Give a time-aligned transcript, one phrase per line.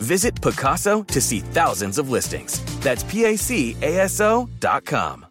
[0.00, 2.62] Visit Pacaso to see thousands of listings.
[2.80, 5.26] That's P A C A S O dot com.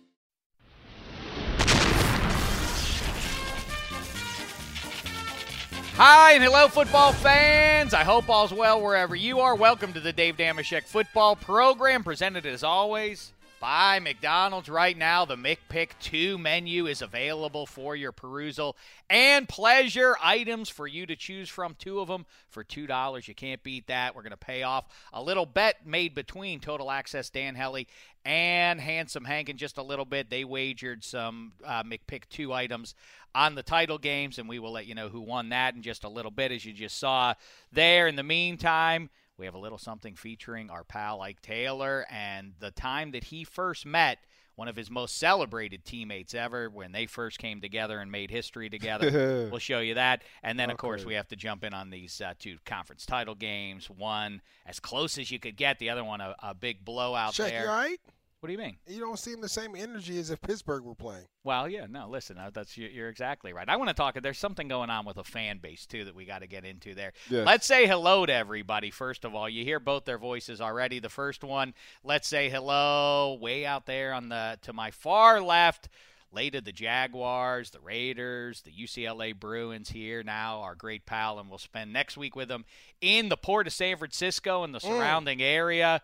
[5.96, 7.94] Hi and hello, football fans.
[7.94, 9.54] I hope all's well wherever you are.
[9.54, 14.70] Welcome to the Dave Dameshek football program, presented as always by McDonald's.
[14.70, 18.78] Right now, the McPick 2 menu is available for your perusal
[19.10, 20.16] and pleasure.
[20.22, 23.28] Items for you to choose from, two of them for $2.
[23.28, 24.16] You can't beat that.
[24.16, 27.88] We're going to pay off a little bet made between Total Access Dan Hellie
[28.26, 30.30] and Handsome Hank in just a little bit.
[30.30, 32.96] They wagered some uh, McPick 2 items
[33.36, 36.04] on the title games, and we will let you know who won that in just
[36.04, 37.34] a little bit, as you just saw
[37.72, 38.08] there.
[38.08, 42.72] In the meantime, we have a little something featuring our pal Ike Taylor and the
[42.72, 44.20] time that he first met
[44.56, 48.70] one of his most celebrated teammates ever when they first came together and made history
[48.70, 49.48] together.
[49.52, 50.22] we'll show you that.
[50.44, 50.74] And then, okay.
[50.74, 53.90] of course, we have to jump in on these uh, two conference title games.
[53.90, 57.52] One as close as you could get, the other one a, a big blowout Check,
[57.52, 57.68] there.
[57.68, 58.02] Right?
[58.40, 58.78] What do you mean?
[58.88, 61.26] You don't seem the same energy as if Pittsburgh were playing.
[61.44, 62.08] Well, yeah, no.
[62.08, 63.68] Listen, uh, that's you're exactly right.
[63.68, 64.18] I want to talk.
[64.22, 66.96] There's something going on with a fan base too that we got to get into
[66.96, 67.12] there.
[67.30, 67.46] Yes.
[67.46, 68.92] Let's say hello to everybody.
[68.92, 71.00] First of all, you hear both their voices already.
[71.00, 75.90] The first one, let's say hello, way out there on the to my far left.
[76.36, 81.58] To the Jaguars, the Raiders, the UCLA Bruins here now, our great pal, and we'll
[81.58, 82.66] spend next week with them
[83.02, 85.44] in the port of San Francisco and the surrounding mm.
[85.44, 86.04] area.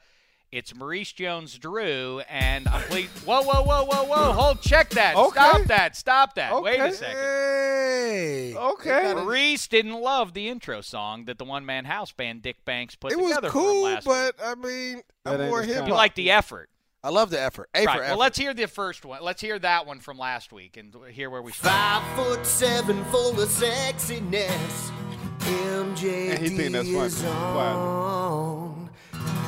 [0.56, 3.10] It's Maurice Jones-Drew, and I'm pleased.
[3.28, 4.32] Whoa, whoa, whoa, whoa, whoa!
[4.32, 5.18] Hold, check that.
[5.18, 5.30] Okay.
[5.32, 5.96] Stop that.
[5.98, 6.54] Stop that.
[6.54, 6.64] Okay.
[6.64, 7.18] Wait a second.
[7.18, 8.56] Hey.
[8.56, 9.14] Okay.
[9.14, 13.32] Maurice didn't love the intro song that the one-man house band Dick Banks put together.
[13.34, 14.48] it was cool, for him last but week.
[14.48, 15.88] I mean, That I'm ain't more his hip.
[15.88, 16.70] You like the effort,
[17.04, 17.70] I love the effort.
[17.76, 17.94] A right?
[17.94, 18.20] for Well, effort.
[18.20, 19.22] let's hear the first one.
[19.22, 23.32] Let's hear that one from last week and hear where we Five foot seven, full
[23.42, 24.92] of sexiness.
[25.40, 28.65] MJ And he think that's funny.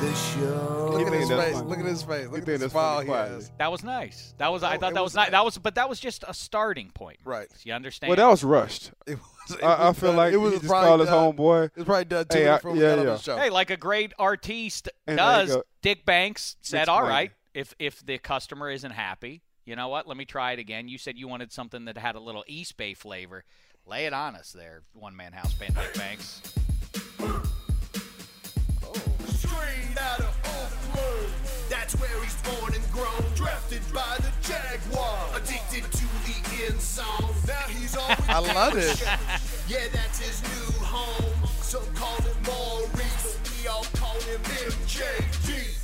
[0.02, 0.90] Is the show.
[0.92, 1.54] Look at his face.
[1.54, 1.66] funny.
[1.68, 2.28] Look at his face.
[2.28, 3.50] Look at the that's smile he has.
[3.58, 4.34] That was nice.
[4.38, 4.62] That was.
[4.62, 5.24] I Oh, thought that was was nice.
[5.26, 5.30] nice.
[5.32, 7.18] That was, but that was just a starting point.
[7.24, 7.48] Right.
[7.64, 8.08] You understand?
[8.10, 8.92] Well, that was rushed.
[9.06, 11.08] It was, it I, I feel done- like it was he just probably called his
[11.08, 11.64] homeboy.
[11.66, 13.12] It was probably done two Hey, minutes I- before yeah, got on yeah.
[13.12, 13.36] the show.
[13.36, 15.56] Hey, like a great artiste And does.
[15.82, 17.10] Dick Banks said, Dick's "All playing.
[17.12, 20.06] right, if if the customer isn't happy, you know what?
[20.06, 20.88] Let me try it again.
[20.88, 23.44] You said you wanted something that had a little East Bay flavor.
[23.86, 26.42] Lay it on us, there, one man house band, Dick Banks.
[31.88, 33.32] That's where he's born and grown.
[33.34, 35.30] Drafted by the Jaguar.
[35.34, 37.34] Addicted to the end zone.
[37.46, 39.02] Now he's always I love it.
[39.68, 41.48] Yeah, that's his new home.
[41.62, 45.78] Some call him Maurice, but we all call him MJD.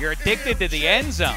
[0.00, 1.36] You're addicted to the end zone.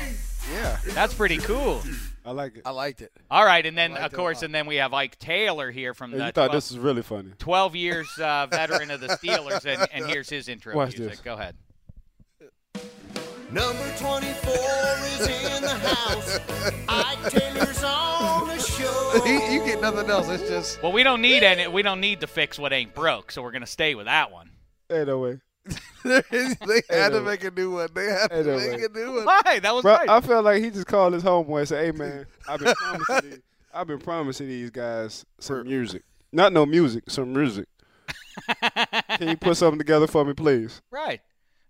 [0.52, 1.84] Yeah, That's pretty cool.
[2.26, 2.64] I like it.
[2.66, 3.12] I liked it.
[3.30, 6.18] All right, and then of course, and then we have Ike Taylor here from Hey,
[6.18, 7.32] the you thought 12, this was really funny.
[7.38, 11.12] 12 years uh, veteran of the Steelers, and, and here's his intro Watch music.
[11.18, 11.20] this.
[11.22, 11.56] Go ahead.
[13.54, 14.54] Number 24
[15.06, 16.40] is in the house.
[16.90, 19.26] Ike Taylor's on the show.
[19.26, 20.28] you, you get nothing else.
[20.30, 21.68] It's just Well, we don't need any.
[21.68, 24.50] We don't need to fix what ain't broke, so we're gonna stay with that one.
[24.92, 25.40] Ain't no way.
[26.04, 26.16] they
[26.90, 27.90] had to no- make a new one.
[27.94, 28.86] They had to no make way.
[28.86, 29.26] a new one.
[29.26, 29.60] Why?
[29.60, 30.10] That was Bro, nice.
[30.10, 33.30] I felt like he just called his homeboy and said, "Hey man, I've been promising
[33.30, 33.40] these,
[33.74, 36.02] I've been promising these guys some music.
[36.32, 37.68] Not no music, some music.
[39.18, 41.22] Can you put something together for me, please?" right.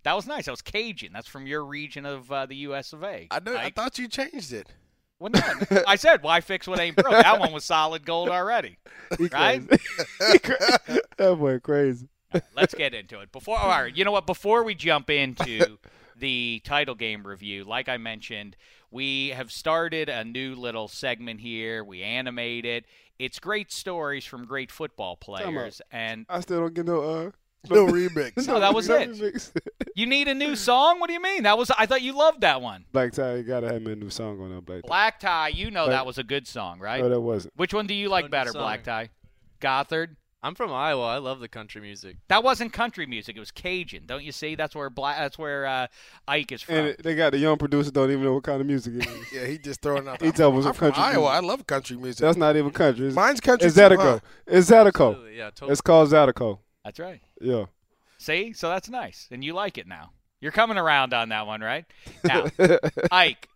[0.03, 0.45] That was nice.
[0.45, 1.11] That was Cajun.
[1.13, 2.93] That's from your region of uh, the U.S.
[2.93, 3.27] of A.
[3.31, 3.55] I know.
[3.55, 3.75] I Ike.
[3.75, 4.67] thought you changed it.
[5.19, 5.41] Well, no,
[5.87, 7.11] I said, why fix what ain't broke?
[7.13, 8.77] That one was solid gold already.
[9.17, 9.61] He Right?
[9.67, 9.81] crazy.
[11.17, 12.09] That boy crazy.
[12.55, 13.31] Let's get into it.
[13.31, 14.25] Before, all right, you know what?
[14.25, 15.77] Before we jump into
[16.17, 18.57] the title game review, like I mentioned,
[18.91, 21.83] we have started a new little segment here.
[21.83, 22.85] We animate it.
[23.19, 27.31] It's great stories from great football players, and I still don't get no uh.
[27.69, 28.47] No remix.
[28.47, 29.11] No, that was no it.
[29.11, 29.51] remix.
[29.95, 30.99] you need a new song.
[30.99, 31.43] What do you mean?
[31.43, 32.85] That was I thought you loved that one.
[32.91, 34.87] Black Tie, you gotta have a new song on that Black Tie.
[34.87, 35.47] Black Tie.
[35.49, 35.91] You know Right.
[35.91, 37.01] that was a good song, right?
[37.01, 37.53] No, that wasn't.
[37.55, 38.61] Which one do you like better, song.
[38.61, 39.09] Black Tie?
[39.61, 40.15] Gothard.
[40.45, 41.05] I'm from Iowa.
[41.05, 42.17] I love the country music.
[42.27, 43.37] That wasn't country music.
[43.37, 44.03] It was Cajun.
[44.07, 44.55] Don't you see?
[44.55, 45.17] That's where Black.
[45.17, 45.87] That's where uh,
[46.27, 46.75] Ike is from.
[46.75, 49.27] And they got the young producers don't even know what kind of music it is.
[49.33, 50.19] Yeah, he just throwing out.
[50.21, 51.29] He I'm told from- us I'm some from country Iowa.
[51.29, 51.33] music.
[51.43, 52.19] I love country music.
[52.19, 53.07] That's not even country.
[53.07, 53.67] It's, Mine's country.
[53.67, 53.97] it's too, Zydeco.
[54.01, 54.19] huh?
[54.47, 54.87] It's Zydeco.
[55.11, 55.71] Absolutely, Yeah, totally.
[55.71, 56.59] It's called Zydeco.
[56.83, 57.21] That's right.
[57.41, 57.65] Yeah.
[58.17, 60.11] See, so that's nice, and you like it now.
[60.39, 61.85] You're coming around on that one, right?
[62.23, 62.45] Now,
[63.11, 63.47] Ike,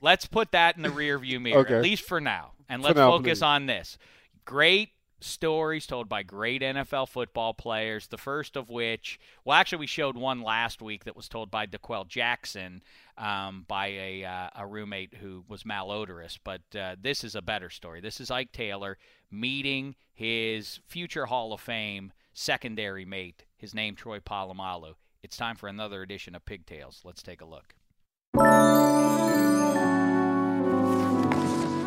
[0.00, 1.76] let's put that in the rear view mirror, Okay.
[1.76, 3.42] at least for now, and let's now, focus please.
[3.42, 3.98] on this.
[4.44, 8.06] Great stories told by great NFL football players.
[8.08, 11.64] The first of which, well, actually, we showed one last week that was told by
[11.66, 12.82] D'Qwell Jackson
[13.16, 16.38] um, by a uh, a roommate who was malodorous.
[16.42, 18.00] But uh, this is a better story.
[18.00, 18.98] This is Ike Taylor
[19.30, 23.44] meeting his future Hall of Fame secondary mate.
[23.56, 24.94] His name Troy Polamalu.
[25.22, 27.00] It's time for another edition of Pigtails.
[27.04, 27.74] Let's take a look.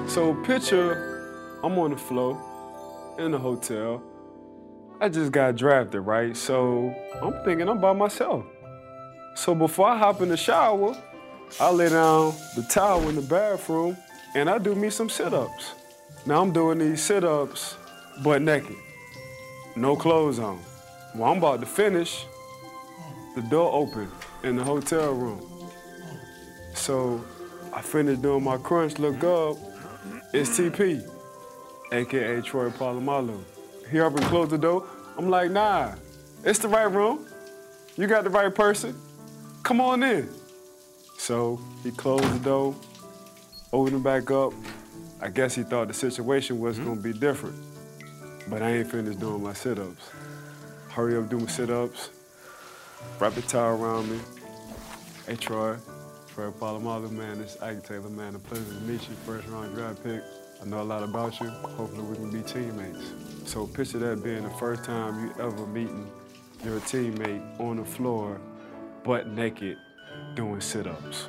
[0.10, 4.02] So picture, I'm on the floor in the hotel.
[5.00, 6.36] I just got drafted, right?
[6.36, 8.46] So I'm thinking I'm by myself.
[9.36, 10.98] So before I hop in the shower,
[11.60, 13.98] I lay down the towel in the bathroom
[14.34, 15.74] and I do me some sit-ups.
[16.26, 17.76] Now I'm doing these sit-ups
[18.24, 18.76] butt naked,
[19.78, 20.60] no clothes on.
[21.16, 22.26] Well, I'm about to finish.
[23.36, 24.12] The door open
[24.44, 25.70] in the hotel room.
[26.74, 27.24] So
[27.72, 29.58] I finished doing my crunch, look up,
[30.34, 31.08] it's TP,
[31.92, 33.44] aka Troy Polamalu.
[33.92, 34.86] He up and close the door.
[35.18, 35.94] I'm like, nah,
[36.44, 37.28] it's the right room.
[37.96, 39.00] You got the right person.
[39.64, 40.30] Come on in.
[41.18, 42.76] So he closed the door,
[43.72, 44.54] opened it back up.
[45.22, 46.86] I guess he thought the situation was hmm?
[46.86, 47.56] gonna be different.
[48.50, 50.10] But I ain't finished doing my sit-ups.
[50.90, 52.12] Hurry up, do my sit-ups.
[53.20, 54.20] Wrap the towel around me.
[55.28, 55.76] Hey Troy,
[56.34, 58.36] Troy Polamalu, man, it's Ike Taylor, man.
[58.36, 59.16] A pleasure to meet you.
[59.26, 60.22] First round draft pick.
[60.62, 61.50] I know a lot about you.
[61.50, 63.14] Hopefully we can be teammates.
[63.46, 66.10] So picture that being the first time you ever meeting
[66.64, 68.40] your teammate on the floor,
[69.04, 69.78] butt naked,
[70.36, 71.28] doing sit-ups.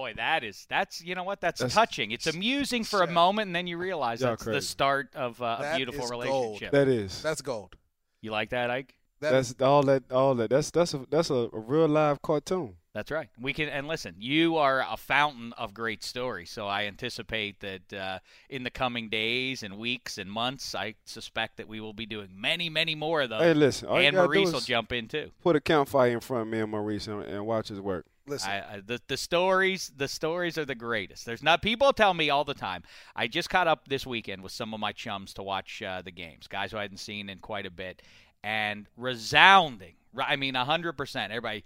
[0.00, 2.10] Boy, that is that's you know what that's, That's- touching.
[2.10, 5.56] It's amusing for a moment, and then you realize Y'all that's the start of uh,
[5.58, 6.24] a That beautiful is gold.
[6.24, 6.72] relationship.
[6.72, 7.22] That is.
[7.22, 7.76] That's gold.
[8.22, 8.94] you like that, Ike?
[9.20, 10.10] That That's all that.
[10.10, 10.48] All that.
[10.48, 12.76] That's that's a that's a, a real live cartoon.
[12.94, 13.28] That's right.
[13.38, 14.14] We can and listen.
[14.18, 18.18] You are a fountain of great stories, so I anticipate that uh,
[18.48, 22.30] in the coming days and weeks and months, I suspect that we will be doing
[22.34, 23.42] many, many more of those.
[23.42, 23.88] Hey, listen.
[23.90, 25.30] And Maurice will jump in too.
[25.42, 28.06] put a campfire in front of me and Maurice and, and watch his work.
[28.30, 28.50] Listen.
[28.50, 31.26] I, I, the the stories the stories are the greatest.
[31.26, 32.82] There's not people tell me all the time.
[33.14, 36.10] I just caught up this weekend with some of my chums to watch uh, the
[36.10, 38.02] games, guys who I hadn't seen in quite a bit,
[38.42, 39.94] and resounding.
[40.18, 41.32] I mean, hundred percent.
[41.32, 41.64] Everybody,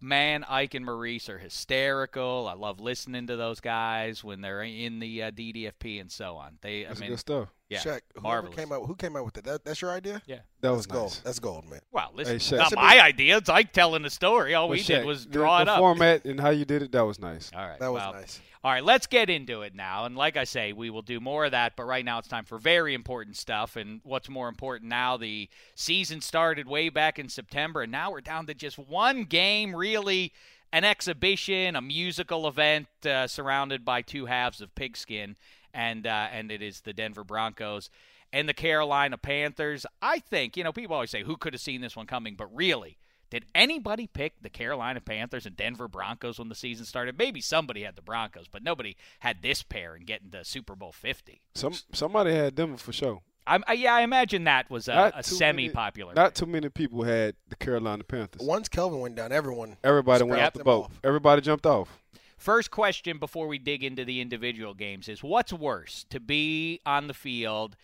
[0.00, 2.48] man, Ike and Maurice are hysterical.
[2.48, 6.58] I love listening to those guys when they're in the uh, DDFP and so on.
[6.60, 7.48] They, That's I mean, good stuff.
[7.68, 8.54] Yeah, Shaq, whoever marvelous.
[8.56, 9.44] came out, who came out with it?
[9.44, 10.22] That, that's your idea?
[10.26, 10.36] yeah.
[10.60, 11.10] That That's was gold.
[11.10, 11.18] nice.
[11.20, 11.80] That's gold, man.
[11.92, 12.58] Well, listen, Hey, it's Shaq.
[12.58, 13.36] not my idea.
[13.36, 14.54] It's Ike telling the story.
[14.54, 15.78] All we But did Shaq, was the- draw the, it up.
[15.78, 16.92] format and how you did it.
[16.92, 17.50] That was nice.
[17.54, 18.40] All right, That was well, nice.
[18.64, 20.06] All right, let's get into it now.
[20.06, 22.44] And like I say, we will do more of that, but right now it's time
[22.44, 23.76] for very important stuff.
[23.76, 28.20] And what's more important now, the season started way back in September, and now we're
[28.22, 30.32] down to just one game, really
[30.72, 35.36] an exhibition, a musical event uh, surrounded by two halves of pigskin,
[35.76, 37.90] and uh, and it is the Denver Broncos
[38.32, 39.86] and the Carolina Panthers.
[40.02, 42.34] I think, you know, people always say, who could have seen this one coming?
[42.34, 42.98] But really,
[43.30, 47.18] did anybody pick the Carolina Panthers and Denver Broncos when the season started?
[47.18, 50.92] Maybe somebody had the Broncos, but nobody had this pair and getting to Super Bowl
[50.92, 51.40] 50.
[51.54, 53.20] Some somebody had them for sure.
[53.48, 56.14] I'm, I, yeah, I imagine that was a, a semi-popular.
[56.14, 58.42] Many, not too many people had the Carolina Panthers.
[58.44, 60.86] Once Kelvin went down, everyone Everybody went off the boat.
[60.86, 61.00] off.
[61.04, 61.96] Everybody jumped off.
[62.36, 67.06] First question before we dig into the individual games is what's worse, to be on
[67.06, 67.76] the field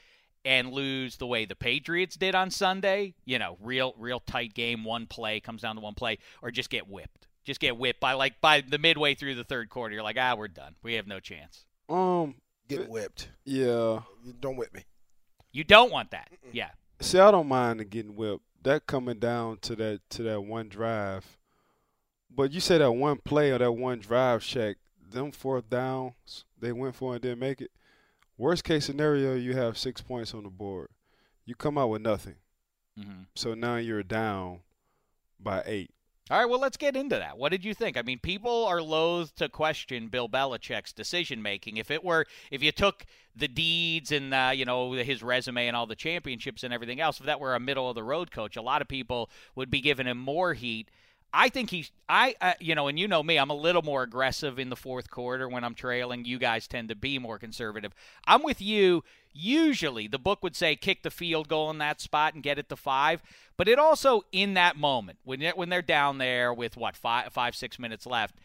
[0.45, 3.15] and lose the way the Patriots did on Sunday?
[3.25, 6.69] You know, real real tight game, one play comes down to one play, or just
[6.71, 7.27] get whipped.
[7.45, 9.95] Just get whipped by like by the midway through the third quarter.
[9.95, 10.75] You're like, ah, we're done.
[10.83, 11.65] We have no chance.
[11.89, 12.37] Um,
[12.69, 13.29] Get whipped.
[13.45, 14.01] yeah.
[14.41, 14.85] Don't whip me.
[15.51, 16.29] You don't want that.
[16.53, 16.71] Yeah.
[17.01, 18.45] See, I don't mind the getting whipped.
[18.63, 21.39] That coming down to that to that one drive.
[22.35, 24.77] But you say that one play or that one drive, check,
[25.11, 27.71] them fourth downs they went for and didn't make it.
[28.39, 30.89] Worst case scenario, you have six points on the board.
[31.45, 32.37] You come out with nothing.
[32.97, 34.61] hmm So now you're down
[35.39, 35.91] by eight.
[36.31, 37.37] All right, well, let's get into that.
[37.37, 37.97] What did you think?
[37.99, 41.77] I mean, people are loath to question Bill Belichick's decision making.
[41.77, 43.05] If it were, if you took
[43.37, 47.21] the deeds and uh, you know his resume and all the championships and everything else,
[47.21, 49.81] if that were a middle of the road coach, a lot of people would be
[49.81, 50.91] giving him more heat.
[51.35, 54.03] I think he's, I, uh, you know, and you know me, I'm a little more
[54.03, 56.25] aggressive in the fourth quarter when I'm trailing.
[56.25, 57.95] You guys tend to be more conservative.
[58.27, 59.03] I'm with you.
[59.33, 62.69] Usually, the book would say kick the field goal in that spot and get it
[62.69, 63.23] to five,
[63.57, 67.57] but it also in that moment when when they're down there with what five, five,
[67.57, 68.37] six minutes left.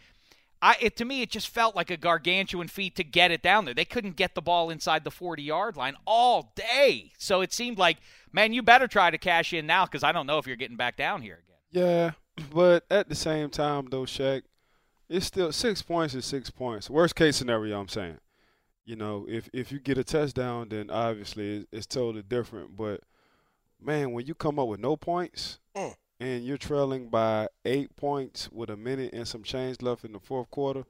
[0.62, 3.66] I, it, to me, it just felt like a gargantuan feat to get it down
[3.66, 3.74] there.
[3.74, 7.12] They couldn't get the ball inside the 40 yard line all day.
[7.20, 7.98] So it seemed like,
[8.32, 10.78] man, you better try to cash in now because I don't know if you're getting
[10.78, 11.58] back down here again.
[11.70, 12.12] Yeah,
[12.54, 14.44] but at the same time, though, Shaq,
[15.10, 16.90] it's still six points is six points.
[16.90, 18.18] Worst case scenario, I'm saying.
[18.86, 22.76] You know, if if you get a touchdown, then obviously it's, it's totally different.
[22.78, 23.02] But
[23.82, 25.96] man, when you come up with no points Mm.
[26.20, 30.20] and you're trailing by eight points with a minute and some change left in the
[30.20, 30.84] fourth quarter,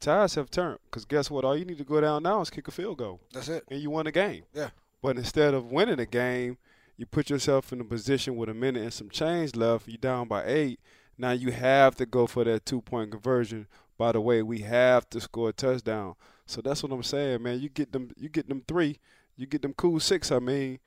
[0.00, 0.78] ties have turned.
[0.86, 1.44] Because guess what?
[1.44, 3.64] All you need to go down now is kick a field goal, That's it.
[3.68, 4.44] and you won the game.
[4.54, 4.70] Yeah.
[5.02, 6.56] But instead of winning the game,
[6.96, 9.88] you put yourself in a position with a minute and some change left.
[9.88, 10.80] You're down by eight.
[11.18, 13.66] Now you have to go for that two point conversion.
[13.98, 16.14] By the way, we have to score a touchdown.
[16.46, 17.60] So that's what I'm saying, man.
[17.60, 18.98] You get them, you get them three,
[19.36, 20.30] you get them cool six.
[20.30, 20.78] I mean,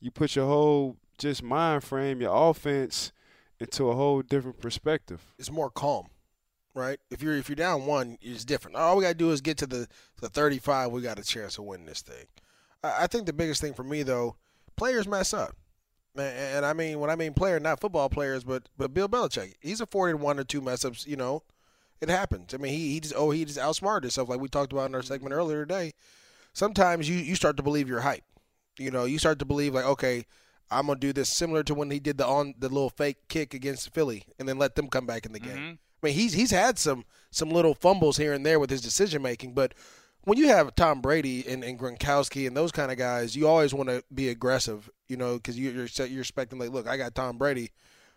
[0.00, 3.12] you put your whole just mind frame, your offense
[3.60, 5.26] into a whole different perspective.
[5.38, 6.08] It's more calm,
[6.74, 6.98] right?
[7.10, 8.76] If you're if you're down one, it's different.
[8.76, 9.88] All we gotta do is get to the
[10.20, 10.92] the 35.
[10.92, 12.26] We got a chance of winning this thing.
[12.82, 14.36] I, I think the biggest thing for me though,
[14.78, 15.54] players mess up.
[16.16, 19.54] And, and I mean, when I mean player, not football players, but but Bill Belichick,
[19.60, 21.06] he's afforded one or two mess ups.
[21.06, 21.42] You know,
[22.00, 22.54] it happens.
[22.54, 24.94] I mean, he he just oh he just outsmarted himself, like we talked about in
[24.94, 25.92] our segment earlier today.
[26.54, 28.24] Sometimes you you start to believe you're hype.
[28.78, 30.24] You know, you start to believe like okay.
[30.70, 33.54] I'm gonna do this similar to when he did the on the little fake kick
[33.54, 35.56] against Philly, and then let them come back in the game.
[35.56, 35.78] Mhm.
[36.02, 39.22] I mean, he's he's had some some little fumbles here and there with his decision
[39.22, 39.72] making, but
[40.24, 43.72] when you have Tom Brady and, and Gronkowski and those kind of guys, you always
[43.72, 47.14] want to be aggressive, you know, because you, you're you're expecting like, look, I got
[47.14, 47.70] Tom Brady,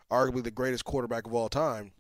[0.10, 1.92] arguably the greatest quarterback of all time,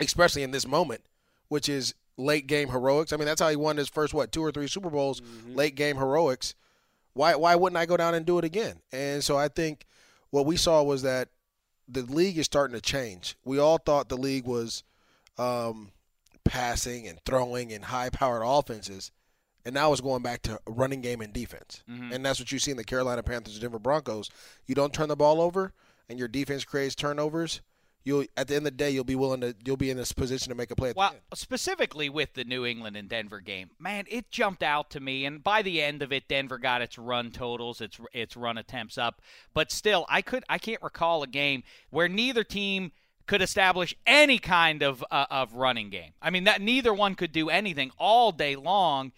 [0.00, 1.02] especially in this moment,
[1.48, 3.12] which is late game heroics.
[3.12, 5.74] I mean, that's how he won his first what two or three Super Bowls, late
[5.74, 6.54] game heroics.
[7.14, 8.80] Why why wouldn't I go down and do it again?
[8.92, 9.86] And so I think
[10.30, 11.28] what we saw was that
[11.88, 13.36] the league is starting to change.
[13.44, 14.82] We all thought the league was
[15.38, 15.92] um,
[16.46, 19.10] passing and throwing and high powered offenses.
[19.64, 21.82] And now it's going back to running game and defense.
[21.90, 22.12] Mm-hmm.
[22.12, 24.30] And that's what you see in the Carolina Panthers and Denver Broncos.
[24.66, 25.72] You don't turn the ball over
[26.08, 27.60] and your defense creates turnovers,
[28.04, 30.12] you'll at the end of the day you'll be willing to you'll be in this
[30.12, 31.22] position to make a play at Well, the end.
[31.34, 35.24] specifically with the New England and Denver game, man, it jumped out to me.
[35.24, 38.96] And by the end of it, Denver got its run totals, its its run attempts
[38.96, 39.20] up.
[39.52, 42.92] But still, I could I can't recall a game where neither team
[43.26, 46.12] could establish any kind of uh, of running game.
[46.22, 49.12] I mean, that neither one could do anything all day long.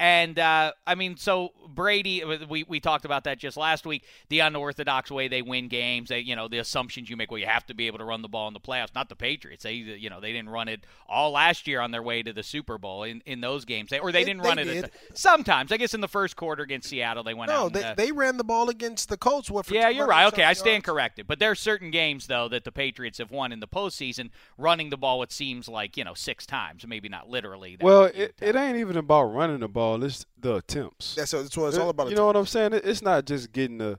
[0.00, 4.04] And uh, I mean, so Brady, we, we talked about that just last week.
[4.28, 7.30] The unorthodox way they win games, they, you know, the assumptions you make.
[7.30, 8.92] Well, you have to be able to run the ball in the playoffs.
[8.94, 9.62] Not the Patriots.
[9.62, 12.42] They, you know, they didn't run it all last year on their way to the
[12.42, 14.64] Super Bowl in, in those games, they, or they, They- didn't they run it.
[14.64, 14.84] did.
[14.86, 17.72] At the, sometimes, I guess, in the first quarter against Seattle, they went No, out.
[17.72, 19.48] they, and, uh, they ran the ball against the Colts.
[19.48, 19.66] What?
[19.66, 20.26] For yeah, you're right.
[20.26, 20.86] Okay, I stand yards.
[20.86, 21.26] corrected.
[21.28, 24.90] But there are certain games though that the Patriots have won in the postseason, running
[24.90, 25.22] the ball.
[25.22, 27.76] It seems like you know six times, maybe not literally.
[27.76, 29.83] that Well, it, it ain't even about running the ball.
[30.02, 31.14] It's the attempts.
[31.14, 32.10] That's, that's what it's uh, all about.
[32.10, 32.72] You know what I'm saying?
[32.72, 33.98] It- It's not just getting the,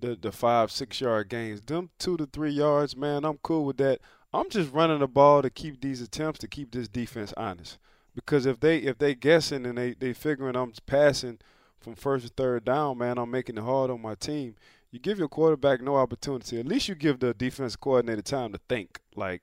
[0.00, 1.60] the the five six yard gains.
[1.60, 3.24] Them two to three yards, man.
[3.24, 4.00] I'm cool with that.
[4.32, 7.78] I'm just running the ball to keep these attempts to keep this defense honest.
[8.14, 11.38] Because if they if they guessing and they they figuring I'm passing
[11.80, 14.54] from first to third down, man, I'm making it hard on my team.
[14.90, 16.58] You give your quarterback no opportunity.
[16.60, 19.00] At least you give the defense coordinator time to think.
[19.16, 19.42] Like,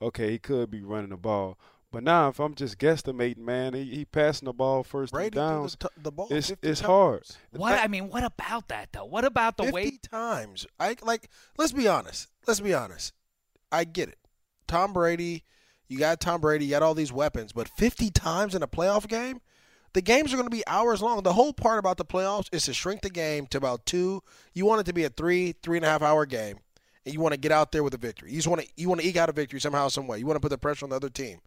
[0.00, 1.58] okay, he could be running the ball.
[1.92, 5.48] But now, if I'm just guesstimating, man, he, he passing the ball first Brady and
[5.48, 5.76] downs.
[5.78, 6.26] the, t- the ball.
[6.30, 6.80] It's it's times.
[6.80, 7.22] hard.
[7.52, 9.04] What I mean, what about that though?
[9.04, 9.90] What about the 50 way?
[10.10, 10.66] times.
[10.80, 11.28] I like.
[11.58, 12.28] Let's be honest.
[12.46, 13.12] Let's be honest.
[13.70, 14.18] I get it.
[14.66, 15.44] Tom Brady.
[15.88, 16.64] You got Tom Brady.
[16.64, 19.40] You got all these weapons, but 50 times in a playoff game.
[19.92, 21.22] The games are going to be hours long.
[21.22, 24.22] The whole part about the playoffs is to shrink the game to about two.
[24.54, 26.56] You want it to be a three, three and a half hour game,
[27.04, 28.30] and you want to get out there with a victory.
[28.30, 30.18] You just want to you want to eke out a victory somehow, some way.
[30.18, 31.40] You want to put the pressure on the other team,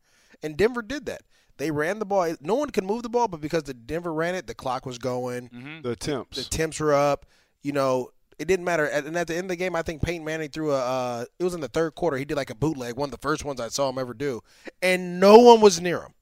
[0.44, 1.22] and Denver did that.
[1.58, 2.36] They ran the ball.
[2.42, 4.98] No one could move the ball, but because the Denver ran it, the clock was
[4.98, 5.50] going.
[5.50, 5.82] Mm-hmm.
[5.84, 6.38] The temps.
[6.38, 7.26] The temps were up.
[7.64, 8.86] You know, it didn't matter.
[8.86, 10.80] And at the end of the game, I think Peyton Manning threw a.
[10.80, 12.18] Uh, it was in the third quarter.
[12.18, 14.42] He did like a bootleg, one of the first ones I saw him ever do,
[14.82, 16.14] and no one was near him,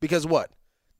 [0.00, 0.50] because what?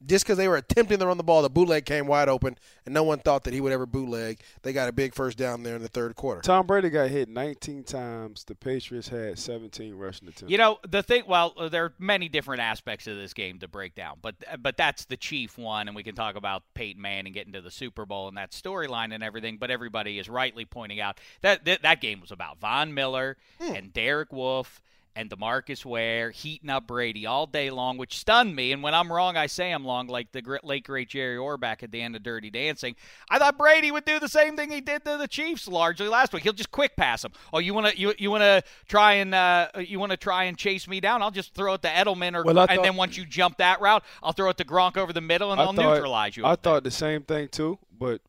[0.07, 2.95] Just because they were attempting to run the ball, the bootleg came wide open, and
[2.95, 4.40] no one thought that he would ever bootleg.
[4.62, 6.40] They got a big first down there in the third quarter.
[6.40, 8.45] Tom Brady got hit 19 times.
[8.45, 10.50] The Patriots had 17 rushing attempts.
[10.50, 11.25] You know the thing.
[11.26, 15.04] Well, there are many different aspects of this game to break down, but but that's
[15.04, 18.28] the chief one, and we can talk about Peyton Manning getting to the Super Bowl
[18.28, 19.59] and that storyline and everything.
[19.59, 23.75] But everybody is rightly pointing out that that, that game was about Von Miller hmm.
[23.75, 24.83] and Derek Wolfe
[25.21, 28.73] and Demarcus Ware heating up Brady all day long, which stunned me.
[28.73, 31.93] And when I'm wrong, I say I'm wrong, like the late great Jerry Orbach at
[31.93, 32.97] the end of Dirty Dancing.
[33.29, 36.33] I thought Brady would do the same thing he did to the Chiefs largely last
[36.33, 36.43] week.
[36.43, 37.33] He'll just quick pass them.
[37.53, 40.45] Oh, you want to you you want to try and uh, you want to try
[40.45, 41.21] and chase me down?
[41.23, 43.81] I'll just throw it to Edelman, or Well, I and then once you jump that
[43.83, 46.45] route, I'll throw it to Gronk over the middle, and I I'll thought- neutralize you.
[46.45, 46.73] I up there.
[46.75, 48.23] thought the same thing too, but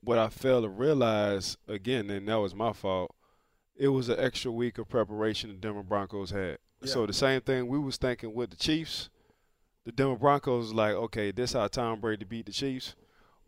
[0.00, 3.15] what I failed to realize again, and that was my fault.
[3.78, 6.58] It was an extra week of preparation the Denver Broncos had.
[6.84, 9.10] So the same thing we was thinking with the Chiefs.
[9.84, 12.94] The Denver Broncos was like, okay, this how Tom Brady beat the Chiefs.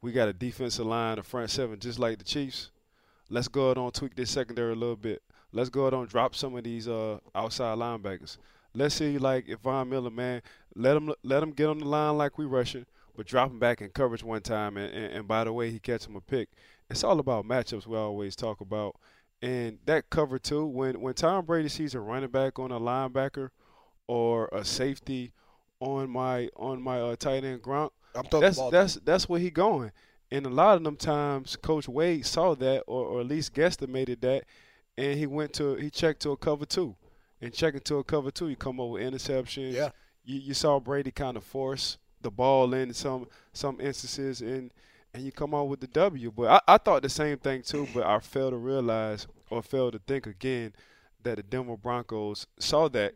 [0.00, 2.70] We got a defensive line, a front seven, just like the Chiefs.
[3.30, 5.23] Let's go ahead and tweak this secondary a little bit.
[5.52, 8.37] Let's go ahead and drop some of these uh, outside linebackers.
[8.75, 10.42] Let's see, like if Von Miller, man,
[10.75, 13.80] let him let him get on the line like we rushing, but drop him back
[13.80, 16.50] in coverage one time, and, and, and by the way, he catch him a pick.
[16.90, 17.87] It's all about matchups.
[17.87, 18.97] We always talk about,
[19.42, 20.66] and that cover too.
[20.66, 23.50] When when Tom Brady sees a running back on a linebacker
[24.07, 25.33] or a safety
[25.80, 27.90] on my on my uh, tight end Gronk,
[28.30, 29.92] that's that's that's where he going.
[30.30, 34.21] And a lot of them times, Coach Wade saw that, or, or at least guesstimated
[34.21, 34.45] that,
[34.99, 36.97] and he went to he checked to a cover two,
[37.41, 39.73] and checking to a cover two, you come up with interceptions.
[39.73, 39.91] Yeah.
[40.25, 44.71] You, you saw Brady kind of force the ball in some some instances, and
[45.15, 46.30] and you come out with the W.
[46.30, 49.91] But I, I thought the same thing too, but I failed to realize or fail
[49.91, 50.73] to think again
[51.23, 53.15] that the Denver Broncos saw that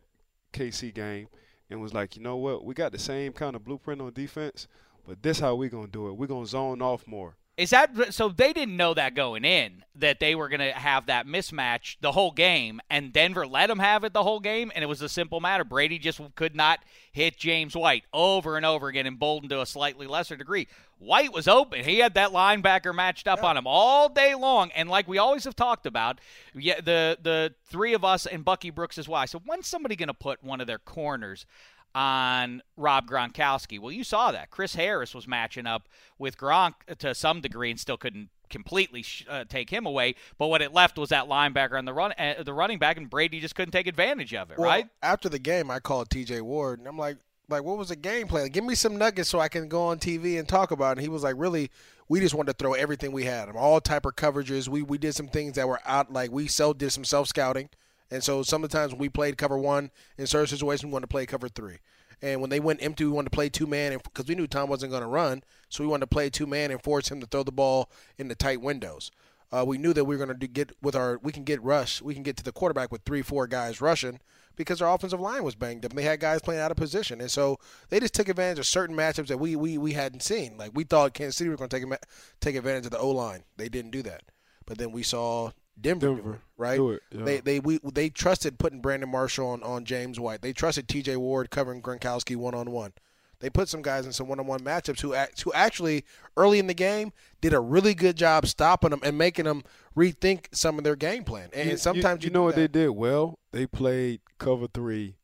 [0.53, 1.29] KC game
[1.71, 4.69] and was like, you know what, we got the same kind of blueprint on defense,
[5.07, 6.13] but this how we gonna do it.
[6.13, 7.37] We're gonna zone off more.
[7.59, 8.31] Is that so?
[8.31, 12.13] They didn't know that going in that they were going to have that mismatch the
[12.13, 15.09] whole game, and Denver let them have it the whole game, and it was a
[15.09, 15.63] simple matter.
[15.63, 16.81] Brady just could not
[17.13, 20.67] hit James White over and over again, emboldened to a slightly lesser degree.
[20.99, 24.89] White was open; he had that linebacker matched up on him all day long, and
[24.89, 26.23] like we always have talked about,
[26.55, 29.21] yeah, the the three of us and Bucky Brooks as well.
[29.21, 31.45] I said, when's somebody going to put one of their corners?
[31.95, 33.79] On Rob Gronkowski.
[33.79, 34.51] Well, you saw that.
[34.51, 39.27] Chris Harris was matching up with Gronk to some degree and still couldn't completely sh-
[39.29, 40.15] uh, take him away.
[40.39, 43.11] But what it left was that linebacker on the run, uh, the running back, and
[43.11, 44.59] Brady just couldn't take advantage of it.
[44.59, 44.89] Well, right?
[45.03, 46.41] After the game, I called T.J.
[46.43, 47.17] Ward, and I'm like,
[47.49, 48.49] like, what was the game plan?
[48.49, 50.93] Give me some nuggets so I can go on TV and talk about it.
[50.93, 51.71] And he was like, really,
[52.09, 54.69] we just wanted to throw everything we had, all type of coverages.
[54.69, 57.69] We we did some things that were out, like we self did some self scouting,
[58.13, 61.27] and so sometimes when we played cover one in certain situations, we wanted to play
[61.27, 61.79] cover three.
[62.21, 64.69] And when they went empty, we wanted to play two man because we knew Tom
[64.69, 67.27] wasn't going to run, so we wanted to play two man and force him to
[67.27, 69.11] throw the ball in the tight windows.
[69.51, 72.01] Uh, we knew that we were going to get with our we can get rush,
[72.01, 74.21] we can get to the quarterback with three four guys rushing
[74.57, 75.91] because our offensive line was banged up.
[75.91, 78.67] and They had guys playing out of position, and so they just took advantage of
[78.67, 80.57] certain matchups that we we, we hadn't seen.
[80.57, 81.99] Like we thought Kansas City were going to take
[82.41, 83.45] take advantage of the O line.
[83.57, 84.23] They didn't do that,
[84.65, 85.51] but then we saw
[85.83, 86.81] Denver, Denver right?
[86.81, 87.25] it, yeah.
[87.25, 90.43] They they we they trusted putting Brandon Marshall on, on James White.
[90.43, 91.17] They trusted T.J.
[91.17, 92.93] Ward covering Gronkowski one on one.
[93.41, 96.05] They put some guys in some one on one matchups who act, who actually
[96.37, 99.65] early in the game did a really good job stopping them and making them
[99.97, 101.51] rethink some of their game plan.
[101.53, 102.73] And sometimes you, you, know what that.
[102.73, 103.41] they did well.
[103.51, 105.17] They played cover three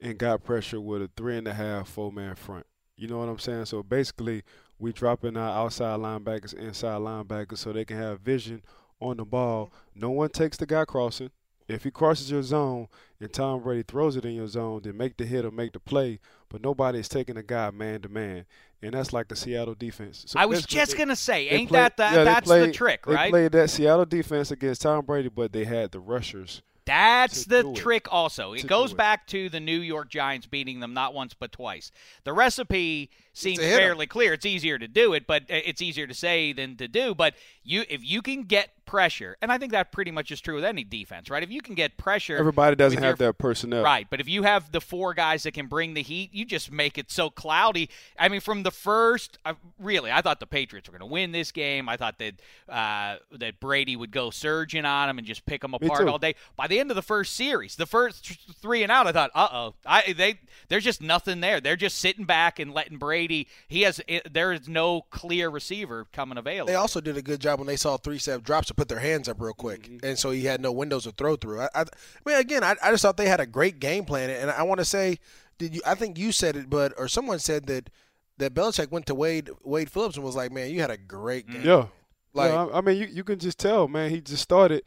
[0.00, 2.64] and got pressure with a three and a half four man front.
[2.96, 3.66] You know what I'm saying?
[3.66, 4.42] So basically,
[4.78, 8.62] we dropping our outside linebackers, inside linebackers, so they can have vision
[9.00, 9.70] on the ball.
[9.94, 11.30] No one takes the guy crossing.
[11.68, 12.86] If he crosses your zone
[13.20, 15.80] and Tom Brady throws it in your zone, then make the hit or make the
[15.80, 16.20] play.
[16.48, 18.44] But nobody is taking a guy man to man,
[18.80, 20.24] and that's like the Seattle defense.
[20.28, 22.54] So I was just they- gonna say, ain't played- that the, yeah, they that's the
[22.54, 26.62] played- trick, They played that Seattle defense against Tom Brady, but they had the rushers
[26.84, 27.76] That's the do it.
[27.78, 28.52] trick also.
[28.52, 28.96] It To goes it.
[28.96, 31.90] back to the New York Giants beating them not once but twice.
[32.22, 34.34] The recipe seems fairly clear.
[34.34, 37.12] It's easier to do it, but uh, it's easier to say than to do.
[37.12, 40.54] But you if you can get pressure, and I think that pretty much is true
[40.54, 41.42] with any defense, right?
[41.42, 43.82] If you can get pressure Everybody doesn't have your- that personnel.
[43.82, 46.70] Right, but if you have the four guys that can bring the heat, you just
[46.72, 47.90] make it so cloudy.
[48.18, 51.32] I mean, from the first, uh, really, I thought the Patriots were going to win
[51.32, 51.88] this game.
[51.88, 52.34] I thought that
[52.68, 56.34] uh, that Brady would go surging on them and just pick them apart all day.
[56.56, 59.48] By the end of the first series, the first three and out, I thought, uh
[59.52, 61.60] oh, I they there's just nothing there.
[61.60, 63.48] They're just sitting back and letting Brady.
[63.68, 66.68] He has it, there is no clear receiver coming available.
[66.68, 68.98] They also did a good job when they saw three step drops to put their
[68.98, 70.06] hands up real quick, Mm-hmm.
[70.06, 71.60] and so he had no windows to throw through.
[71.62, 71.84] I, I, I
[72.24, 74.78] mean, again, I, I just thought they had a great game plan, and I want
[74.78, 75.18] to say,
[75.58, 75.80] did you?
[75.86, 77.90] I think you said it, but or someone said that
[78.38, 81.48] that Belichick went to Wade Wade Phillips and was like, "Man, you had a great
[81.48, 81.86] game." Yeah.
[82.34, 84.10] Like- yeah, I I mean, you, you can just tell, man.
[84.10, 84.82] He just started.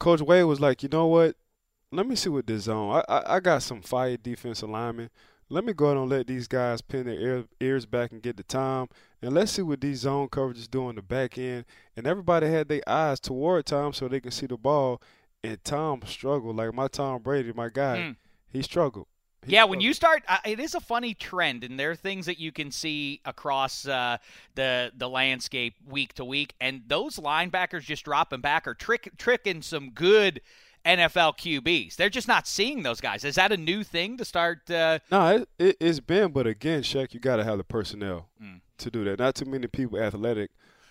[0.00, 1.36] Coach Wade was like, you know what?
[1.92, 2.90] Let me see what this zone.
[3.08, 5.10] I, I, I got some fire defensive linemen.
[5.50, 8.42] Let me go ahead and let these guys pin their ears back and get the
[8.42, 8.88] time.
[9.22, 11.64] And let's see what these zone coverages do on the back end.
[11.96, 15.00] And everybody had their eyes toward Tom so they can see the ball.
[15.42, 16.56] And Tom struggled.
[16.56, 18.10] Like my Tom Brady, my guy, Hmm.
[18.50, 19.06] he struggled.
[19.46, 22.26] He Yeah, when you start, uh, it is a funny trend, and there are things
[22.26, 24.18] that you can see across uh,
[24.56, 29.62] the the landscape week to week, and those linebackers just dropping back are trick tricking
[29.62, 30.40] some good
[30.84, 31.96] NFL QBs.
[31.96, 33.24] They're just not seeing those guys.
[33.24, 34.70] Is that a new thing to start?
[34.70, 38.28] Uh, No, it, it, it's been, but again, Shaq, you got to have the personnel
[38.42, 38.60] Mm.
[38.78, 39.18] to do that.
[39.18, 40.50] Not too many people athletic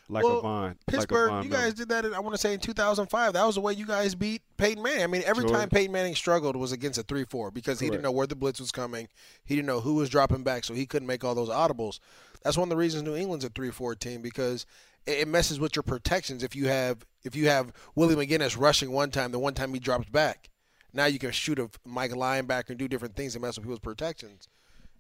[0.10, 0.78] like well, a Von.
[0.88, 1.62] Pittsburgh, like a Von you Miller.
[1.64, 2.06] guys did that.
[2.06, 3.34] In, I want to say in 2005.
[3.34, 5.04] That was the way you guys beat Peyton Manning.
[5.04, 5.52] I mean, every Sure.
[5.58, 8.60] time Peyton Manning struggled was against a three-four because he didn't know where the blitz
[8.60, 9.08] was coming.
[9.46, 12.00] He didn't know who was dropping back, so he couldn't make all those audibles.
[12.44, 14.66] That's one of the reasons New England's a three-four team because
[15.08, 16.44] it, messes with your protections.
[16.44, 19.80] If you have if you have Willie McGinest rushing one time, the one time he
[19.80, 20.50] drops back,
[20.94, 23.80] now you can shoot a Mike linebacker and do different things and mess with people's
[23.80, 24.48] protections.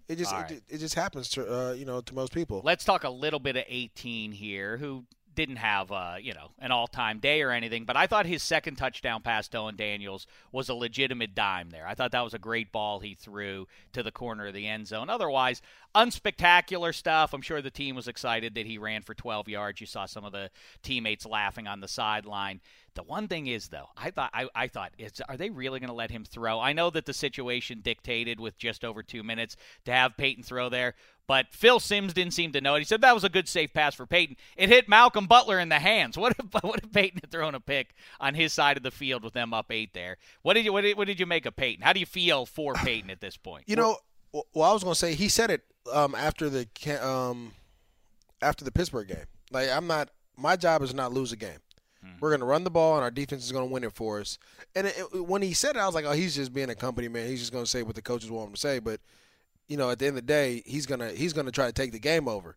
[0.07, 2.61] It just All it, it just happens to uh, you know to most people.
[2.63, 5.05] let's talk a little bit of 18 here, who
[5.37, 8.75] didn't have uh, you know an all-time day or anything, but I thought his second
[8.75, 11.87] touchdown pass to Dylan Daniels was a legitimate dime there.
[11.87, 14.87] I thought that was a great ball he threw to the corner of the end
[14.87, 15.09] zone.
[15.09, 15.61] Otherwise,
[15.97, 17.33] unspectacular stuff.
[17.33, 19.81] I'm sure the team was excited that he ran for 12 yards.
[19.81, 20.51] You saw some of the
[20.83, 22.61] teammates laughing on the sideline.
[22.93, 24.93] The one thing is, though, I thought I, I thought,
[25.27, 26.59] are they really going to let him throw?
[26.59, 29.55] I know that the situation dictated with just over two minutes
[29.85, 30.95] to have Peyton throw there,
[31.27, 32.79] but Phil Simms didn't seem to know it.
[32.79, 34.35] He said that was a good safe pass for Peyton.
[34.55, 36.17] It hit Malcolm Butler in the hands.
[36.17, 39.23] What if what if Peyton had thrown a pick on his side of the field
[39.23, 40.17] with them up eight there?
[40.41, 41.83] What did you what did, what did you make of Peyton?
[41.83, 43.65] How do you feel for Peyton at this point?
[43.67, 43.97] You know,
[44.31, 46.67] well, I was going to say he said it um, after the
[47.05, 47.53] um,
[48.41, 49.25] after the Pittsburgh game.
[49.51, 50.09] Like I'm not.
[50.35, 51.59] My job is not lose a game.
[52.21, 54.21] We're going to run the ball, and our defense is going to win it for
[54.21, 54.37] us.
[54.75, 56.75] And it, it- when he said it, I was like, "Oh, he's just being a
[56.75, 57.27] company man.
[57.27, 59.01] He's just going to say what the coaches want him to say." But
[59.67, 61.91] you know, at the end of the day, he's gonna he's gonna try to take
[61.91, 62.55] the game over.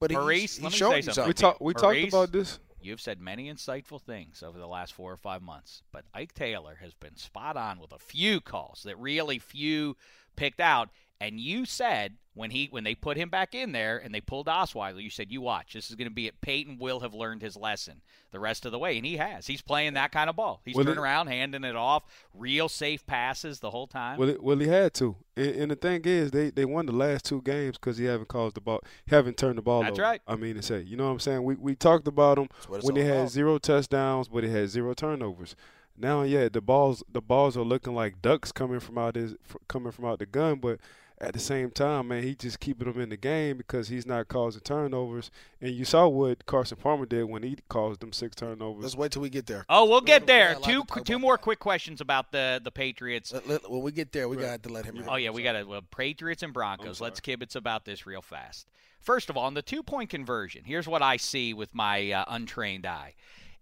[0.00, 1.14] But he's, Maurice, he's let me showing say something.
[1.14, 1.28] something.
[1.28, 1.60] We talked.
[1.60, 2.58] We talked about this.
[2.80, 6.78] You've said many insightful things over the last four or five months, but Ike Taylor
[6.80, 9.96] has been spot on with a few calls that really few
[10.36, 10.88] picked out.
[11.20, 14.46] And you said when he when they put him back in there and they pulled
[14.48, 16.42] Osweiler, you said, "You watch, this is going to be it.
[16.42, 18.02] Peyton will have learned his lesson
[18.32, 19.46] the rest of the way, and he has.
[19.46, 20.60] He's playing that kind of ball.
[20.66, 22.02] He's Well, turning it- around, handing it off,
[22.34, 24.18] real safe passes the whole time.
[24.18, 25.16] Well, it, well, he had to.
[25.38, 28.28] And, and the thing is, they, they won the last two games because he haven't
[28.28, 30.02] caused the ball, he haven't turned the ball That's over.
[30.02, 30.20] right.
[30.26, 31.42] I mean to say, you know what I'm saying?
[31.44, 32.48] We we talked about him
[32.82, 33.30] when he had about.
[33.30, 35.56] zero touchdowns, but he had zero turnovers.
[35.98, 39.34] Now, yeah, the balls the balls are looking like ducks coming from out his
[39.66, 40.78] coming from out the gun, but
[41.18, 44.28] at the same time, man, he just keeping them in the game because he's not
[44.28, 45.30] causing turnovers.
[45.60, 48.82] And you saw what Carson Palmer did when he caused them six turnovers.
[48.82, 49.64] Let's wait till we get there.
[49.70, 50.54] oh, we'll get there.
[50.54, 51.20] got Two to two about.
[51.20, 53.32] more quick questions about the the Patriots.
[53.32, 55.04] Let- let- when we get there, we got to let him.
[55.08, 57.00] Oh yeah, we got to well, Patriots and Broncos.
[57.00, 58.66] Let's kibitz about this real fast.
[59.00, 62.24] First of all, on the two point conversion, here's what I see with my uh,
[62.28, 63.14] untrained eye.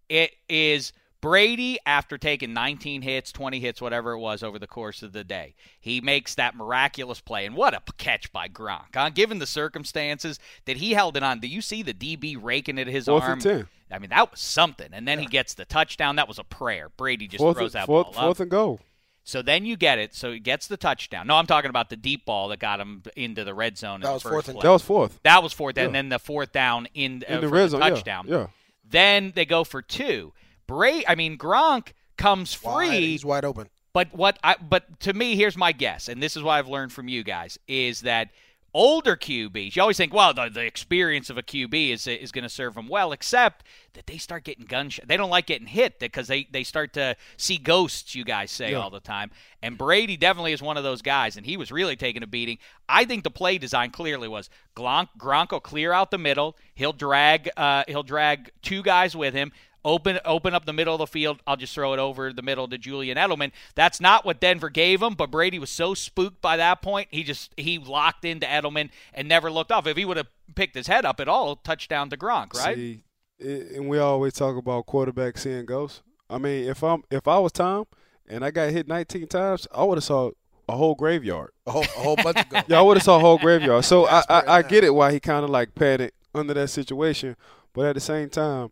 [0.09, 0.93] It is
[1.25, 5.25] Brady after taking 19 hits, 20 hits, whatever it was over the course of the
[5.25, 5.55] day.
[5.81, 8.95] He makes that miraculous play, and what a catch by Gronk!
[8.95, 9.09] Huh?
[9.09, 12.87] Given the circumstances that he held it on, do you see the DB raking at
[12.89, 13.33] his Fourth arm?
[13.33, 13.69] and 10.
[13.91, 14.89] I mean, that was something.
[14.93, 16.17] And then he gets the touchdown.
[16.17, 16.91] That was a prayer.
[16.97, 18.25] Brady just fourth, throws that fourth, ball up.
[18.27, 18.81] fourth and goal.
[19.23, 20.15] So then you get it.
[20.15, 21.27] So he gets the touchdown.
[21.27, 23.97] No, I'm talking about the deep ball that got him into the red zone.
[23.97, 25.21] in That the was first fourth and- That was fourth.
[25.23, 27.81] That was fourth, and then the fourth down in, uh, In the for red zone,
[27.81, 28.27] yeah, touchdown.
[28.29, 28.47] yeah.
[28.87, 30.35] Then they go for two.
[30.67, 33.69] Bray, I mean Gronk comes Wide, free, he's wide open.
[33.93, 36.93] but what I but to me, here's my guess, and this is what I've learned
[36.93, 38.31] from you guys, is that
[38.77, 42.43] older QBs, you always think, well, the, the experience of a QB is is going
[42.43, 45.07] to serve them well, except that they start getting gunshot.
[45.07, 48.73] They don't like getting hit because they, they start to see ghosts, you guys say
[48.73, 48.79] Yeah.
[48.79, 49.31] all the time.
[49.63, 52.59] And Brady definitely is one of those guys, and he was really taking a beating.
[52.89, 56.57] I think the play design clearly was Gronk, Gronk will clear out the middle.
[56.75, 59.53] He'll drag uh, he'll drag two guys with him.
[59.85, 61.41] Open open up the middle of the field.
[61.47, 63.53] I'll just throw it over the middle to Julian Edelman.
[63.75, 67.23] That's not what Denver gave him, but Brady was so spooked by that point, he
[67.23, 69.87] just he locked into Edelman and never looked off.
[69.87, 72.77] If he would have picked his head up at all, touchdown to Gronk, right?
[72.77, 73.03] See,
[73.39, 76.03] it, and we always talk about quarterbacks seeing ghosts.
[76.31, 77.87] I mean, if I'm if I was Tom
[78.29, 80.31] and I got hit 19 times, I would have saw
[80.69, 81.51] a whole graveyard.
[81.67, 82.65] A whole, a whole bunch of goals.
[82.69, 83.85] Yeah, I would have saw a whole graveyard.
[83.85, 87.37] So I, I, I get it why he kind of like panicked under that situation,
[87.73, 88.71] but at the same time,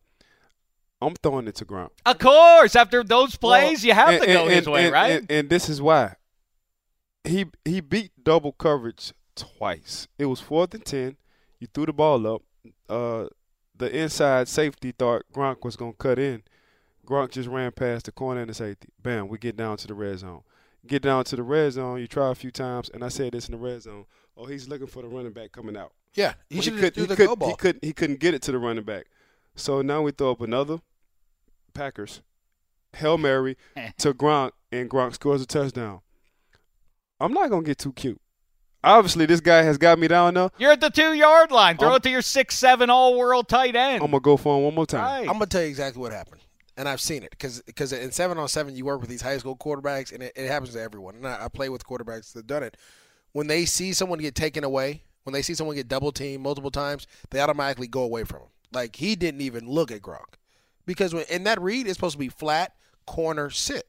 [1.06, 1.90] I'm throwing it to Gronk.
[2.06, 5.12] Of course, after those plays, you have And- to go and- his way, and- right?
[5.20, 6.16] And, and this is why
[7.24, 10.08] he he beat double coverage twice.
[10.18, 11.16] It was fourth and ten.
[11.60, 12.42] You threw the ball up.
[12.88, 13.28] Uh,
[13.76, 16.42] the inside safety thought Gronk was gonna cut in.
[17.06, 18.88] Gronk just ran past the corner and the safety.
[19.02, 20.42] Bam, we get down to the red zone.
[20.86, 22.00] Get down to the red zone.
[22.00, 24.04] You try a few times, and I said this in the red zone.
[24.36, 25.92] Oh, he's looking for the running back coming out.
[26.14, 27.48] Yeah, he Well, should have could- threw the could- go ball.
[27.50, 27.84] He couldn't.
[27.84, 29.06] He couldn't get it to the running back.
[29.54, 30.78] So now we throw up another
[31.72, 32.22] Packers
[32.94, 33.56] hail mary
[33.98, 36.00] to Gronk, and Gronk scores a touchdown.
[37.20, 38.20] I'm not gonna get too cute.
[38.84, 40.50] Obviously, this guy has got me down there.
[40.58, 41.76] You're at the two yard line.
[41.78, 44.02] Throw I'm- it to your six seven all world tight end.
[44.02, 45.02] I'm gonna go for him one more time.
[45.02, 45.20] right.
[45.28, 46.40] I'm gonna tell you exactly what happened,
[46.76, 49.56] and I've seen it because in seven on seven you work with these high school
[49.56, 51.14] quarterbacks, and it, it happens to everyone.
[51.14, 52.76] And I, I play with quarterbacks that've done it.
[53.32, 56.70] When they see someone get taken away, when they see someone get double teamed multiple
[56.72, 58.48] times, they automatically go away from him.
[58.72, 60.34] Like he didn't even look at Gronk
[60.86, 62.74] because when, in that read it's supposed to be flat
[63.06, 63.86] corner sit.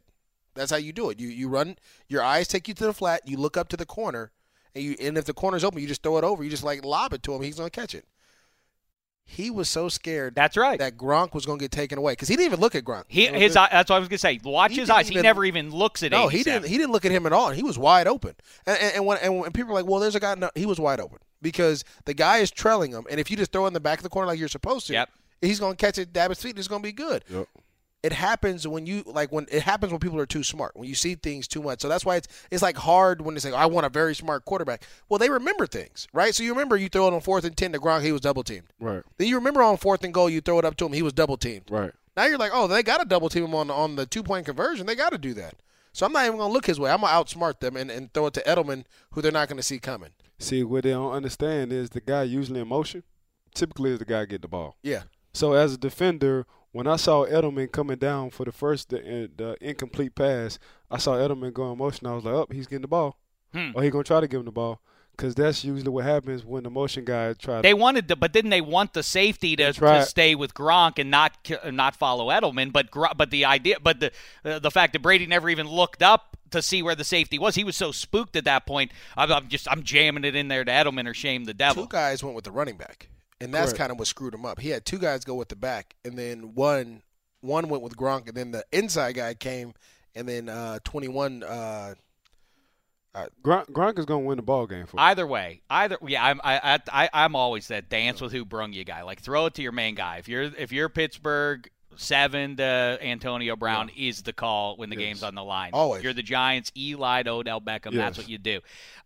[0.55, 1.19] That's how you do it.
[1.19, 1.77] You you run
[2.07, 3.21] your eyes take you to the flat.
[3.27, 4.31] You look up to the corner,
[4.75, 6.43] and you and if the corner's open, you just throw it over.
[6.43, 7.41] You just like lob it to him.
[7.41, 8.05] He's gonna catch it.
[9.25, 10.77] He was so scared That's right.
[10.79, 13.05] that Gronk was going to get taken away because he didn't even look at Gronk.
[13.07, 14.37] he his eye, that's what I was gonna say.
[14.43, 15.07] Watch his eyes.
[15.07, 16.11] He never even looks at.
[16.11, 16.67] no, he didn't.
[16.67, 17.47] He didn't look at him at all.
[17.47, 18.35] And he was wide open.
[18.65, 20.65] And, and, and when and when people are like, "Well, there's a guy," no, he
[20.65, 23.05] was wide open because the guy is trailing him.
[23.09, 24.93] And if you just throw in the back of the corner like you're supposed to,
[24.93, 25.09] Yep.
[25.43, 27.23] He's going to catch it, dab his feet, and it's going to be good.
[27.29, 27.47] Yep.
[28.01, 30.75] It happens when you like when it happens when people are too smart.
[30.75, 31.79] When you see things too much.
[31.81, 34.43] So that's why it's it's like hard when they say, "I want a very smart
[34.43, 36.35] quarterback." Well, they remember things, right?
[36.35, 38.43] So you remember you throw it on fourth and ten to Gronk, he was double
[38.43, 38.67] teamed.
[38.77, 41.01] Right, Then you remember on fourth and goal, you throw it up to him, he
[41.01, 41.63] was double teamed.
[41.71, 41.93] right.
[42.17, 44.45] Now you're like, oh, they got to double team him on on the two point
[44.47, 44.85] conversion.
[44.85, 45.55] They got to do that.
[45.93, 46.91] So I'm not even gonna look his way.
[46.91, 49.79] I'm gonna outsmart them and, and throw it to Edelman, who they're not gonna see
[49.79, 50.09] coming.
[50.39, 53.03] See, what they don't understand is the guy usually in motion,
[53.55, 54.75] typically is the guy get the ball.
[54.83, 55.03] Yeah,
[55.33, 59.57] So as a defender, when I saw Edelman coming down for the first the, the
[59.61, 60.59] incomplete pass,
[60.91, 62.07] I saw Edelman go in motion.
[62.07, 63.17] I was like, oh, he's getting the ball,
[63.53, 63.71] Hmm.
[63.75, 64.79] or he gonna try to give him the ball,
[65.15, 67.61] because that's usually what happens when the motion guy tries.
[67.63, 71.09] They wanted to, but didn't they want the safety to, to stay with Gronk and
[71.11, 71.35] not
[71.71, 72.71] not follow Edelman?
[72.71, 74.11] But but the idea, but the
[74.45, 77.55] uh, the fact that Brady never even looked up to see where the safety was,
[77.55, 78.91] he was so spooked at that point.
[79.17, 81.83] I'm, I'm just I'm jamming it in there to Edelman or shame the devil.
[81.85, 83.07] two guys went with the running back,
[83.43, 83.77] and that's Correct.
[83.77, 84.59] kind of what screwed him up.
[84.59, 87.01] He had two guys go with the back, and then one
[87.41, 89.73] one went with Gronk, and then the inside guy came,
[90.15, 91.43] and then uh, 21.
[91.43, 91.95] Uh,
[93.43, 94.99] Gronk, Gronk is gonna win the ball game for.
[94.99, 98.83] Either way, either yeah, I'm I, I I'm always that dance with who brung you
[98.85, 99.03] guy.
[99.03, 100.17] Like throw it to your main guy.
[100.17, 105.05] If you're if you're Pittsburgh, seven to Antonio Brown is the call when the Yes.
[105.05, 105.71] game's on the line.
[105.73, 106.03] Always.
[106.03, 107.93] You're the Giants, Eli Odell Beckham.
[107.93, 108.59] That's what you do.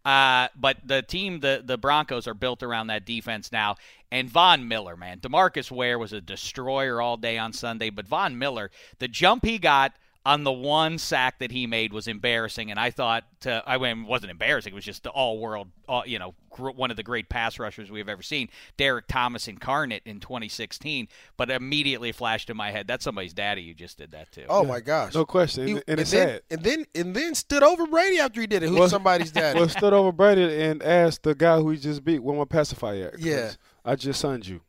[0.06, 3.76] Uh, but the team, the the Broncos, are built around that defense now.
[4.12, 7.89] And Von Miller, man, Demarcus Ware was a destroyer all day on Sunday.
[7.89, 9.93] But Von Miller, the jump he got
[10.28, 14.04] on the one sack that he made was embarrassing, and I thought to, I mean,
[14.04, 14.74] it wasn't embarrassing.
[14.74, 17.90] It was just the all-world, all, you know, gr- one of the great pass rushers
[17.90, 21.08] we've ever seen, Derrick Thomas incarnate in 2016.
[21.38, 23.62] But immediately flashed in my head, that's somebody's daddy.
[23.62, 24.44] You just did that too.
[24.50, 26.42] oh my gosh, No question, He- and, and it's then, sad.
[26.52, 28.70] and then and then stood over Brady after he did it.
[28.70, 29.58] Who's Well- somebody's daddy?
[29.60, 33.08] Well, stood over Brady and asked the guy who he just beat, "Where my pacifier?"
[33.08, 33.52] at?" 'Cause Yeah.
[33.86, 34.60] I just signed you,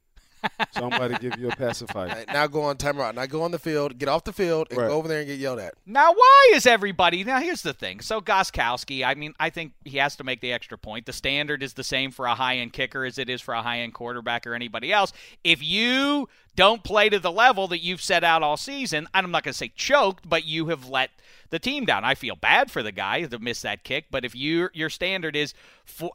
[0.72, 2.08] so I'm about to give you a pacifier.
[2.08, 3.14] Right, now go on timeout.
[3.14, 4.88] Now go on the field, get off the field, and Right.
[4.88, 5.74] go over there and get yelled at.
[5.86, 7.24] Now, why is everybody?
[7.24, 8.00] Now, here's the thing.
[8.00, 11.06] So, Gostkowski, I mean, I think he has to make the extra point.
[11.06, 13.62] The standard is the same for a high end kicker as it is for a
[13.62, 15.12] high end quarterback or anybody else.
[15.44, 19.30] If you don't play to the level that you've set out all season, and I'm
[19.30, 21.10] not going to say choked, but you have let
[21.50, 22.04] the team down.
[22.04, 25.36] I feel bad for the guy to miss that kick, but if your your standard
[25.36, 25.54] is,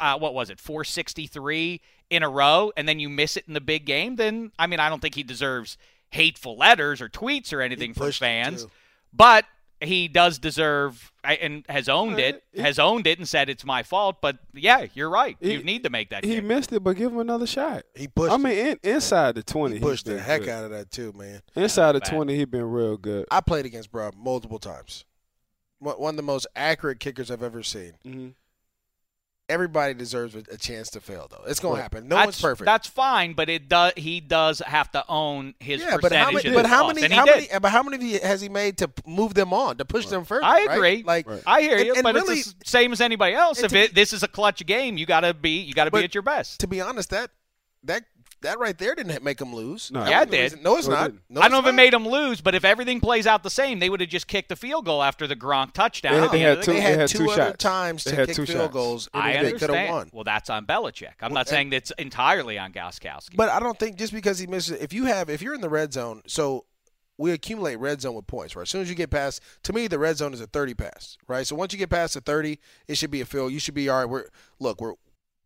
[0.02, 1.80] uh, what was it, 463
[2.10, 4.82] in a row, and then you miss it in the big game, then, I mean,
[4.82, 5.78] I don't think he deserves
[6.10, 8.64] hateful letters or tweets or anything from fans.
[8.66, 8.72] too.
[9.14, 9.46] But
[9.84, 13.64] he does deserve and has owned Uh, it, it- has owned it and said it's
[13.66, 14.18] my fault.
[14.22, 15.38] But yeah, you're right.
[15.40, 16.24] He- you need to make that.
[16.26, 16.44] He kick.
[16.44, 17.84] missed it, but give him another shot.
[17.96, 18.34] He pushed.
[18.34, 20.50] I mean, in, inside the twenty, he he's pushed the heck good.
[20.50, 21.42] out of that too, man.
[21.56, 22.10] Inside the bad.
[22.10, 23.26] twenty, he been real good.
[23.32, 25.06] I played against bro multiple times.
[25.80, 27.94] One one of the most accurate kickers I've ever seen.
[28.04, 28.30] hmm
[29.50, 31.44] Everybody deserves a, chance to fail, though.
[31.46, 32.08] It's gonna happen.
[32.08, 32.66] No that's, one's perfect.
[32.66, 33.92] That's fine, but it does.
[33.98, 36.02] He does have to own his yeah, percentage.
[36.02, 36.54] but how many?
[36.54, 37.14] But how many?
[37.14, 37.48] How many?
[37.62, 40.46] But how many has he made to move them on to push them further?
[40.46, 40.78] I right?
[40.78, 41.04] agree.
[41.04, 41.44] Like Right.
[41.46, 43.62] I hear And- you, and but really- it's the same as anybody else.
[43.62, 46.16] If to it, this is a clutch game, you gotta be you gotta be at
[46.16, 46.62] your best.
[46.62, 47.30] to be honest, that
[47.84, 48.06] that
[48.44, 49.92] that right there didn't make him lose.
[49.92, 50.06] No.
[50.06, 50.42] Yeah, it did.
[50.44, 51.04] reason- No, it's No, not.
[51.12, 51.22] didn't.
[51.30, 53.50] No, I don't know if it made them lose, but if everything plays out the
[53.50, 56.14] same, they would have just kicked the field goal after the Gronk touchdown.
[56.14, 56.90] They- at the they had of the two- They game.
[56.90, 57.64] had had two two other shots.
[57.64, 58.74] times They to had kick two field shots.
[58.74, 59.10] goals.
[59.14, 59.90] and I they could have understand.
[59.96, 60.10] won.
[60.14, 61.14] Well, that's on Belichick.
[61.22, 63.36] I'm Well, not saying that's entirely on Gostkowski.
[63.36, 65.70] But I don't think just because he misses, if you have, if you're in the
[65.70, 66.66] red zone, so
[67.18, 68.64] we accumulate red zone with points, right?
[68.64, 71.16] As soon as you get past, to me, the red zone is a 30 pass,
[71.28, 71.46] right?
[71.46, 73.52] So once you get past the 30, it should be a field.
[73.54, 74.10] You should be all right.
[74.10, 74.26] We're
[74.60, 74.94] look, we're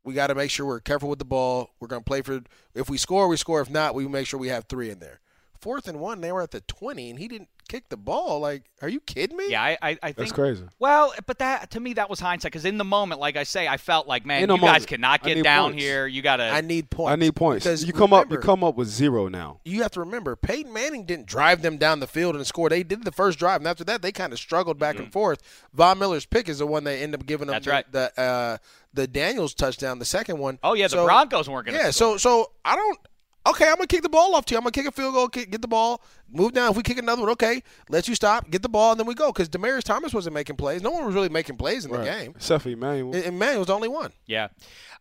[0.07, 1.71] we got to make sure we're careful with the ball.
[1.81, 2.39] We're going to play for.
[2.73, 3.59] If we score, we score.
[3.59, 5.19] If not, we make sure we have three in there.
[5.59, 8.39] Fourth and one, they were at the 20, and he didn't kick the ball.
[8.39, 9.49] Like, are you kidding me?
[9.49, 10.63] yeah, I, I, I That's crazy.
[10.79, 13.67] Well, but that to me that was hindsight because in the moment, like I say,
[13.67, 15.83] I felt like, man, In the you guys cannot get down points.
[15.83, 16.05] here.
[16.05, 16.43] You gotta.
[16.43, 17.11] I need points.
[17.11, 17.65] I need points.
[17.65, 18.31] Because you come up.
[18.31, 19.59] You come up with zero now.
[19.65, 22.69] you have to remember, Peyton Manning didn't drive them down the field and score.
[22.69, 25.41] They did the first drive, and after that, they kind of struggled back and forth.
[25.73, 27.91] Von Miller's pick is the one they end up giving them That's the, right.
[27.91, 28.57] the uh,
[28.97, 30.59] the Daniels touchdown, the second one.
[30.63, 31.77] oh yeah, the Broncos weren't gonna.
[31.77, 32.17] Yeah, score.
[32.17, 32.99] so so I don't.
[33.47, 34.57] Okay, I'm gonna kick the ball off to you.
[34.57, 36.71] I'm gonna kick a field goal, kick, get the ball, move down.
[36.71, 39.13] If we kick another one, okay, let you stop, get the ball, and then we
[39.13, 39.31] go.
[39.31, 40.81] Because Demaryius Thomas wasn't making plays.
[40.81, 42.33] No one was really making plays in the game.
[42.35, 43.15] Except for Emmanuel.
[43.15, 44.11] And Emmanuel was the only one.
[44.25, 44.49] Yeah.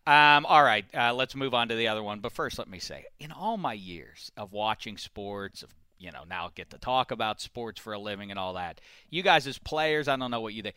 [0.07, 2.21] Um, all right, uh, let's move on to the other one.
[2.21, 6.23] But first, let me say, in all my years of watching sports, of you know,
[6.29, 8.81] now get to talk about sports for a living and all that,
[9.11, 10.77] you guys as players, I don't know what you think.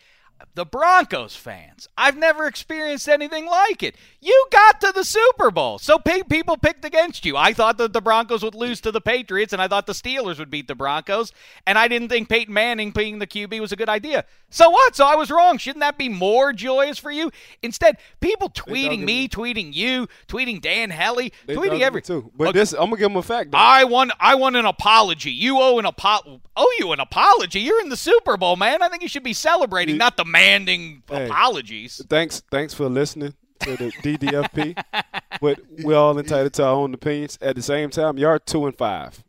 [0.56, 3.96] The Broncos fans, I've never experienced anything like it.
[4.22, 7.36] You got to the Super Bowl, so pe- people picked against you.
[7.38, 10.40] I thought that the Broncos would lose to the Patriots, and I thought the Steelers
[10.40, 11.32] would beat the Broncos,
[11.68, 14.26] and I didn't think Peyton Manning being the QB was a good idea.
[14.50, 14.96] So what?
[14.96, 15.58] So I was wrong.
[15.58, 17.32] Shouldn't that be more joyous for you?
[17.62, 22.02] Instead, people tweeting me, tweeting you, tweeting Dan Hellie, tweeting every.
[22.02, 22.32] too.
[22.36, 23.52] But this, I'm gonna give him a fact.
[23.52, 23.58] Though.
[23.60, 25.32] I want I want an apology.
[25.32, 27.60] You owe an apo- owe you an apology.
[27.60, 28.82] You're in the Super Bowl, man.
[28.82, 31.26] I think you should be celebrating, You- not demanding Hey.
[31.26, 32.02] apologies.
[32.10, 34.82] thanks, thanks for listening to the DDFP.
[35.42, 37.38] but we're all entitled to our own opinions.
[37.42, 39.24] At the same time, you are two and five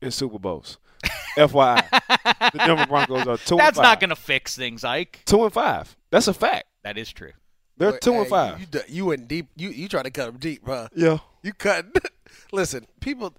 [0.00, 0.78] in Super Bowls.
[1.36, 1.88] FYI,
[2.52, 3.56] the Denver Broncos are two.
[3.56, 3.82] That's and five.
[3.84, 5.20] not going to fix things, Ike.
[5.26, 5.96] two and five.
[6.10, 6.66] That's a fact.
[6.82, 7.32] That is true.
[7.76, 8.60] They're But, two hey, and five.
[8.60, 9.46] You, you, you went deep.
[9.54, 10.88] You you try to cut them deep, huh?
[10.96, 11.18] yeah.
[11.44, 11.86] You cut.
[12.52, 13.34] Listen, people.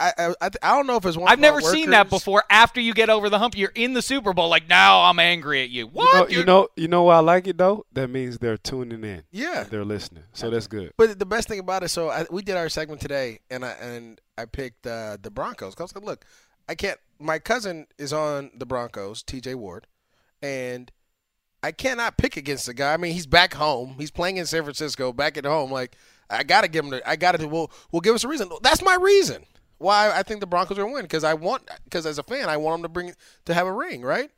[0.00, 1.28] I I I, I don't know if it's one.
[1.28, 2.44] I've of our never seen that before.
[2.50, 4.48] After you get over the hump, you're in the Super Bowl.
[4.48, 5.86] Like now, I'm angry at you.
[5.86, 6.30] What?
[6.30, 7.86] You know, you know, you know why I like it though.
[7.92, 9.22] That means they're tuning in.
[9.30, 9.64] Yeah.
[9.64, 10.24] they're listening.
[10.32, 10.92] So that's good.
[10.96, 13.70] But the best thing about it, so I, we did our segment today, and I
[13.72, 15.74] and I picked uh, the Broncos.
[15.74, 16.24] 'Cause I was like, look,
[16.68, 16.98] I can't.
[17.18, 19.54] My cousin is on the Broncos, T.J.
[19.54, 19.86] Ward,
[20.42, 20.90] and
[21.62, 22.92] I cannot pick against the guy.
[22.92, 23.96] I mean, he's back home.
[23.98, 25.72] He's playing in San Francisco, back at home.
[25.72, 25.96] Like,
[26.28, 26.90] I gotta give him.
[26.90, 27.46] The, I gotta.
[27.48, 28.50] Well, well, give us a reason.
[28.62, 29.44] That's my reason
[29.78, 31.02] why I think the Broncos are gonna win.
[31.02, 31.68] Because I want.
[31.84, 33.12] Because as a fan, I want them to bring
[33.44, 34.30] to have a ring, right?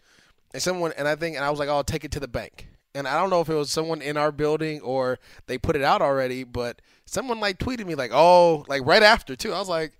[0.52, 2.28] And someone, and I think, and I was like, oh, I'll take it to the
[2.28, 2.68] bank.
[2.94, 5.82] And I don't know if it was someone in our building or they put it
[5.82, 9.52] out already, but someone like tweeted me like, oh, like right after too.
[9.52, 9.92] I was like,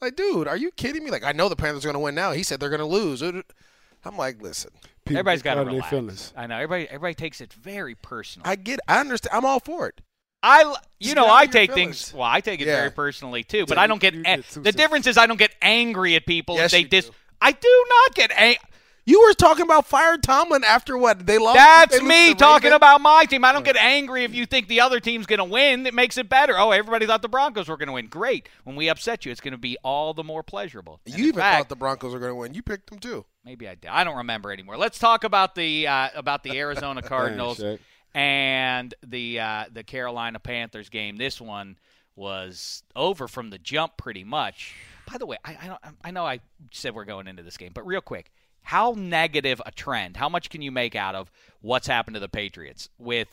[0.00, 1.10] like, dude, are you kidding me?
[1.10, 2.32] Like, I know the Panthers are going to win now.
[2.32, 3.22] He said they're going to lose.
[3.22, 4.70] I'm like, listen,
[5.04, 5.90] People Everybody's got to get out of their relax.
[5.90, 6.32] feelings.
[6.36, 6.88] I know everybody.
[6.88, 8.48] Everybody takes it very personal.
[8.48, 9.36] I get, I understand.
[9.36, 10.00] I'm all for it.
[10.42, 12.12] I, l- you Just know, I of your take things.
[12.12, 12.76] Well, I take it Yeah.
[12.76, 13.64] very personally too.
[13.66, 14.14] But Yeah, I don't get.
[14.14, 14.76] a- get the sensitive.
[14.76, 17.06] difference is I don't get angry at people Yes, if they you dis.
[17.06, 17.12] do.
[17.40, 18.58] I do not get angry.
[19.04, 21.56] You were talking about fire Tomlin after what they lost.
[21.56, 22.76] That's they me talking Ravens?
[22.76, 23.44] about my team.
[23.44, 25.84] I don't get angry if you think the other team's going to win.
[25.88, 26.56] It makes it better.
[26.56, 28.06] Oh, everybody thought the Broncos were going to win.
[28.06, 28.48] Great.
[28.62, 31.00] When we upset you, it's going to be all the more pleasurable.
[31.04, 32.54] And You even fact, thought the Broncos were going to win.
[32.54, 33.24] You picked them too.
[33.44, 33.90] maybe I did.
[33.90, 34.76] I don't remember anymore.
[34.76, 37.80] Let's talk about the uh, about the Arizona Cardinals Shaq.
[38.14, 41.16] And the uh, the Carolina Panthers game.
[41.16, 41.78] This one
[42.14, 44.74] was over from the jump, pretty much.
[45.10, 47.72] By the way, I I, don't, I know I said we're going into this game,
[47.74, 48.30] but real quick,
[48.62, 50.16] how negative a trend?
[50.16, 53.28] How much can you make out of what's happened to the Patriots with?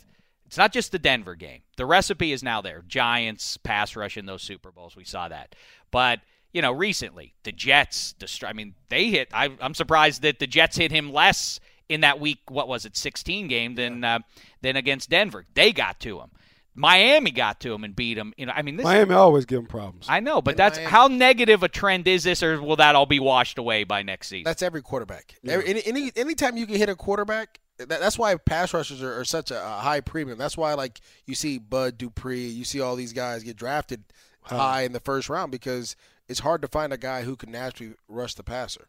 [0.46, 1.62] It's not just the Denver game.
[1.78, 2.84] The recipe is now there.
[2.88, 4.96] Giants pass rush in those Super Bowls.
[4.96, 5.54] We saw that,
[5.92, 6.22] but
[6.54, 8.16] you know, recently the Jets.
[8.44, 9.30] I mean, they hit.
[9.34, 12.40] I, I'm surprised that the Jets hit him less in that week.
[12.50, 14.20] What was it, 16 game than uh,
[14.62, 15.46] than against Denver?
[15.54, 16.32] They got to him.
[16.76, 18.34] Miami got to him and beat him.
[18.38, 18.86] You know, I mean, this.
[18.86, 20.06] Miami always give them problems.
[20.08, 22.96] I know, but And that's Miami- how negative a trend is this, or will that
[22.96, 24.46] all be washed away by next season?
[24.46, 25.36] That's every quarterback.
[25.46, 29.20] Every, any, any anytime you can hit a quarterback, that, that's why pass rushers are,
[29.20, 30.38] are such a, a high premium.
[30.38, 34.04] That's why like you see Bud Dupree, you see all these guys get drafted
[34.42, 35.96] high in the first round because
[36.30, 38.88] it's hard to find a guy who can naturally rush the passer.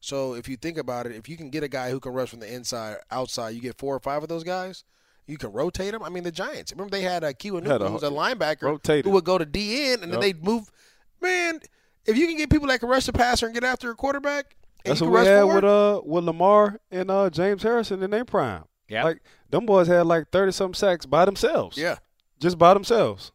[0.00, 2.30] So if you think about it, if you can get a guy who can rush
[2.30, 4.84] from the inside, outside, you get four or five of those guys.
[5.26, 6.02] You can rotate them.
[6.02, 6.72] I mean, the Giants.
[6.72, 9.04] Remember they had a Kiwanuka, Had a- who was a linebacker, rotated.
[9.04, 10.70] who would go to DN, and then they'd move.
[11.20, 11.60] Man,
[12.06, 14.56] if you can get people that can rush the passer and get after a quarterback,
[14.84, 17.62] and That's you what we rush had forward, with uh with LaMarr and uh James
[17.62, 18.64] Harrison in their prime.
[18.88, 19.04] Yeah.
[19.04, 21.78] Like them boys had like thirty some sacks by themselves.
[21.78, 21.98] Yeah.
[22.40, 23.30] Just by themselves.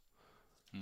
[0.74, 0.80] If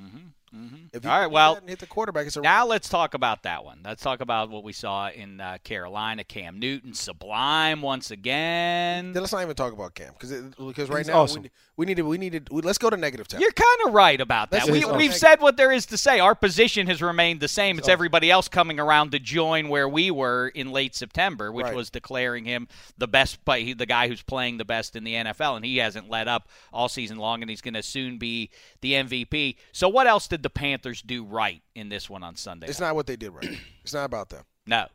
[0.62, 3.14] you All right, can do well, and hit the quarterback, it's a Now let's talk
[3.14, 3.80] about that one.
[3.84, 6.24] Let's talk about what we saw in uh, Carolina.
[6.24, 9.14] Cam Newton, sublime once again.
[9.14, 11.44] Then let's not even talk about Cam because because right He's now awesome.
[11.44, 13.42] we, we need to we need to we, let's go to negative ten.
[13.42, 14.60] You're kind of right about that.
[14.60, 16.20] That's We, just we've said what there is to say.
[16.20, 17.78] Our position has remained the same.
[17.78, 21.76] It's everybody else coming around to join where we were in late September, which Right.
[21.76, 22.68] was declaring him
[22.98, 26.10] the best, play, the guy who's playing the best in the NFL, and he hasn't
[26.10, 29.56] let up all season long, and he's going to soon be the MVP.
[29.72, 32.68] So, what else did the Panthers do right in this one on Sunday?
[32.68, 33.60] It's not what they did right.
[33.84, 34.44] it's not about them.
[34.66, 34.88] no.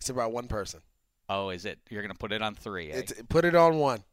[0.00, 0.80] It's about one person.
[1.30, 1.78] Oh, is it?
[1.88, 2.90] You're going to put it on three.
[2.90, 2.98] Eh?
[2.98, 4.04] It's, put it on one.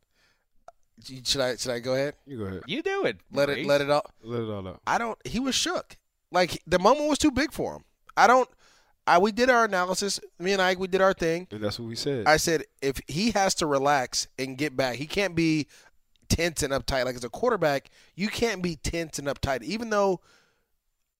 [1.03, 2.13] Should I should I go ahead?
[2.25, 2.61] You go ahead.
[2.67, 3.17] you do it.
[3.31, 3.67] Let it Maurice.
[3.67, 4.05] let it all.
[4.23, 4.81] Let it all out.
[4.87, 5.17] I don't.
[5.25, 5.97] He was shook.
[6.31, 7.83] Like the moment was too big for him.
[8.15, 8.47] I don't.
[9.07, 10.19] I we did our analysis.
[10.39, 11.47] Me and I we did our thing.
[11.51, 12.27] And that's what we said.
[12.27, 15.67] I said if he has to relax and get back, he can't be
[16.29, 17.05] tense and uptight.
[17.05, 19.63] Like as a quarterback, you can't be tense and uptight.
[19.63, 20.21] Even though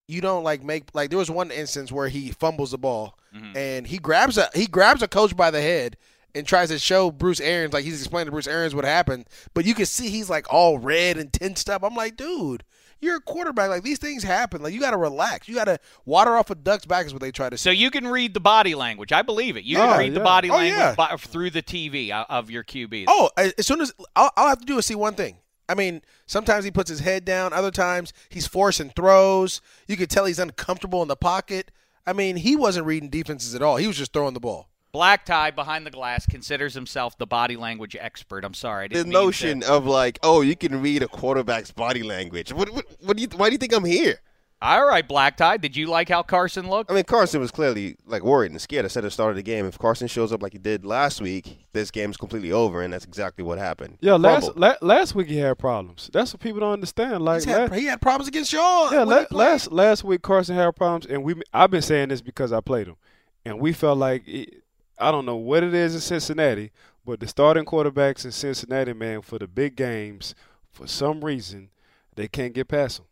[0.08, 3.56] you don't like make like there was one instance where he fumbles the ball mm-hmm.
[3.56, 5.98] and he grabs a he grabs a coach by the head
[6.36, 9.66] and tries to show Bruce Arians like he's explaining to Bruce Arians what happened, but
[9.66, 11.84] you can see he's like all red and tensed up.
[11.84, 12.64] I'm like, dude.
[13.04, 13.70] You're a quarterback.
[13.72, 14.62] Like these things happen.
[14.62, 15.48] Like you got to relax.
[15.48, 17.08] You got to water off a duck's back.
[17.08, 19.12] Is what they try to So you can read the body language.
[19.12, 19.64] I believe it.
[19.64, 20.94] You can Oh, read the body Oh, language yeah.
[20.94, 23.06] by, through the TV uh, of your QB.
[23.08, 25.38] Oh, as as soon as all, all I have to do is see one thing.
[25.70, 27.54] I mean, sometimes he puts his head down.
[27.54, 29.62] Other times he's forcing throws.
[29.88, 31.72] You could tell he's uncomfortable in the pocket.
[32.06, 33.78] I mean, he wasn't reading defenses at all.
[33.78, 34.68] He was just throwing the ball.
[34.92, 38.44] Black tie behind the glass considers himself the body language expert.
[38.44, 38.86] I'm sorry.
[38.86, 42.04] I the didn't mean to- notion of like, oh, you can read a quarterback's body
[42.04, 42.52] language.
[42.52, 43.30] What, what, what do you?
[43.38, 44.20] Why do you think I'm here?
[44.64, 45.58] All right, black tie.
[45.58, 46.92] Did you like how Carson looked?
[46.92, 48.86] I mean, Carson was clearly like worried and scared.
[48.86, 50.86] I said at the start of the game, if Carson shows up like he did
[50.86, 53.98] last week, this game's completely over, and that's exactly what happened.
[54.02, 56.12] yeah, last la- last week he had problems.
[56.14, 57.24] That's what people don't understand.
[57.26, 58.94] Like had, la- he had problems against y'all.
[58.94, 62.54] Yeah, la- last last week Carson had problems, and we I've been saying this because
[62.54, 62.98] I played him,
[63.44, 64.62] and we felt like it,
[65.00, 66.72] I don't know what it is in Cincinnati,
[67.04, 70.36] but the starting quarterbacks in Cincinnati, man, for the big games,
[70.70, 71.70] for some reason,
[72.16, 73.08] they can't get past them.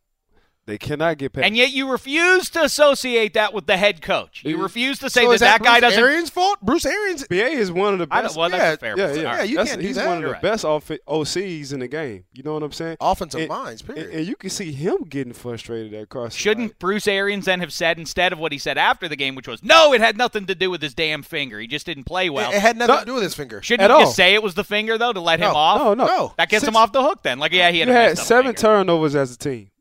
[0.70, 1.43] They cannot get paid.
[1.45, 4.41] And yet you refuse to associate that with the head coach.
[4.45, 6.03] You refuse to say so that is that, that guy Bruce doesn't.
[6.03, 6.61] Arians' fault?
[6.61, 7.28] Bruce Arians.
[7.28, 8.36] BA is one of the I best.
[8.36, 9.95] don't, well, that's yeah, a fair yeah, yeah, All Yeah, you That's- can't do he's
[9.95, 10.05] that.
[10.07, 10.41] one of You're the right.
[10.41, 12.26] best off- OCs in the game.
[12.34, 12.97] You know what I'm saying?
[13.01, 14.09] Offensive And- minds, period.
[14.11, 16.38] and you can see him getting frustrated at Carson.
[16.38, 19.47] Shouldn't Bruce Arians then have said instead of what he said after the game, which
[19.47, 21.59] was, no, it had nothing to do with his damn finger.
[21.59, 22.51] He just didn't play well.
[22.51, 23.61] it, it had nothing No- to do with his finger.
[23.63, 24.01] Shouldn't at he all.
[24.01, 25.80] just say it was the finger, though, to let him off?
[25.80, 26.34] No, no, No.
[26.38, 27.39] That gets Six- him off the hook then.
[27.39, 29.72] Like, yeah, he had You had seven turnovers as a team.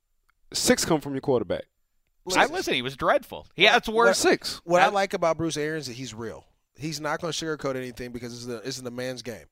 [0.53, 1.65] Six come from your quarterback.
[2.37, 2.75] I listen.
[2.75, 3.47] He was dreadful.
[3.57, 4.19] Yeah, that's worse.
[4.19, 4.61] Six.
[4.65, 6.45] What I That- like about Bruce Arians is that he's real.
[6.77, 9.47] He's not going to sugarcoat anything because it's the it's the man's game,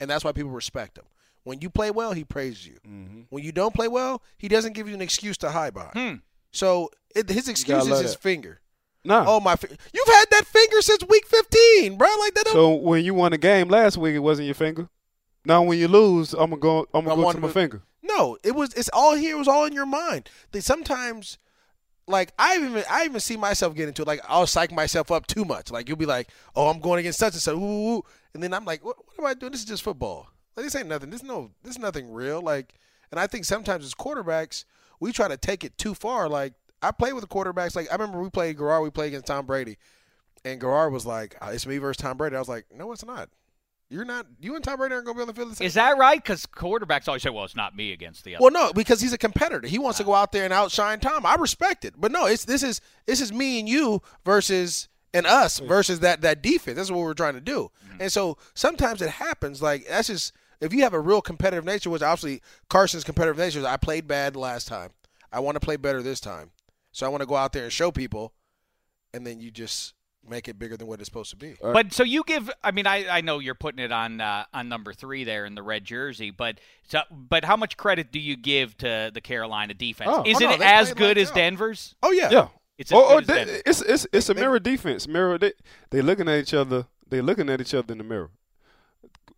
[0.00, 1.04] and that's why people respect him.
[1.44, 2.78] When you play well, he praises you.
[2.88, 3.20] Mm-hmm.
[3.28, 5.92] When you don't play well, he doesn't give you an excuse to hide behind.
[5.94, 6.14] Hmm.
[6.50, 8.20] So it, his excuse is his that.
[8.20, 8.60] finger.
[9.04, 9.22] No.
[9.26, 9.54] Oh my!
[9.56, 12.08] Fi- You've had that finger since week fifteen, bro.
[12.20, 12.48] Like that.
[12.48, 14.88] So when you won a game last week, it wasn't your finger.
[15.44, 16.86] Now when you lose, I'm gonna go.
[16.94, 17.82] I'm gonna go to my to- finger.
[18.04, 18.74] No, it was.
[18.74, 19.34] It's all here.
[19.34, 20.28] It was all in your mind.
[20.52, 21.38] They sometimes,
[22.06, 24.08] like I even I even see myself get into it.
[24.08, 25.70] Like I'll psych myself up too much.
[25.70, 28.02] Like you'll be like, oh, I'm going against such and such, ooh, ooh,
[28.34, 29.52] and then I'm like, what, what am I doing?
[29.52, 30.28] This is just football.
[30.54, 31.08] Like this ain't nothing.
[31.08, 31.50] This no.
[31.62, 32.42] This is nothing real.
[32.42, 32.74] Like,
[33.10, 34.66] and I think sometimes as quarterbacks,
[35.00, 36.28] we try to take it too far.
[36.28, 36.52] Like
[36.82, 37.74] I play with the quarterbacks.
[37.74, 38.82] Like I remember we played Garrard.
[38.82, 39.78] We played against Tom Brady,
[40.44, 43.04] and Garrard was like, "Uh, "It's me versus Tom Brady." I was like, "No, it's
[43.04, 43.30] not.
[43.90, 44.26] You're not.
[44.40, 46.22] You and Tom Brady aren't gonna be on the field." the same Is that right?
[46.22, 48.42] Because quarterbacks always say, well, it's not me against the other.
[48.42, 49.66] well, no, because he's a competitor.
[49.66, 51.26] He wants to go out there and outshine Tom.
[51.26, 55.26] I respect it, but no, it's this is this is me and you versus and
[55.26, 56.76] us versus that that defense.
[56.76, 57.70] That's what we're trying to do.
[57.86, 58.02] Mm-hmm.
[58.02, 59.62] And so sometimes it happens.
[59.62, 63.60] Like that's just if you have a real competitive nature, which obviously Carson's competitive nature
[63.60, 63.64] is.
[63.64, 64.90] I played bad last time.
[65.32, 66.50] I want to play better this time.
[66.92, 68.32] So I want to go out there and show people,
[69.12, 69.94] and then you just
[70.28, 71.54] make it bigger than what it's supposed to be.
[71.60, 72.50] But so you give.
[72.62, 75.54] I mean, I, I know you're putting it on uh, on number three there in
[75.54, 76.58] the red jersey, but
[76.88, 80.10] so, but how much credit do you give to the Carolina defense?
[80.12, 80.22] Oh.
[80.24, 81.34] Is Oh, no, it they as good lights as out.
[81.36, 81.94] Denver's?
[82.02, 82.48] Oh yeah, Yeah.
[82.76, 85.06] It's as Oh, good oh as they, it's it's it's a mirror defense.
[85.06, 85.52] Mirror they
[85.90, 86.86] they looking at each other.
[87.08, 88.30] They looking at each other in the mirror.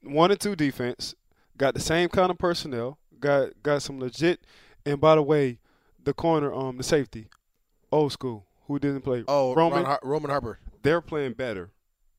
[0.02, 1.14] One and two defense
[1.56, 2.98] got the same kind of personnel.
[3.18, 4.40] Got got some legit.
[4.84, 5.58] And by the way,
[6.02, 7.28] the corner um the safety,
[7.90, 9.24] old school who didn't play.
[9.28, 9.78] Oh, Roman.
[9.78, 11.70] Ron Har- Roman Harper they're playing better.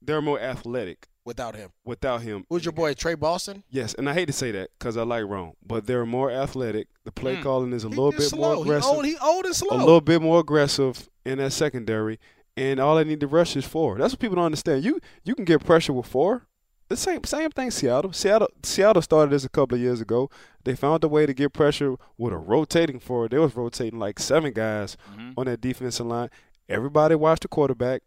[0.01, 1.71] They're more athletic without him.
[1.83, 2.45] without him.
[2.49, 3.63] Who's your boy Tre Boston?
[3.69, 6.87] Yes, and I hate to say that because I like Rome, but they're more athletic.
[7.03, 7.41] The play Hmm.
[7.43, 8.55] calling is a He little just bit slow.
[8.55, 8.91] more He aggressive.
[8.91, 9.75] old, he old and slow.
[9.75, 12.19] a little bit more aggressive in that secondary,
[12.55, 13.97] and all they need to rush is four.
[13.97, 14.83] That's what people don't understand.
[14.85, 16.43] You you can get pressure with four.
[16.89, 17.71] The same same thing.
[17.71, 20.29] Seattle, Seattle, Seattle started this a couple of years ago.
[20.63, 23.27] They found a way to get pressure with a rotating four.
[23.27, 25.33] They was rotating like seven guys Mhm.
[25.35, 26.29] on that defensive line.
[26.69, 28.03] Everybody watched the quarterback.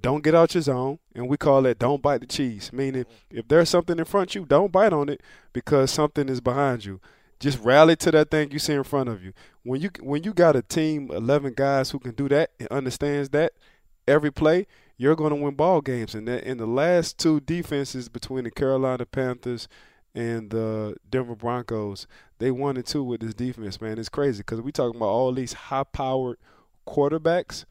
[0.00, 3.48] Don't get out your zone, and we call that "don't bite the cheese." Meaning, if
[3.48, 5.22] there's something in front of you, don't bite on it
[5.52, 7.00] because something is behind you.
[7.40, 9.32] Just rally to that thing you see in front of you.
[9.62, 13.30] When you when you got a team, eleven guys who can do that and understands
[13.30, 13.52] that
[14.06, 16.14] every play, you're going to win ball games.
[16.14, 19.68] And that in the last two defenses between the Carolina Panthers
[20.14, 22.06] and the Denver Broncos,
[22.38, 23.80] they won and two with this defense.
[23.80, 26.38] Man, it's crazy because we talking about all these high-powered
[26.86, 27.64] quarterbacks.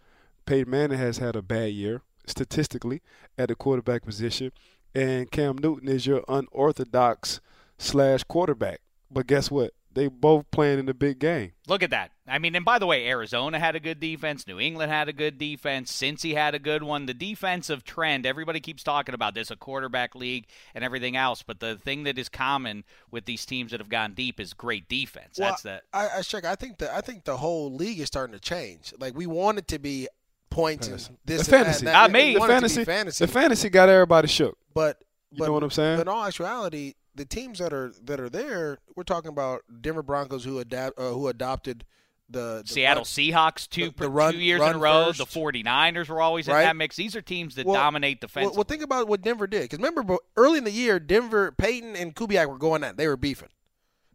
[0.46, 3.02] Peyton Manning has had a bad year statistically
[3.38, 4.52] at the quarterback position,
[4.94, 7.42] and Cam Newton is your unorthodox
[7.78, 8.82] slash quarterback.
[9.10, 9.74] But guess what?
[9.98, 11.54] They both playing in the big game.
[11.68, 12.12] Look at that.
[12.28, 14.46] I mean, and by the way, Arizona had a good defense.
[14.46, 15.92] New England had a good defense.
[15.92, 17.08] Cincy had a good one.
[17.08, 21.42] The defensive trend, everybody keeps talking about this, a quarterback league and everything else.
[21.42, 24.88] But the thing that is common with these teams that have gone deep is great
[24.88, 25.40] defense.
[25.40, 25.82] Well, That's the.
[25.92, 26.46] I, I check.
[26.46, 28.94] I think the I think the whole league is starting to change.
[29.00, 30.08] Like we want it to be
[30.50, 31.94] points and this the and fantasy, that.
[31.94, 32.34] Not We me.
[32.34, 33.26] The want it to be fantasy, fantasy.
[33.26, 34.58] the fantasy got everybody shook.
[34.74, 34.98] but
[35.32, 35.98] You but, know what I'm saying?
[35.98, 40.04] But in all actuality, the teams that are that are there, we're talking about Denver
[40.04, 41.84] Broncos who adapt uh, who adopted
[42.30, 45.06] the, the Seattle run- Seahawks two, the- the run- two years run in a row.
[45.08, 45.20] first.
[45.20, 46.96] The 49ers were always in that mix.
[46.98, 48.58] These are teams that Well, dominate Well, defensively.
[48.58, 49.62] well, think about what Denver did.
[49.64, 52.98] Because remember, early in the year, Denver, Peyton, and Kubiak were going at.
[52.98, 53.48] They were beefing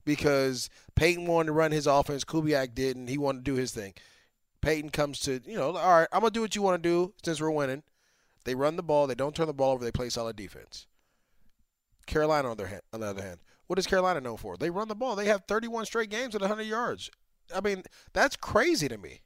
[0.05, 3.07] because Peyton wanted to run his offense, Kubiak didn't.
[3.09, 3.95] He wanted to do his thing.
[4.63, 7.13] Peyton comes to you know, all right, I'm gonna do what you want to do
[7.23, 7.83] since we're winning.
[8.45, 9.07] They run the ball.
[9.07, 9.85] They don't turn the ball over.
[9.85, 10.87] They play solid defense.
[12.07, 14.57] Carolina, on their hand, on the other hand, what is Carolina known for?
[14.57, 15.15] They run the ball.
[15.15, 17.11] They have 31 straight games at 100 yards.
[17.55, 19.21] I mean, that's crazy to me.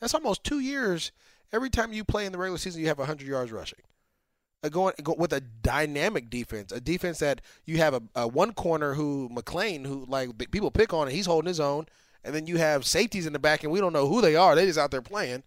[0.00, 1.12] That's almost two years.
[1.52, 3.80] Every time you play in the regular season, you have 100 yards rushing.
[4.64, 8.52] Uh, going go, with a dynamic defense, a defense that you have a, a one
[8.52, 11.86] corner who McClain, who like people pick on, and he's holding his own,
[12.24, 14.54] and then you have safeties in the back, and we don't know who they are.
[14.54, 15.42] They just out there playing.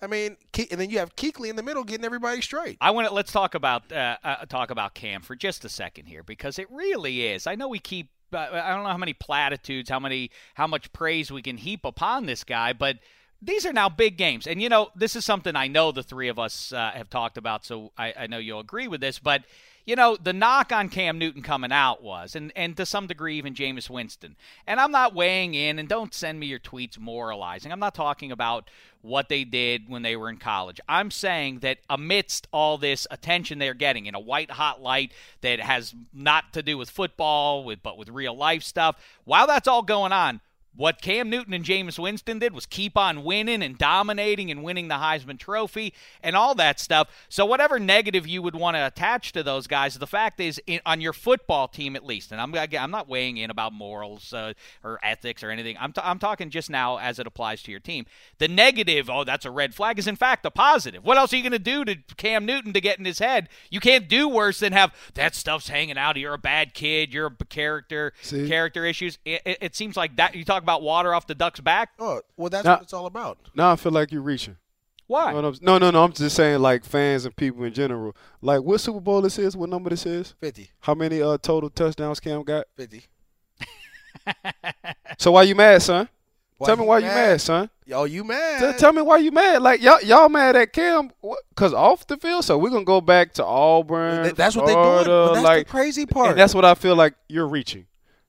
[0.00, 0.36] I mean,
[0.70, 2.78] and then you have Kuechly in the middle getting everybody straight.
[2.80, 6.06] I want to let's talk about uh, uh, talk about Cam for just a second
[6.06, 7.46] here because it really is.
[7.46, 10.92] I know we keep uh, I don't know how many platitudes, how many how much
[10.92, 12.98] praise we can heap upon this guy, but
[13.42, 16.28] these are now big games, and you know this is something I know the three
[16.28, 19.42] of us uh, have talked about, so I, I know you'll agree with this, but.
[19.88, 23.38] You know, the knock on Cam Newton coming out was, and, and to some degree
[23.38, 24.36] even Jameis Winston.
[24.66, 27.72] And I'm not weighing in, and don't send me your tweets moralizing.
[27.72, 28.68] I'm not talking about
[29.00, 30.78] what they did when they were in college.
[30.90, 35.58] I'm saying that amidst all this attention they're getting in a white hot light that
[35.58, 39.80] has not to do with football, with but with real life stuff, while that's all
[39.80, 40.42] going on,
[40.78, 44.86] what Cam Newton and Jameis Winston did was keep on winning and dominating and winning
[44.86, 47.08] the Heisman Trophy and all that stuff.
[47.28, 50.80] So whatever negative you would want to attach to those guys, the fact is, in,
[50.86, 54.52] on your football team at least, and I'm I'm not weighing in about morals uh,
[54.84, 55.76] or ethics or anything.
[55.80, 58.06] I'm t- I'm talking just now as it applies to your team.
[58.38, 61.04] The negative, oh, that's a red flag, is in fact a positive.
[61.04, 63.48] What else are you going to do to Cam Newton to get in his head?
[63.68, 66.16] You can't do worse than have that stuff's hanging out.
[66.16, 67.12] You're a bad kid.
[67.12, 68.46] You're a character See?
[68.46, 69.18] character issues.
[69.24, 70.36] It, it, it seems like that.
[70.36, 71.90] You talk about water off the duck's back.
[71.98, 73.38] Oh, well, that's Now- what it's all about.
[73.54, 74.56] Now I feel like you're reaching.
[75.06, 75.32] Why?
[75.32, 76.04] You know no, no, no.
[76.04, 78.14] I'm just saying, like fans and people in general.
[78.42, 79.56] Like, what Super Bowl this is?
[79.56, 80.34] What number this is?
[80.40, 82.66] 50, How many uh, total touchdowns Cam got?
[82.76, 83.04] 50.
[85.18, 86.08] So why you mad, son?
[86.58, 87.14] Why tell me you why you mad?
[87.30, 87.70] mad, son.
[87.86, 88.58] Yo, you mad?
[88.60, 89.62] Tell- tell me why you mad.
[89.62, 91.10] Like y'all, y'all mad at Cam?
[91.20, 92.44] What- Cause off the field.
[92.44, 94.24] So we're gonna go back to Auburn.
[94.24, 95.32] Th- that's what they Florida, doing.
[95.34, 96.30] That's like, the crazy part.
[96.30, 97.86] And that's what I feel like you're reaching.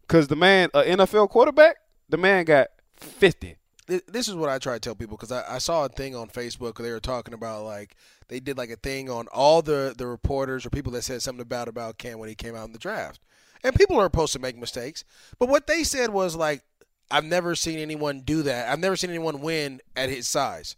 [0.08, 1.76] Cause the man, an NFL quarterback,
[2.10, 3.56] the man got fifty.
[3.88, 6.28] This is what I try to tell people because I, I saw a thing on
[6.28, 7.96] Facebook they were talking about like
[8.28, 11.42] they did like a thing on all the the reporters or people that said something
[11.42, 13.20] about about Cam when he came out in the draft,
[13.64, 15.04] and people are supposed to make mistakes,
[15.40, 16.64] but what they said was like
[17.12, 18.70] I've never seen anyone do that.
[18.70, 20.76] I've never seen anyone win at his size.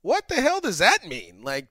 [0.00, 1.42] What the hell does that mean?
[1.42, 1.68] Like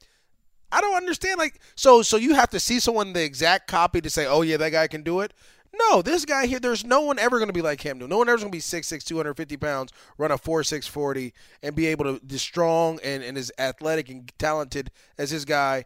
[0.71, 1.39] I don't understand.
[1.39, 4.57] Like, so so you have to see someone the exact copy to say, oh yeah,
[4.57, 5.33] that guy can do it.
[5.79, 8.09] No, this guy here, there's no one ever going to be like Cam Newton.
[8.09, 11.87] No one ever going to be 6'6", 250 pounds, run a 4'6", 40, and be
[11.87, 15.85] able to be strong and, and as athletic and talented as this guy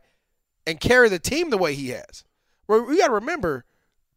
[0.65, 2.23] and carry the team the way he has.
[2.67, 3.65] We got to remember,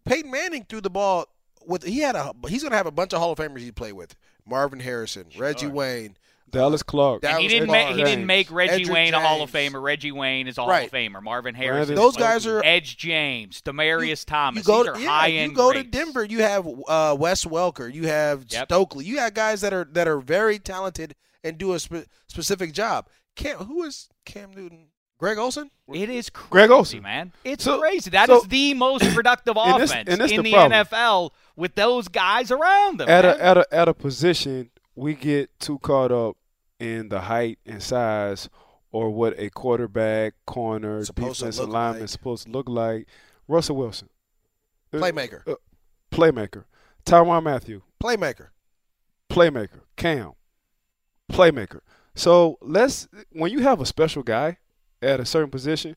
[0.04, 1.26] Peyton Manning threw the ball
[1.66, 3.72] with he had a he's going to have a bunch of Hall of Famers he
[3.72, 4.14] play with.
[4.46, 6.16] Marvin Harrison, Reggie Wayne,
[6.54, 7.24] Dallas Clark.
[7.24, 9.82] And he didn't Clark, make he didn't make Reggie Edric Wayne a Hall of Famer.
[9.82, 10.86] Reggie Wayne is a Hall Right.
[10.86, 11.22] of Famer.
[11.22, 14.66] Marvin Harrison, Those guys are Edge James, Demaryius Thomas.
[14.66, 15.54] You go These to are yeah, high you end.
[15.54, 16.24] go to Denver.
[16.24, 17.92] You have uh, Wes Welker.
[17.92, 18.68] You have Yep.
[18.68, 19.04] Stokley.
[19.04, 23.08] You have guys that are that are very talented and do a spe- specific job.
[23.36, 24.86] Cam, who is Cam Newton?
[25.18, 25.70] Greg Olsen.
[25.92, 27.02] It is crazy, Greg Olsen.
[27.02, 27.32] man.
[27.44, 28.10] It's So- crazy.
[28.10, 30.56] That is so- the most productive And this- offense and this in the the.
[30.56, 33.08] NFL with those guys around them.
[33.08, 33.36] at man.
[33.36, 36.36] a at a at a position we get too caught up
[36.84, 38.48] in the height and size
[38.92, 42.08] or what a quarterback, corner, Supposed to defensive lineman like.
[42.10, 43.08] supposed to look like.
[43.48, 44.08] Russell Wilson,
[44.92, 45.46] Uh, Playmaker.
[45.48, 45.54] uh,
[46.12, 46.64] playmaker.
[47.04, 48.48] Tyrann Mathieu, Playmaker.
[49.30, 49.80] playmaker.
[49.96, 50.32] Cam,
[51.30, 51.80] playmaker.
[52.14, 54.58] So let's when you have a special guy
[55.02, 55.96] at a certain position,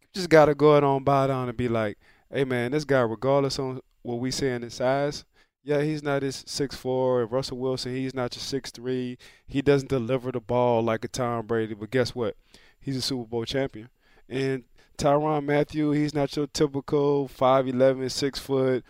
[0.00, 1.98] you just gotta go ahead on by down and be like,
[2.32, 5.24] hey man, this guy, regardless on what we say in his size,
[5.68, 7.26] yeah, he's not his six four.
[7.26, 9.18] Russell Wilson, he's not your six three.
[9.46, 12.36] He doesn't deliver the ball like a Tom Brady, but guess what?
[12.80, 13.90] He's a Super Bowl champion.
[14.30, 14.64] And
[14.96, 18.82] Tyrann Mathieu, he's not your typical 5'11", 6 foot,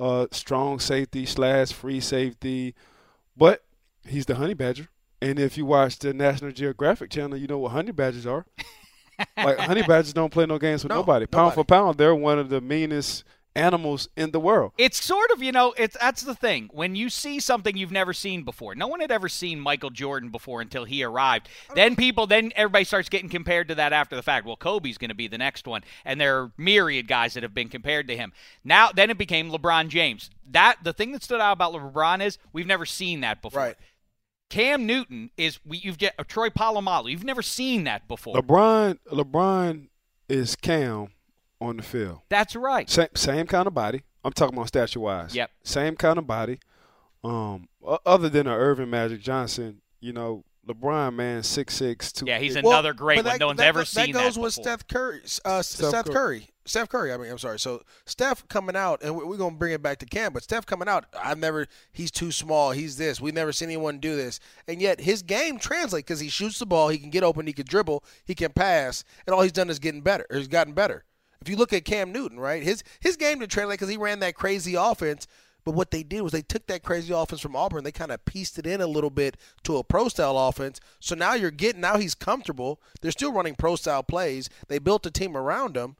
[0.00, 2.74] uh, strong safety slash free safety,
[3.36, 3.62] but
[4.06, 4.88] he's the honey badger.
[5.20, 8.46] And if you watch the National Geographic channel, you know what honey badgers are.
[9.36, 11.26] like honey badgers don't play no games with No, nobody.
[11.26, 11.54] Pound nobody.
[11.54, 13.22] for pound, they're one of the meanest
[13.54, 14.72] animals in the world.
[14.78, 16.70] It's sort of, you know, it's that's the thing.
[16.72, 20.30] When you see something you've never seen before, no one had ever seen Michael Jordan
[20.30, 21.48] before until he arrived.
[21.74, 24.46] Then people, then everybody starts getting compared to that after the fact.
[24.46, 27.54] Well, Kobe's going to be the next one, and there are myriad guys that have
[27.54, 28.32] been compared to him.
[28.64, 30.30] Now, then it became LeBron James.
[30.50, 33.60] That the thing that stood out about LeBron is we've never seen that before.
[33.60, 33.76] Right.
[34.50, 37.10] Cam Newton is we, you've get uh, Troy Polamalu.
[37.10, 38.36] You've never seen that before.
[38.36, 39.88] LeBron, LeBron
[40.28, 41.08] is Cam
[41.62, 42.20] on the field.
[42.28, 42.88] That's right.
[42.90, 44.02] Same, same kind of body.
[44.24, 45.34] I'm talking about stature wise.
[45.34, 45.50] Yep.
[45.64, 46.58] Same kind of body.
[47.24, 47.68] Um,
[48.04, 52.24] other than a Earvin Magic Johnson, you know, LeBron man six six two.
[52.26, 53.32] Yeah, he's Well, another great but one.
[53.34, 54.22] that- no one's that ever go- seen that.
[54.22, 54.62] goes that with before.
[54.64, 55.20] Steph Curry.
[55.44, 56.14] Uh, Steph Steph Curry.
[56.14, 56.48] Curry.
[56.64, 57.12] Steph Curry.
[57.12, 57.58] I mean, I'm sorry.
[57.58, 60.32] So Steph coming out, and we- we're gonna bring it back to Cam.
[60.32, 61.66] But Steph coming out, I've never.
[61.90, 62.70] He's too small.
[62.70, 63.20] He's this.
[63.20, 64.38] We've never seen anyone do this.
[64.68, 66.90] And yet his game translates because he shoots the ball.
[66.90, 67.48] He can get open.
[67.48, 68.04] He can dribble.
[68.24, 69.02] He can pass.
[69.26, 70.26] And all he's done is getting better.
[70.32, 71.04] He's gotten better.
[71.42, 74.20] If you look at Cam Newton, right, his his game didn't translate because he ran
[74.20, 75.26] that crazy offense.
[75.64, 77.84] But what they did was they took that crazy offense from Auburn.
[77.84, 80.80] They kind of pieced it in a little bit to a pro style offense.
[81.00, 82.80] So now you're getting now he's comfortable.
[83.00, 84.48] They're still running pro style plays.
[84.68, 85.96] They built a team around him.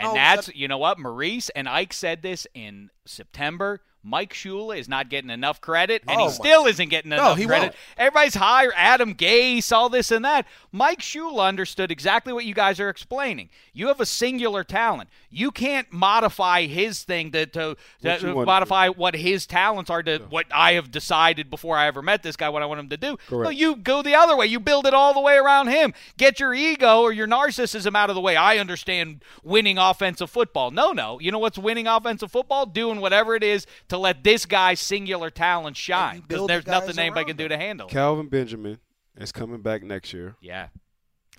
[0.00, 3.80] all And that's you know what Maurice and Ike said this in September.
[4.02, 7.16] Mike Shula is not getting enough credit, and Oh, he my- still isn't getting No,
[7.16, 7.62] enough he credit.
[7.64, 7.76] won't.
[7.98, 8.72] Everybody's higher.
[8.74, 10.46] Adam Gase, all this and that.
[10.72, 13.50] Mike Shula understood exactly what you guys are explaining.
[13.74, 15.10] You have a singular talent.
[15.30, 20.02] You can't modify his thing to, to, to want to modify what his talents are
[20.02, 22.48] to what I have decided before I ever met this guy.
[22.48, 23.16] What I want him to do.
[23.28, 23.44] Correct.
[23.44, 24.46] No, you go the other way.
[24.46, 25.92] You build it all the way around him.
[26.16, 28.34] Get your ego or your narcissism out of the way.
[28.36, 30.70] I understand winning offensive football.
[30.70, 31.20] No, no.
[31.20, 32.64] You know what's winning offensive football?
[32.66, 36.16] Doing whatever it is to let this guy's singular talent shine.
[36.16, 37.86] Because build the there's nothing guys anybody can do to handle.
[37.86, 37.90] it.
[37.90, 38.78] Kelvin Benjamin
[39.16, 40.36] is coming back next year.
[40.40, 40.68] Yeah.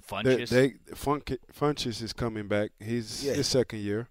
[0.10, 0.50] They, Funchess.
[0.50, 2.72] they Funk, Funchess is coming back.
[2.80, 3.34] He's Yeah.
[3.34, 4.08] his second year.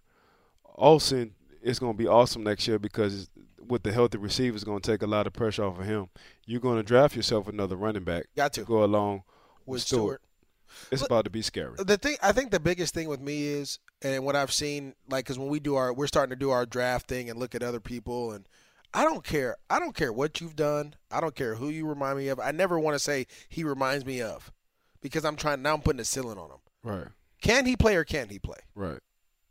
[0.76, 3.28] Olsen is going to be awesome next year because
[3.58, 6.08] with the healthy receivers, going to take a lot of pressure off of him.
[6.46, 8.26] You're going to draft yourself another running back.
[8.34, 8.64] Got to.
[8.64, 9.22] go along
[9.66, 10.00] with, with Stewart.
[10.00, 10.22] Stewart.
[10.90, 11.74] It's about to be scary.
[11.78, 15.24] The thing I think the biggest thing with me is, and what I've seen, like,
[15.24, 17.80] because when we do our, we're starting to do our drafting and look at other
[17.80, 18.48] people, and
[18.92, 19.56] I don't care.
[19.68, 20.94] I don't care what you've done.
[21.10, 22.40] I don't care who you remind me of.
[22.40, 24.50] I never want to say he reminds me of,
[25.00, 25.74] because I'm trying now.
[25.74, 26.58] I'm putting a ceiling on him.
[26.82, 27.06] Right,
[27.42, 28.58] Can he play or can he play?
[28.74, 28.98] right.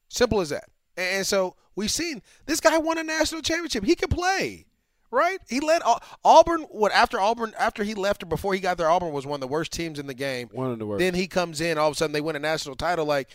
[0.10, 0.66] Simple as that.
[0.98, 3.84] And, and so we've seen this guy won a national championship.
[3.84, 4.66] He can play,
[5.12, 5.40] right?
[5.48, 6.62] He led Au- Auburn.
[6.64, 7.54] What after Auburn?
[7.58, 10.00] After he left or before he got there, Auburn was one of the worst teams
[10.00, 10.50] in the game.
[10.52, 11.00] One of the worst.
[11.00, 11.78] Then he comes in.
[11.78, 13.06] All of a sudden, they win a national title.
[13.06, 13.30] Like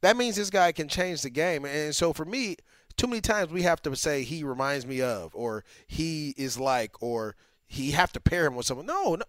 [0.00, 1.64] that means this guy can change the game.
[1.64, 2.56] And so for me,
[2.96, 7.02] too many times we have to say he reminds me of, or he is like,
[7.02, 8.86] or he have to pair him with someone.
[8.86, 9.24] No, no,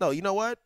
[0.00, 0.10] no.
[0.10, 0.58] You know what?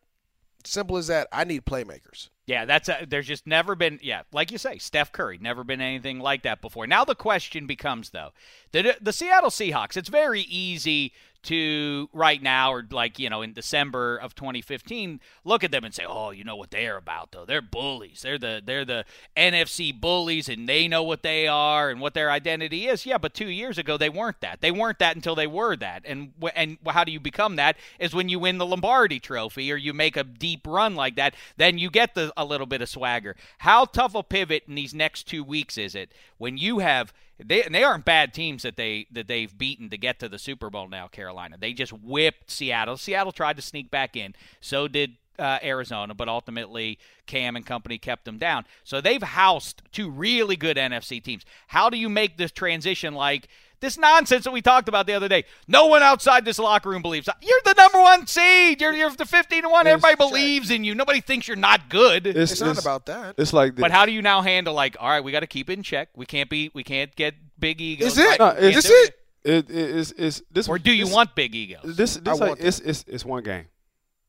[0.63, 1.27] Simple as that.
[1.31, 2.29] I need playmakers.
[2.47, 5.81] Yeah, that's a, there's just never been yeah, like you say, Steph Curry, never been
[5.81, 6.85] anything like that before.
[6.85, 8.31] Now the question becomes though,
[8.71, 11.11] the the Seattle Seahawks, it's very easy
[11.45, 15.93] to right now or like you know in December of 2015 look at them and
[15.93, 17.45] say oh you know what they're about though.
[17.45, 18.21] They're bullies.
[18.21, 19.05] They're the they're the
[19.37, 23.05] NFC bullies and they know what they are and what their identity is.
[23.05, 24.61] Yeah but 2 years ago they weren't that.
[24.61, 26.03] They weren't that until they were that.
[26.05, 29.77] And and how do you become that is when you win the Lombardi trophy or
[29.77, 32.89] you make a deep run like that then you get the a little bit of
[32.89, 33.35] swagger.
[33.59, 37.13] How tough a pivot in these next 2 weeks is it when you have
[37.43, 40.69] they they aren't bad teams that they that they've beaten to get to the Super
[40.69, 41.07] Bowl now.
[41.07, 42.97] Carolina, they just whipped Seattle.
[42.97, 44.33] Seattle tried to sneak back in.
[44.61, 48.65] So did uh, Arizona, but ultimately Cam and company kept them down.
[48.83, 51.43] So they've housed two really good NFC teams.
[51.67, 53.47] How do you make this transition like?
[53.81, 55.43] This nonsense that we talked about the other day.
[55.67, 58.79] No one outside this locker room believes you're the number one seed.
[58.81, 59.85] You're, you're the 15 to one.
[59.85, 60.95] Everybody believes in you.
[60.95, 62.25] Nobody thinks you're not good.
[62.25, 63.35] It's, It's, not about that.
[63.37, 63.81] It's like this.
[63.81, 65.83] But how do you now handle like, all right, we got to keep it in
[65.83, 66.07] check.
[66.15, 68.13] We can't be, we can't get big egos.
[68.13, 68.39] Is it?
[68.39, 68.39] right?
[68.39, 69.15] No, We can't it's, do it?
[69.43, 71.95] It, it, it's, it's, this, Or do you this- want big egos?
[71.97, 73.65] This I this like want it's, it's it's one game.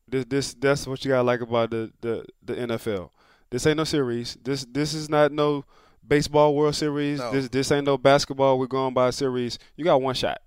[0.07, 3.09] This this that's what you gotta like about the, the, the NFL.
[3.49, 4.37] This ain't no series.
[4.41, 5.65] This this is not no
[6.05, 7.19] baseball World Series.
[7.19, 7.31] No.
[7.31, 8.57] This this ain't no basketball.
[8.57, 9.59] We're going by a series.
[9.75, 10.41] You got one shot.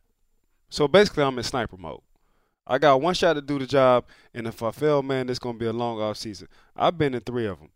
[0.71, 2.01] So basically, I'm in sniper mode.
[2.67, 5.59] I got one shot to do the job, and if I fail, man, it's gonna
[5.59, 6.49] be a long off season.
[6.77, 7.71] I've been in three of them,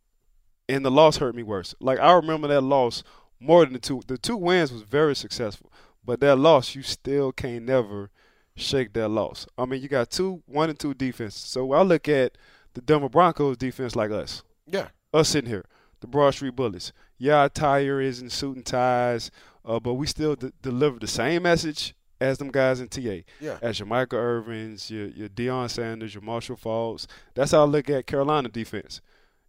[0.68, 1.74] and the loss hurt me worse.
[1.80, 3.02] Like I remember that loss
[3.40, 4.02] more than the two.
[4.06, 5.72] The two wins was very successful,
[6.04, 8.10] but that loss, you still can't never
[8.56, 9.46] shake that loss.
[9.58, 11.40] I mean, you got two, one and two defenses.
[11.40, 12.36] So I look at
[12.74, 14.88] the Denver Broncos defense like us, Yeah.
[15.12, 15.64] us sitting here,
[16.00, 16.92] the Broad Street Bullies.
[17.18, 19.30] Yeah, our tire is in suit and ties,
[19.64, 23.24] uh, but we still d- deliver the same message as them guys in TA.
[23.40, 23.58] Yeah.
[23.62, 27.06] As your Michael Irvins, your your Deion Sanders, your Marshall Faulks.
[27.34, 29.00] That's how I look at Carolina defense.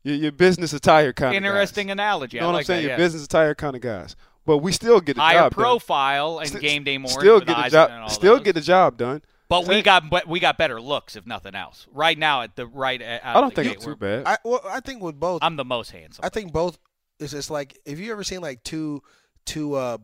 [0.03, 2.37] Your, your business attire kind of Interesting analogy.
[2.37, 2.83] You know I what like I'm saying?
[2.83, 4.15] That, Your business attire kind of guys.
[4.45, 5.63] But we still get the Higher job done.
[5.63, 7.09] profile and St- game day more.
[7.11, 8.11] Still get the Eisen job.
[8.11, 8.43] Still those.
[8.45, 9.21] get the job done.
[9.47, 11.87] But we got but we got better looks if nothing else.
[11.91, 13.01] Right now at the right.
[13.01, 14.27] Out I don't think gate, it's too we're- bad.
[14.27, 16.23] I well, I think with both, I'm the most handsome.
[16.25, 16.77] I think both
[17.19, 19.01] is just like if you ever seen like two
[19.45, 19.97] two uh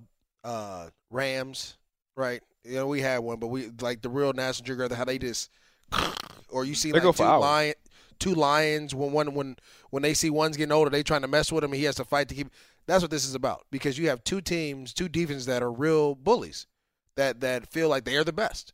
[0.44, 1.78] uh Rams,
[2.16, 2.42] right?
[2.64, 5.50] You know, we had one, but we like the real national geographic how they just
[6.50, 7.42] or you see They like two hours.
[7.42, 7.74] lion
[8.20, 9.56] two lions when one when
[9.90, 11.96] when they see one's getting older, they trying to mess with him and he has
[11.96, 12.50] to fight to keep
[12.88, 13.66] that's what this is about.
[13.72, 16.68] Because you have two teams, two defenses that are real bullies
[17.16, 18.74] that that feel like they are the best.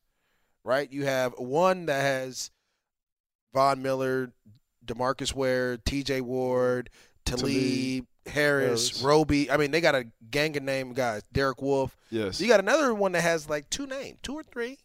[0.64, 0.92] Right?
[0.92, 2.52] You have one that has
[3.54, 4.32] Von Miller,
[4.86, 6.90] Demarcus Ware, TJ Ward,
[7.26, 9.02] Talib, Harris, Harris.
[9.02, 9.50] Roby.
[9.50, 11.24] I mean, they got a gang of name guys.
[11.32, 11.96] Derek Wolfe.
[12.10, 12.42] yes.
[12.42, 14.78] You got another one that has like two names, two or three.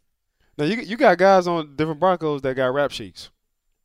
[0.59, 3.31] Now you you got guys on different Broncos that got rap sheets.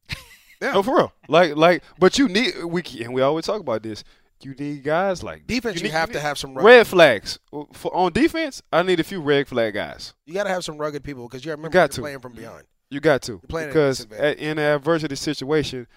[0.60, 0.72] Yeah.
[0.72, 1.14] No, for real.
[1.28, 4.04] Like like, but you need we and we always talk about this.
[4.42, 6.54] You need guys like Defense, you, need- have need to have some.
[6.54, 7.40] Rugged, red flags
[7.74, 8.62] for on defense.
[8.72, 10.14] I need a few red flag guys.
[10.26, 12.02] You got to have some rugged people because you remember got you're to.
[12.02, 12.64] playing from behind.
[12.90, 15.88] You got to playing at a because at, in an adversity situation,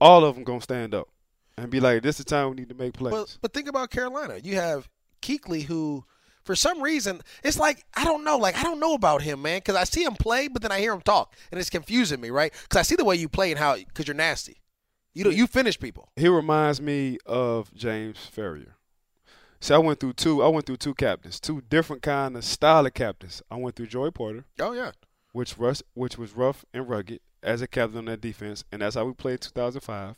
[0.00, 1.08] all of them gonna stand up
[1.58, 3.68] and be like, "This is the time we need to make plays." But but think
[3.68, 4.38] about Carolina.
[4.42, 4.88] You have
[5.22, 6.04] Kuechly who.
[6.44, 8.38] For some reason, it's like I don't know.
[8.38, 9.58] Like I don't know about him, man.
[9.58, 12.30] Because I see him play, but then I hear him talk, and it's confusing me,
[12.30, 12.52] right?
[12.62, 14.59] Because I see the way you play and how because you're nasty.
[15.14, 16.08] You don't you finish people.
[16.16, 18.72] he reminds me of James Farrior.
[19.60, 20.42] See, I went through two.
[20.42, 23.42] I went through two captains, two different kind of style of captains.
[23.50, 24.92] I went through Joey Porter, Oh yeah.
[25.32, 28.94] which was which was rough and rugged as a captain on that defense, and that's
[28.94, 30.14] how we played 2005.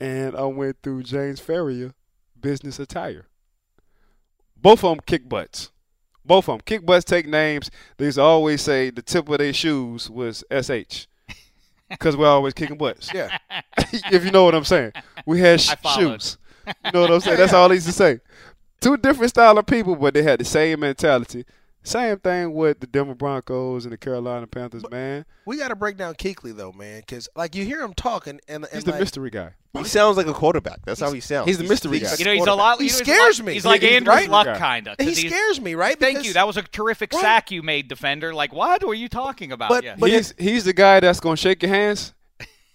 [0.00, 1.92] And I went through James Farrior,
[2.38, 3.26] business attire.
[4.56, 5.70] Both of them kick butts.
[6.24, 7.70] Both of them kick butts, take names.
[7.96, 11.06] They used to always say the tip of their shoes was sh,
[11.88, 13.10] because we're always kicking butts.
[13.12, 13.36] Yeah.
[13.78, 14.92] if you know what I'm saying,
[15.26, 16.38] we had sh- shoes.
[16.66, 17.38] You know what I'm saying?
[17.38, 18.20] That's all they used to say.
[18.80, 21.44] Two different style of people, but they had the same mentality.
[21.86, 25.26] Same thing with the Denver Broncos and the Carolina Panthers, man.
[25.44, 28.64] We got to break down Kuechly though, man, because like you hear him talking, and,
[28.64, 29.50] and He's the like, mystery guy.
[29.76, 30.80] He sounds like a quarterback.
[30.86, 31.46] That's how he sounds.
[31.48, 32.18] he's the mystery speaks guy.
[32.20, 32.78] You know, he's a lot.
[32.78, 33.52] He you know, he's scares me.
[33.52, 34.28] He's like He- he's Andrew right.
[34.30, 34.96] Luck, kind of.
[34.98, 35.98] he scares me, right?
[35.98, 36.32] Thank you.
[36.32, 37.20] That was a terrific Right.
[37.20, 38.32] sack you made, defender.
[38.32, 39.68] Like, what were you talking about?
[39.68, 39.96] But- yeah.
[39.98, 42.14] but- he's he's the guy that's gonna shake your hands,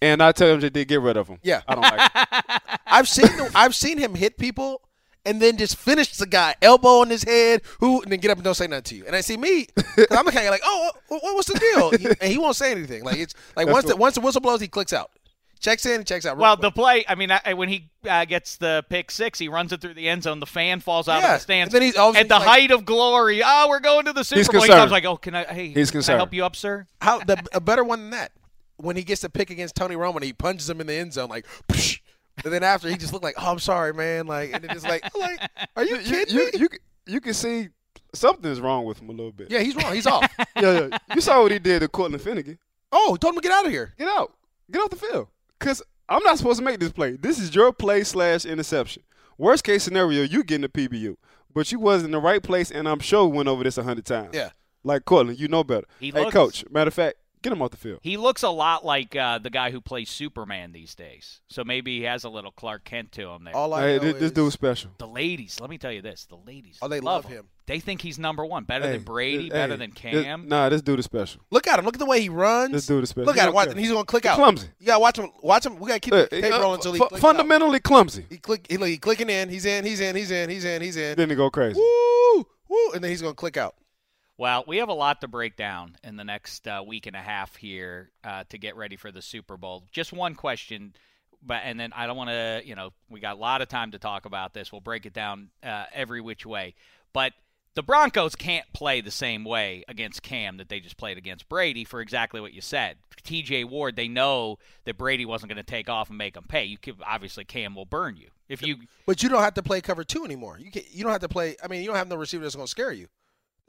[0.01, 1.39] and I tell him that they get rid of him.
[1.41, 1.61] Yeah.
[1.67, 2.11] I don't like.
[2.13, 2.61] It.
[2.85, 4.81] I've seen I've seen him hit people
[5.25, 8.37] and then just finish the guy elbow on his head, who and then get up
[8.37, 9.03] and don't say nothing to you.
[9.05, 11.59] And I see me, 'cause I'm the kind of like, oh, what, what- what's the
[11.59, 11.91] deal?
[11.91, 13.03] He- and he won't say anything.
[13.03, 15.11] Like it's like That's once the once the whistle blows, he clicks out,
[15.59, 16.37] checks in, and checks out.
[16.37, 16.61] Well, quick.
[16.61, 17.05] the play.
[17.07, 20.07] I mean, I, when he uh, gets the pick six, he runs it through the
[20.07, 20.39] end zone.
[20.39, 21.73] The fan falls out Yeah, of the stands.
[21.73, 23.41] and then he's at the like- height of glory.
[23.43, 24.61] Oh, we're going to the Super He's Bowl.
[24.61, 24.79] He concerned.
[24.81, 25.43] comes like, oh, can I?
[25.45, 26.17] Hey, He's can I concerned.
[26.19, 26.87] help you up, sir?
[27.01, 28.31] how the a better one than that
[28.77, 31.29] when he gets the pick against Tony Romo, he punches him in the end zone
[31.29, 31.45] like.
[31.67, 31.99] Psh,
[32.43, 34.27] and then after he just looked like, oh, I'm sorry, man.
[34.27, 35.39] Like, and then it's like, I'm like,
[35.75, 36.51] are you You, kidding you, me?
[36.55, 36.69] you,
[37.07, 37.69] you can see
[38.13, 39.51] something's wrong with him a little bit.
[39.51, 39.93] Yeah, he's wrong.
[39.93, 40.29] He's off.
[40.55, 40.97] yeah, yeah.
[41.13, 42.57] You saw what he did to Cortland Finnegan.
[42.91, 43.93] Oh, told him to get out of here.
[43.97, 44.33] Get out.
[44.71, 45.27] Get off the field.
[45.59, 47.11] Because I'm not supposed to make this play.
[47.17, 49.03] This is your play slash interception.
[49.37, 51.15] Worst case scenario, you getting a PBU.
[51.53, 53.83] But you was in the right place, and I'm sure we went over this a
[53.83, 54.31] hundred times.
[54.33, 54.49] Yeah.
[54.83, 55.87] Like Cortland, you know better.
[55.99, 56.65] He hey, looks- coach.
[56.69, 57.99] Matter of fact, get him off the field.
[58.03, 61.41] He looks a lot like uh, the guy who plays Superman these days.
[61.47, 63.55] So maybe he has a little Clark Kent to him there.
[63.55, 64.91] All I Hey, know this, this is dude's special.
[64.97, 67.47] the ladies, let me tell you this: the ladies, Oh, they love love him.
[67.65, 70.47] They think he's number one, better Hey, than Brady, this- better hey, than this- Cam.
[70.47, 71.41] nah, this dude is special.
[71.51, 71.85] look at him.
[71.85, 72.71] Look at the way he runs.
[72.73, 73.27] This dude is special.
[73.27, 73.53] Look at don't him.
[73.55, 74.35] Watch, and he's gonna click He out.
[74.37, 74.67] clumsy.
[74.79, 75.29] You gotta watch him.
[75.43, 75.77] Watch him.
[75.79, 77.27] We gotta keep Look, the tape uh, rolling until he fu- clicks out.
[77.27, 78.25] fundamentally clumsy.
[78.29, 78.65] He click.
[78.69, 79.49] He, he clicking in.
[79.49, 79.85] He's in.
[79.85, 80.15] He's in.
[80.15, 80.49] He's in.
[80.49, 80.81] He's in.
[80.81, 81.15] He's in.
[81.15, 81.79] Then he go crazy.
[81.79, 83.75] Woo, woo, and then he's gonna click out.
[84.39, 87.19] Well, we have a lot to break down in the next uh, week and a
[87.19, 89.83] half here uh, to get ready for the Super Bowl.
[89.91, 90.93] Just one question,
[91.45, 93.91] but and then I don't want to, you know, we got a lot of time
[93.91, 94.71] to talk about this.
[94.71, 96.75] We'll break it down uh, every which way,
[97.11, 97.33] but
[97.75, 101.83] the Broncos can't play the same way against Cam that they just played against Brady
[101.83, 102.95] for exactly what you said.
[103.21, 103.65] T.J.
[103.65, 106.63] Ward, they know that Brady wasn't going to take off and make them pay.
[106.63, 108.77] You could, obviously Cam will burn you if you.
[109.05, 110.57] But you don't have to play cover two anymore.
[110.57, 111.57] You can, You don't have to play.
[111.61, 113.07] I mean, you don't have no receiver that's gonna scare you.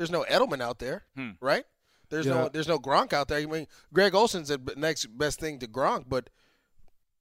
[0.00, 1.32] There's no Edelman out there, Hmm.
[1.42, 1.66] right?
[2.08, 2.32] There's Yeah.
[2.32, 2.48] no.
[2.48, 3.38] There's no Gronk out there.
[3.38, 6.30] I mean, Greg Olsen's the next best thing to Gronk, but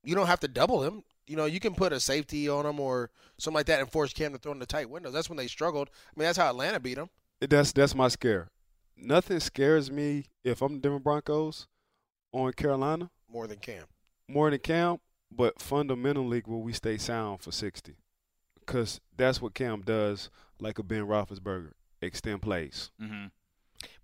[0.02, 1.04] you don't have to double him.
[1.28, 4.14] You know, you can put a safety on him or something like that and force
[4.14, 5.12] Cam to throw in the tight windows.
[5.12, 5.90] That's when they struggled.
[5.92, 7.10] I mean, that's how Atlanta beat them.
[7.42, 8.50] That's that's my scare.
[8.96, 11.68] Nothing scares me if I'm the Denver Broncos
[12.32, 13.88] on Carolina more than Cam.
[14.30, 15.00] more than Cam,
[15.30, 17.98] but fundamentally will we stay sound for 60?
[18.58, 20.30] Because that's what Cam does,
[20.62, 22.92] like a Ben Roethlisberger, extend plays.
[23.00, 23.26] hmm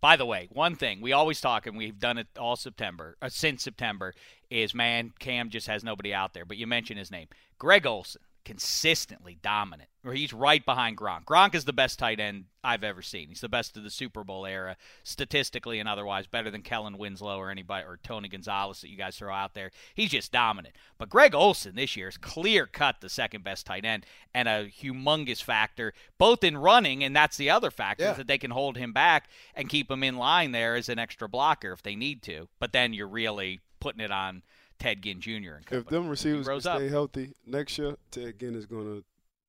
[0.02, 3.30] By the way, one thing we always talk, and we've done it all September, uh,
[3.30, 4.14] since September,
[4.50, 6.46] is man, Cam just has nobody out there.
[6.46, 7.28] But you mentioned his name,
[7.58, 9.90] Greg Olsen, consistently dominant.
[10.06, 11.26] Or he's right behind Gronk.
[11.26, 13.30] Gronk is the best tight end I've ever seen.
[13.30, 17.38] He's the best of the Super Bowl era, statistically and otherwise, better than Kellen Winslow
[17.40, 19.72] or anybody or Tony Gonzalez that you guys throw out there.
[19.96, 20.76] He's just dominant.
[21.00, 24.70] But Greg Olsen this year is clear cut the second best tight end and a
[24.70, 28.12] humongous factor, both in running, and that's the other factor Yeah.
[28.12, 31.00] is that they can hold him back and keep him in line there as an
[31.00, 32.48] extra blocker if they need to.
[32.60, 34.44] But then you're really putting it on
[34.80, 35.32] Ted Ginn Jr.
[35.32, 36.78] and If them receivers can grows up.
[36.78, 39.04] stay healthy next year, Ted Ginn is going to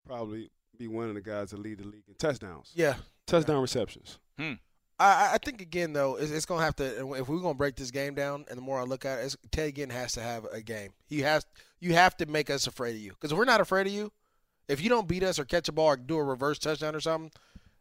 [0.07, 2.70] probably be one of the guys that lead the league in touchdowns.
[2.74, 2.95] Yeah.
[3.27, 4.18] Touchdown receptions.
[4.39, 4.53] Hmm.
[4.99, 7.12] I, I think again though, it's, it's gonna have to.
[7.16, 9.37] If we're gonna break this game down, and the more I look at it, it's,
[9.51, 10.91] Ted Ginn has to have a game.
[11.07, 11.45] He has.
[11.81, 13.11] You have to make us afraid of you.
[13.11, 14.11] Because if we're not afraid of you,
[14.68, 17.01] if you don't beat us or catch a ball or do a reverse touchdown or
[17.01, 17.31] something,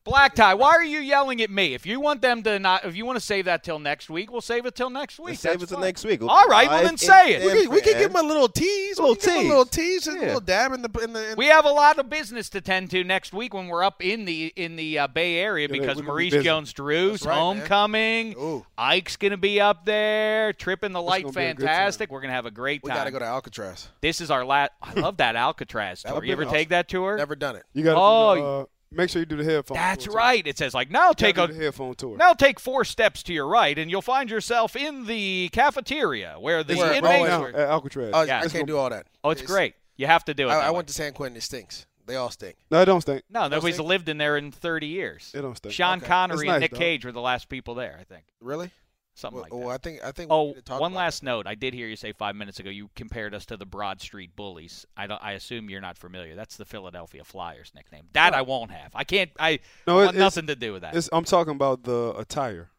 [0.05, 1.73] Black tie, why are you yelling at me?
[1.73, 4.31] If you want them to not, if you want to save that till next week,
[4.31, 5.29] we'll save it till next week.
[5.29, 5.85] Let's save That's it till fine.
[5.87, 6.21] next week.
[6.21, 7.43] We'll All right, well then say it.
[7.43, 8.99] we, can, we could San give him a little tease.
[8.99, 9.45] Little we could give him tease.
[9.45, 11.31] a little tease, just a little dab in the in the.
[11.31, 14.03] In We have a lot of business to tend to next week when we're up
[14.05, 16.43] in the in the uh, Bay Area because we're gonna be Maurice.
[16.43, 18.35] Jones-Drew's right, homecoming.
[18.37, 18.63] Ooh.
[18.77, 22.11] Ike's gonna be up there, tripping the light, gonna be a good fantastic.
[22.11, 22.91] We're gonna have a great time.
[22.93, 23.89] we got to go to Alcatraz.
[24.01, 24.71] This is our last.
[24.83, 26.13] I love that Alcatraz tour.
[26.13, 26.53] would You ever awesome.
[26.53, 27.17] take that tour?
[27.17, 27.63] Never done it.
[27.73, 28.65] You got to Oh, uh,
[28.95, 29.75] make sure you do the headphone.
[29.75, 30.17] That's tour, too.
[30.17, 30.45] right.
[30.47, 32.17] It says like now You take a the headphone tour.
[32.17, 36.63] now take four steps to your right, and you'll find yourself in the cafeteria where
[36.63, 37.19] the Where- inmates.
[37.21, 38.11] where- Now, were- at Alcatraz.
[38.13, 38.41] Oh, Yeah.
[38.43, 39.07] I can't do all that.
[39.23, 39.75] oh, it's great.
[39.97, 40.51] You have to do it.
[40.51, 41.37] I, I went to San Quentin.
[41.37, 41.85] It stinks.
[42.07, 42.55] They all stink.
[42.69, 43.23] No, it don't stink.
[43.31, 43.89] No, nobody's stink?
[43.89, 45.31] lived in there in 30 years.
[45.33, 45.73] It don't stink.
[45.73, 46.05] Sean Okay.
[46.07, 46.79] Connery It's and Nick dog.
[46.79, 48.25] Cage were the last people there, I think.
[48.39, 48.69] Really?
[49.17, 49.57] Something Well, like that.
[49.57, 50.29] well, I think I think.
[50.29, 51.47] we Oh, need to talk one about last note.
[51.47, 54.35] I did hear you say five minutes ago you compared us to the Broad Street
[54.35, 54.85] Bullies.
[54.97, 55.23] I don't.
[55.23, 56.35] I assume you're not familiar.
[56.35, 58.09] That's the Philadelphia Flyers nickname.
[58.11, 58.91] That I won't have.
[58.93, 59.31] I can't.
[59.39, 60.95] I No, it- it's- nothing to do with that.
[60.95, 62.71] It's, I'm talking about the attire.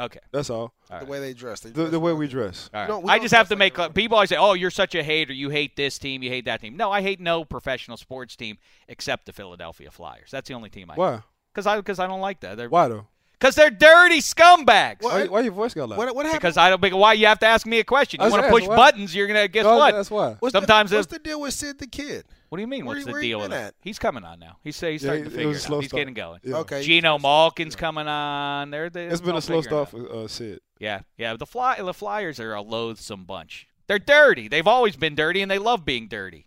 [0.00, 0.20] Okay.
[0.30, 0.60] That's all.
[0.60, 0.94] All that.
[0.94, 1.04] right.
[1.06, 1.60] the way they dress.
[1.60, 2.68] They The, dress the way we dress.
[2.72, 3.02] All right.
[3.02, 3.94] we I just have to make everyone.
[3.94, 5.32] people always say, "Oh, you're such a hater.
[5.32, 6.22] You hate this team.
[6.22, 8.58] You hate that team." No, I hate no professional sports team
[8.88, 10.30] except the Philadelphia Flyers.
[10.30, 11.22] That's the only team I Why?
[11.52, 12.56] Because I because I don't like that.
[12.58, 13.06] They're Why though?
[13.38, 15.00] Because they're dirty scumbags.
[15.02, 15.96] Why, why your voice go loud?
[15.96, 16.40] What, what happened?
[16.40, 16.80] Because I don't.
[16.80, 18.20] because Why you have to ask me a question?
[18.20, 18.74] You I want to push why?
[18.76, 19.14] buttons?
[19.14, 19.92] You're gonna guess No, what?
[19.94, 20.36] That's why.
[20.40, 22.24] what's sometimes the, what's the deal with Sid the Kid?
[22.48, 22.84] What do you mean?
[22.84, 23.74] Where- What's the deal with that?
[23.80, 24.56] He's coming on now.
[24.64, 25.80] He's he's starting it- to it figure was it, out.
[25.80, 26.00] He's start.
[26.00, 26.40] getting going.
[26.42, 26.56] Yeah.
[26.56, 26.82] Okay.
[26.82, 28.70] Geno Malkin's coming on.
[28.70, 30.60] They're, they It's been a slow figure start for uh, Sid.
[30.80, 31.36] Yeah, yeah.
[31.36, 33.68] The fly the Flyers are a loathsome bunch.
[33.86, 34.48] They're dirty.
[34.48, 36.46] They've always been dirty, and they love being dirty.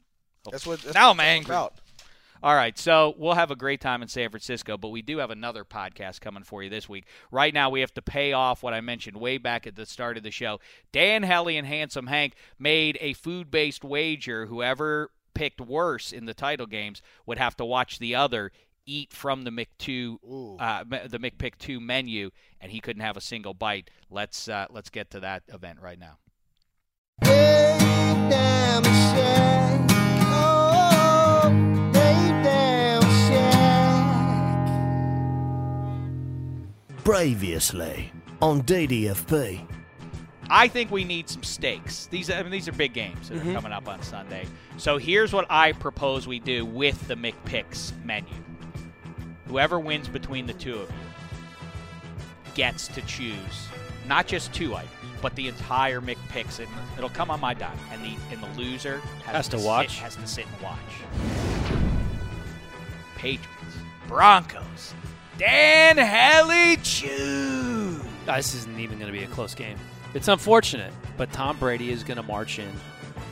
[0.51, 0.81] That's what.
[0.81, 1.55] That's now what I'm it's all angry.
[1.55, 1.73] About.
[2.43, 5.29] All right, so we'll have a great time in San Francisco, but we do have
[5.29, 7.05] another podcast coming for you this week.
[7.29, 10.17] Right now, we have to pay off what I mentioned way back at the start
[10.17, 10.59] of the show.
[10.91, 14.47] Dan Hellie and Handsome Hank made a food based wager.
[14.47, 18.51] Whoever picked worse in the title games would have to watch the other
[18.87, 20.19] eat from the Mick two,
[20.59, 23.91] uh, the McPick two menu, and he couldn't have a single bite.
[24.09, 26.17] Let's uh, let's get to that event right now.
[37.03, 39.65] Previously on DDFP.
[40.49, 42.07] I think we need some stakes.
[42.07, 43.53] These, I mean, these are big games that are mm-hmm.
[43.53, 44.45] coming up on Sunday.
[44.77, 48.33] So here's what I propose we do with the McPicks menu.
[49.47, 53.67] Whoever wins between the two of you gets to choose
[54.07, 54.91] not just two items,
[55.21, 57.77] but the entire McPicks, and it'll come on my dime.
[57.91, 59.99] And the and the loser has, Has to sit- watch?
[59.99, 60.77] has to sit and watch.
[63.15, 63.77] Patriots,
[64.07, 64.93] Broncos,
[65.41, 67.99] Dan Hellie choose.
[68.27, 69.75] Uh, This isn't even going to be a close game.
[70.13, 72.69] It's unfortunate, but Tom Brady is going to march in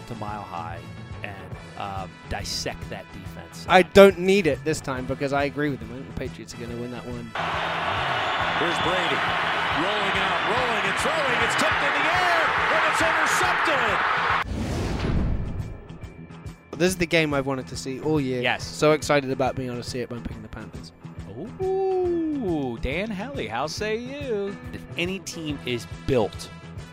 [0.08, 0.80] to Mile High
[1.22, 1.36] and
[1.78, 3.64] um, dissect that defense.
[3.70, 5.92] I don't need it this time because I agree with him.
[5.92, 7.30] I think the Patriots are going to win that one.
[8.58, 9.20] Here's Brady.
[9.78, 11.40] Rolling out, rolling and throwing.
[11.46, 12.42] It's tipped in the air,
[12.74, 14.50] and it's intercepted.
[16.80, 18.42] This is the game I've wanted to see all year.
[18.42, 18.64] Yes.
[18.64, 20.18] So excited about being able to see it by
[22.82, 24.56] Dan Hellie, how say you?
[24.74, 26.50] if any team is built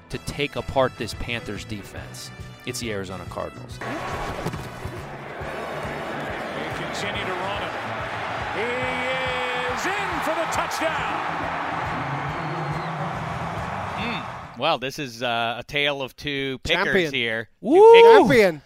[0.09, 2.31] to take apart this Panthers defense,
[2.67, 3.79] it's the Arizona Cardinals.
[3.79, 3.85] They
[6.75, 7.71] continue to run it.
[8.57, 8.63] He
[9.75, 11.23] is in for the touchdown.
[14.59, 17.13] Well, this is uh, a tale of two pickers Champion.
[17.13, 17.49] here.
[17.61, 17.93] Woo!
[18.03, 18.63] Champion.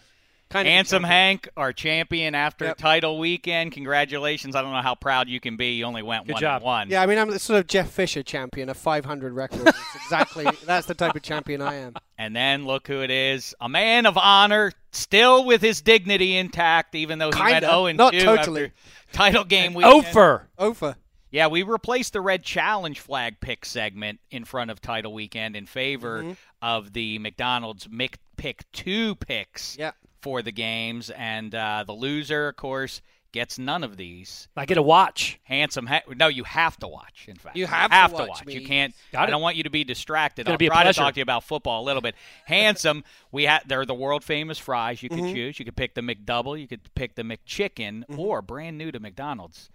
[0.50, 1.04] Kind of Handsome.
[1.04, 2.76] Hank, our champion after Yep.
[2.78, 3.70] title weekend.
[3.72, 4.56] Congratulations!
[4.56, 5.74] I don't know how proud you can be.
[5.74, 6.56] You only went Good one job.
[6.56, 6.90] and one.
[6.90, 9.60] Yeah, I mean, I'm the sort of Jeff Fisher champion, a 500 record.
[9.60, 10.46] That's exactly.
[10.66, 11.94] that's the type of champion I am.
[12.18, 13.54] And then look who it is.
[13.60, 17.66] A man of honor, still with his dignity intact, even though he went Kinda.
[17.68, 18.64] 0 and Not 2 totally.
[18.64, 18.74] after
[19.12, 19.94] title game weekend.
[20.06, 20.48] Ofer.
[20.58, 20.96] Ofer.
[21.32, 25.64] Yeah, we replaced the red challenge flag pick segment in front of title weekend in
[25.66, 26.32] favor Mm-hmm.
[26.60, 29.92] of the McDonald's Mick pick two picks Yeah.
[30.20, 33.00] For the games, and uh, the loser, of course,
[33.32, 34.48] gets none of these.
[34.56, 35.38] I get a watch.
[35.44, 37.26] Handsome, ha- no, you have to watch.
[37.28, 38.54] In fact, You have to watch me.
[38.54, 38.92] You can't.
[39.12, 39.30] Got I it.
[39.30, 40.48] don't want you to be distracted.
[40.48, 42.14] I'll be a try to talk to you about football a little bit.
[42.46, 43.62] Handsome, we had.
[43.66, 45.02] They're the world famous fries.
[45.02, 45.34] You could Mm-hmm.
[45.34, 45.58] choose.
[45.58, 46.60] You could pick the McDouble.
[46.60, 48.18] You could pick the McChicken, Mm-hmm.
[48.18, 49.70] or brand new to McDonald's,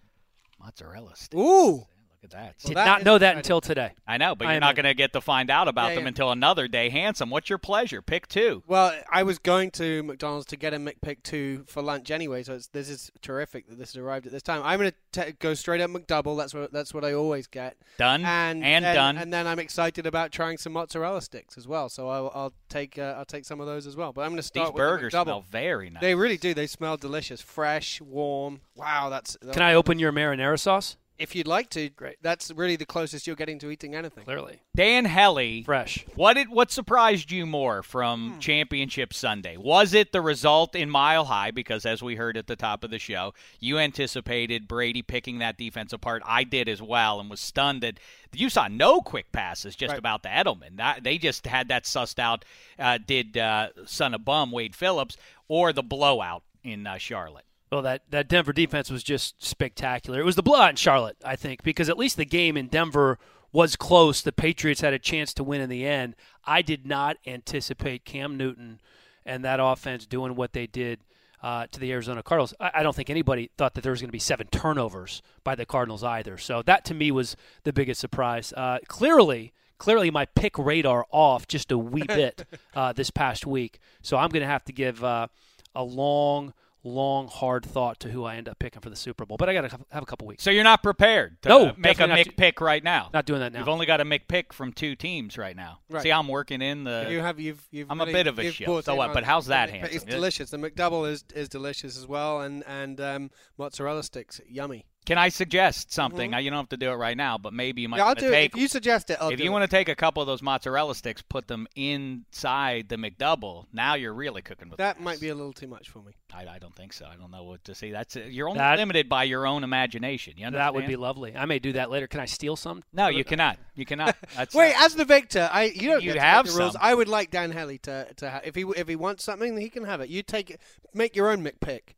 [0.60, 1.36] mozzarella sticks.
[1.42, 1.86] Ooh.
[2.26, 2.68] Look at that.
[2.68, 3.92] Did that not know that until today.
[4.08, 6.04] I know, but I you're not going to get to find out about Yeah, them
[6.04, 6.10] yeah.
[6.10, 6.90] until another day.
[6.90, 8.02] Handsome, what's your pleasure?
[8.02, 8.64] Pick two.
[8.68, 12.54] Well, I was going to McDonald's to get a McPick 2 for lunch anyway, so
[12.54, 14.62] it's, this is terrific that this has arrived at this time.
[14.64, 16.38] I'm going to go straight up McDouble.
[16.38, 17.78] That's what that's what I always get.
[17.98, 19.18] Done And and then, done.
[19.18, 21.90] And then I'm excited about trying some mozzarella sticks as well.
[21.90, 24.12] So I'll, I'll take uh, I'll take some of those as well.
[24.14, 25.24] But I'm going to start with burgers the McDouble.
[25.24, 26.02] smell very nice.
[26.02, 26.54] They really do.
[26.54, 28.62] They smell delicious, fresh, warm.
[28.76, 29.38] Wow, that's.
[29.54, 30.98] Can I open your marinara sauce?
[31.18, 32.18] If you'd like to, great.
[32.22, 34.26] That's really the closest you're getting to eating anything.
[34.26, 34.60] Clearly.
[34.76, 36.06] Dan Hellie, Fresh.
[36.16, 38.40] What did what surprised you more from Hmm.
[38.40, 39.56] Championship Sunday?
[39.56, 41.52] Was it the result in Mile High?
[41.52, 45.58] Because as we heard at the top of the show, you anticipated Brady picking that
[45.58, 46.22] defense apart.
[46.26, 47.98] I did as well, and was stunned that
[48.34, 50.00] you saw no quick passes just Right.
[50.00, 50.76] about the Edelman.
[50.78, 52.44] That, they just had that sussed out.
[52.78, 55.16] Uh, did uh, son of bum Wade Phillips
[55.48, 57.46] or the blowout in uh, Charlotte?
[57.72, 60.20] Well, that, that Denver defense was just spectacular.
[60.20, 63.18] It was the blowout in Charlotte, I think, because at least the game in Denver
[63.52, 64.22] was close.
[64.22, 66.16] The Patriots had a chance to win in the end.
[66.46, 68.80] I did not anticipate Cam Newton
[69.26, 71.00] and that offense doing what they did
[71.42, 72.54] uh, to the Arizona Cardinals.
[72.60, 75.56] I, I don't think anybody thought that there was going to be seven turnovers by
[75.56, 76.38] the Cardinals either.
[76.38, 78.54] So that to me was the biggest surprise.
[78.56, 83.80] Uh, clearly, clearly my pick radar off just a wee bit uh, this past week.
[84.02, 85.28] So I'm going to have to give uh,
[85.74, 86.54] a long
[86.86, 89.38] long, hard thought to who I end up picking for the Super Bowl.
[89.38, 90.44] But I got to have a couple weeks.
[90.44, 93.10] So you're not prepared to No, make a definitely not McPick right now.
[93.14, 93.60] Not doing that now.
[93.60, 95.80] You've only got a McPick from two teams right now.
[95.90, 96.04] Right.
[96.04, 97.08] See, I'm working in the.
[97.10, 98.82] you have you've you've I'm a bit of a you've shill.
[98.82, 99.14] So what?
[99.14, 99.96] But how's that, handsome?
[99.96, 100.50] It's delicious.
[100.52, 104.86] The McDouble is is delicious as well, and and um, mozzarella sticks, yummy.
[105.06, 106.34] Can I suggest something?
[106.34, 108.04] Uh, You don't have to do it right now, but maybe you might Mm-hmm.
[108.04, 108.46] Yeah, I'll do to it.
[108.54, 109.54] If you suggest it, I'll if do you it.
[109.54, 113.66] want to take a couple of those mozzarella sticks, put them inside the McDouble.
[113.74, 114.78] Now you're really cooking with.
[114.78, 115.04] That gas.
[115.04, 116.14] might be a little too much for me.
[116.34, 117.06] I, I don't think so.
[117.06, 117.92] I don't know what to see.
[117.92, 120.34] That's you're only That- limited by your own imagination.
[120.38, 120.66] You understand?
[120.68, 121.36] That would be lovely.
[121.36, 122.08] I may do that later.
[122.08, 122.84] Can I steal some?
[122.94, 123.58] No, you cannot.
[123.76, 124.16] You cannot.
[124.36, 126.60] That's Wait, uh, as the victor, I you don't You get to have make the
[126.60, 126.74] rules.
[126.74, 126.82] some.
[126.84, 129.70] I would like Dan Hellie to to ha- if he if he wants something, he
[129.70, 130.10] can have it.
[130.10, 130.60] You take it,
[130.94, 131.94] make your own McPick.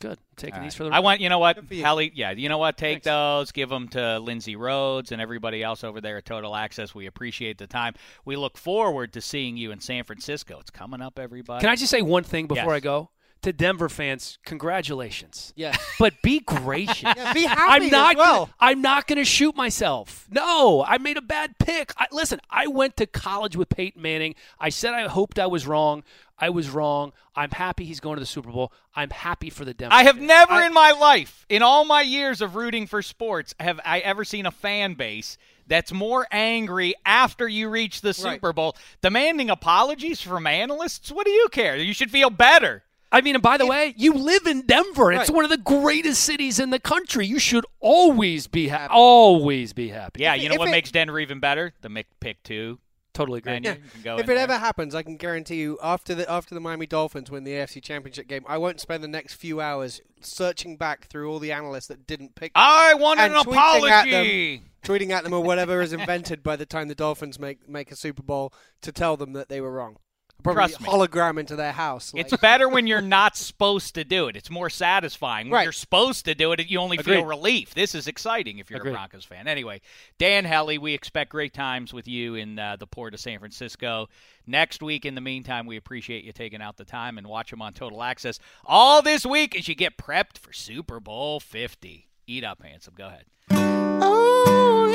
[0.00, 0.18] Good.
[0.36, 0.90] Taking All these for the.
[0.90, 1.78] I want you know what, Good.
[1.78, 2.10] Hellie.
[2.14, 2.78] Yeah, you know what?
[2.78, 3.04] Take Thanks.
[3.04, 6.94] those, give them to Lindsay Rhodes and everybody else over there at Total Access.
[6.94, 7.94] We appreciate the time.
[8.24, 10.58] We look forward to seeing you in San Francisco.
[10.58, 11.60] It's coming up, everybody.
[11.60, 12.76] Can I just say one thing before Yes.
[12.76, 13.10] I go?
[13.42, 15.52] To Denver fans, congratulations.
[15.56, 15.76] Yeah.
[15.98, 17.02] But be gracious.
[17.16, 18.16] Yeah, be happy I'm as not.
[18.16, 18.38] well.
[18.46, 20.26] Gonna, I'm not going to shoot myself.
[20.30, 21.92] No, I made a bad pick.
[21.96, 24.34] I, listen, I went to college with Peyton Manning.
[24.58, 26.02] I said I hoped I was wrong.
[26.38, 27.12] I was wrong.
[27.34, 28.72] I'm happy he's going to the Super Bowl.
[28.94, 29.94] I'm happy for the Denver.
[29.94, 30.26] I have fans.
[30.28, 34.00] never I- in my life, in all my years of rooting for sports, have I
[34.00, 35.36] ever seen a fan base
[35.66, 38.16] that's more angry after you reach the Right.
[38.34, 41.10] Super Bowl, demanding apologies from analysts.
[41.12, 41.76] What do you care?
[41.76, 42.82] You should feel better.
[43.12, 45.12] I mean, and by the way, you live in Denver.
[45.12, 47.26] It's one of the greatest cities in the country.
[47.26, 48.92] You should always be happy.
[48.94, 50.20] Always be happy.
[50.22, 51.74] Yeah, you know if what it- makes Denver even better?
[51.80, 52.78] The McPick two
[53.12, 53.58] totally agree.
[53.64, 53.74] Yeah.
[53.74, 54.38] You can go If it there.
[54.38, 57.82] ever happens, I can guarantee you after the after the Miami Dolphins win the AFC
[57.82, 61.88] Championship game, I won't spend the next few hours searching back through all the analysts
[61.88, 64.12] that didn't pick I want and an tweeting at them.
[64.14, 64.62] apology.
[64.84, 67.96] tweeting at them or whatever is invented by the time the Dolphins make make a
[67.96, 68.52] Super Bowl
[68.82, 69.96] to tell them that they were wrong.
[70.40, 70.88] Probably Trust me.
[70.88, 72.12] hologram into their house.
[72.16, 74.36] It's better when you're not supposed to do it.
[74.36, 75.46] It's more satisfying.
[75.48, 75.62] When Right.
[75.64, 77.74] you're supposed to do it, you only feel relief.
[77.74, 78.90] This is exciting if you're Agreed.
[78.92, 79.46] a Broncos fan.
[79.48, 79.80] Anyway,
[80.18, 84.08] Dan Hellie, we expect great times with you in uh, the port of San Francisco
[84.46, 85.04] next week.
[85.04, 88.02] In the meantime, we appreciate you taking out the time and watch them on Total
[88.02, 92.08] Access all this week as you get prepped for Super Bowl 50.
[92.26, 92.94] Eat up, handsome.
[92.96, 93.24] Go ahead.
[93.52, 94.86] Oh,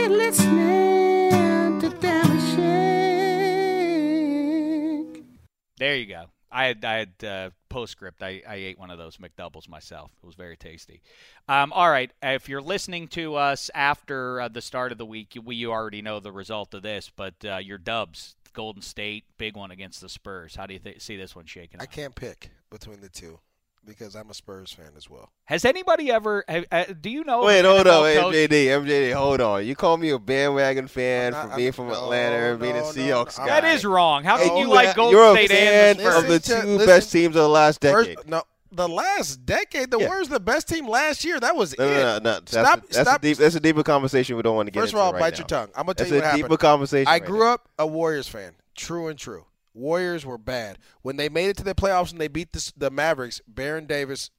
[5.78, 6.26] There you go.
[6.51, 8.23] I had I had uh, postscript.
[8.23, 10.11] I, I ate one of those McDoubles myself.
[10.23, 11.01] It was very tasty.
[11.49, 15.38] Um, all right, if you're listening to us after uh, the start of the week,
[15.43, 17.11] we you already know the result of this.
[17.13, 20.55] But uh, your Dubs, Golden State, big one against the Spurs.
[20.55, 21.82] How do you th- see this one shaking?
[21.82, 21.91] I out?
[21.91, 23.39] can't pick between the two
[23.86, 25.31] because I'm a Spurs fan as well.
[25.45, 26.43] Has anybody ever?
[26.47, 27.43] Have, uh, do you know?
[27.43, 29.65] Wait, hold NFL on, coach- MJD, MJD, hold on.
[29.65, 32.75] You call me a bandwagon fan I'm for being I'm- from no, Atlanta and being
[32.75, 33.61] a no, no, Seahawks no, guy.
[33.61, 34.23] That is wrong.
[34.23, 36.15] How Hey, can you you like ha- Golden You're a State fan and the Spurs?
[36.17, 38.29] of the Listen to- two listen- best teams of the last First, decade.
[38.29, 40.07] no, the last decade, the Yeah.
[40.07, 41.39] Warriors the best team last year.
[41.39, 41.88] That was No, it.
[41.88, 42.19] no, no, no.
[42.39, 44.71] That's, Stop- a, that's, stop- a deep, that's a deeper conversation we don't want to
[44.71, 45.38] get First of into all, right bite now.
[45.39, 45.69] your tongue.
[45.75, 46.43] I'm gonna tell That's you a what happened.
[46.43, 47.07] deeper conversation.
[47.07, 47.53] I right grew now.
[47.53, 49.45] up a Warriors fan, true and true.
[49.76, 52.89] Warriors were bad when they made it to the playoffs and they beat the, the
[52.89, 53.41] Mavericks.
[53.47, 54.32] Baron Davis,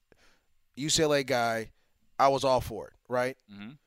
[0.77, 1.71] UCLA guy,
[2.19, 3.37] I was all for it, right?
[3.51, 3.77] Mhm.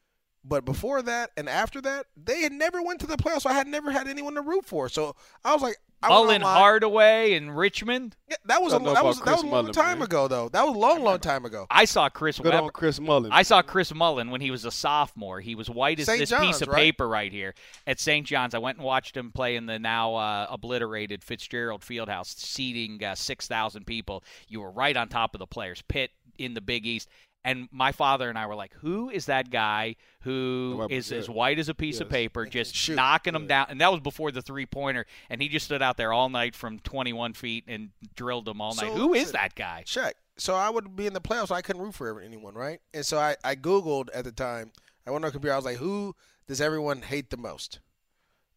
[0.44, 3.42] But before that and after that, they had never went to the playoffs.
[3.42, 4.88] So I had never had anyone to root for.
[4.88, 6.57] So I was like, Mullin online.
[6.57, 8.16] Hardaway and Richmond.
[8.28, 10.07] Yeah, that was a, that was that was a long Mullin, time man.
[10.07, 10.48] ago though.
[10.48, 11.66] That was a long, long time ago.
[11.70, 12.64] I saw Chris Good Webber.
[12.64, 13.32] on Chris Mullin.
[13.32, 15.40] I saw Chris Mullin when he was a sophomore.
[15.40, 16.18] He was white as St.
[16.18, 16.76] this John's, piece of right?
[16.76, 17.55] paper right here
[17.86, 18.26] at St.
[18.26, 18.55] John's.
[18.55, 23.14] I went and watched him play in the now uh, obliterated Fitzgerald Fieldhouse, seating uh,
[23.14, 24.24] 6,000 people.
[24.48, 25.82] You were right on top of the players.
[25.82, 27.09] Pitt in the Big East.
[27.45, 31.59] And my father and I were like, who is that guy who is as white
[31.59, 32.97] as a piece of paper, just shoot.
[32.97, 33.66] knocking them down?
[33.70, 35.07] And that was before the three pointer.
[35.30, 38.74] And he just stood out there all night from 21 feet and drilled them all
[38.74, 38.88] night.
[38.88, 39.84] So, Who is listen, that guy?
[39.86, 40.16] Check.
[40.36, 41.51] So I would be in the playoffs.
[41.51, 42.80] I couldn't root for anyone, right?
[42.93, 44.72] And so I, I Googled at the time.
[45.07, 45.55] I went on the computer.
[45.55, 46.14] I was like, who
[46.47, 47.80] does everyone hate the most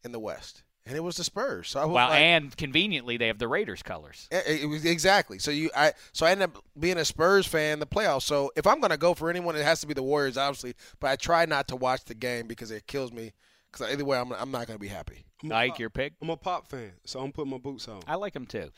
[0.02, 0.62] in the West?
[0.86, 1.68] And it was the Spurs.
[1.68, 4.28] So I was Well, like, and conveniently, they have the Raiders colors.
[4.30, 5.38] it, it was exactly.
[5.38, 8.22] So you, I, so I ended up being a Spurs fan the playoffs.
[8.22, 10.74] So if I'm gonna go for anyone, it has to be the Warriors, obviously.
[11.00, 13.32] But I try not to watch the game because it kills me.
[13.72, 15.24] Because either way, I'm, I'm not gonna be happy.
[15.42, 16.12] I'm a Ike, pop- your pick?
[16.22, 18.00] I'm a pop fan, so I'm putting my boots on.
[18.06, 18.70] I like him too.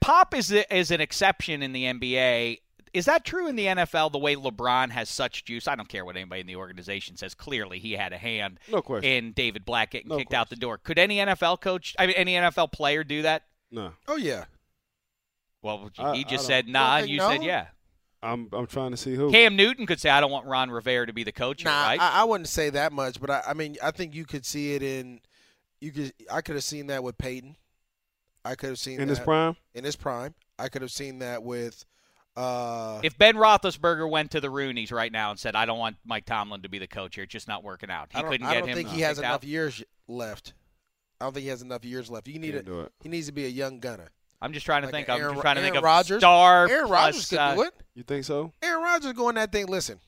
[0.00, 2.58] Pop is a, is an exception in the NBA.
[2.94, 4.12] Is that true in the NFL?
[4.12, 7.34] The way LeBron has such juice, I don't care what anybody in the organization says.
[7.34, 9.10] Clearly, he had a hand No question.
[9.10, 10.76] in David Blatt getting No kicked out the door.
[10.78, 13.44] Could any NFL coach, I mean, any NFL player do that?
[13.70, 14.44] No, Oh yeah.
[15.62, 17.30] Well, I- he I just don't- said You nah, and you no?
[17.30, 17.66] said yeah.
[18.24, 19.32] I'm I'm trying to see who.
[19.32, 22.00] Cam Newton could say, "I don't want Ron Rivera to be the coach." Nah, right?
[22.00, 24.74] I, I wouldn't say that much, but I, I mean, I think you could see
[24.74, 25.20] it in.
[25.80, 26.12] You could.
[26.30, 27.56] I could have seen that with Peyton.
[28.44, 29.56] I could have seen in that his prime.
[29.74, 30.34] in his prime.
[30.56, 31.84] I could have seen that with.
[32.34, 35.96] Uh, if Ben Roethlisberger went to the Rooney's right now and said, "I don't want
[36.04, 38.08] Mike Tomlin to be the coach here," it's just not working out.
[38.10, 38.74] He I don't, couldn't I get don't him.
[38.76, 39.44] think he kicked has enough out.
[39.44, 40.54] years left.
[41.20, 42.26] I don't think he has enough years left.
[42.28, 42.92] You need a, do it.
[43.02, 44.08] He needs to be a young gunner.
[44.40, 45.08] I'm just trying to Like think.
[45.08, 46.20] an I'm just trying to think Aaron of Rodgers?
[46.20, 46.68] star.
[46.68, 47.74] Aaron plus, Rodgers could uh, do it.
[47.94, 48.52] You think so?
[48.62, 49.66] Aaron Rodgers going that thing.
[49.66, 50.00] Listen,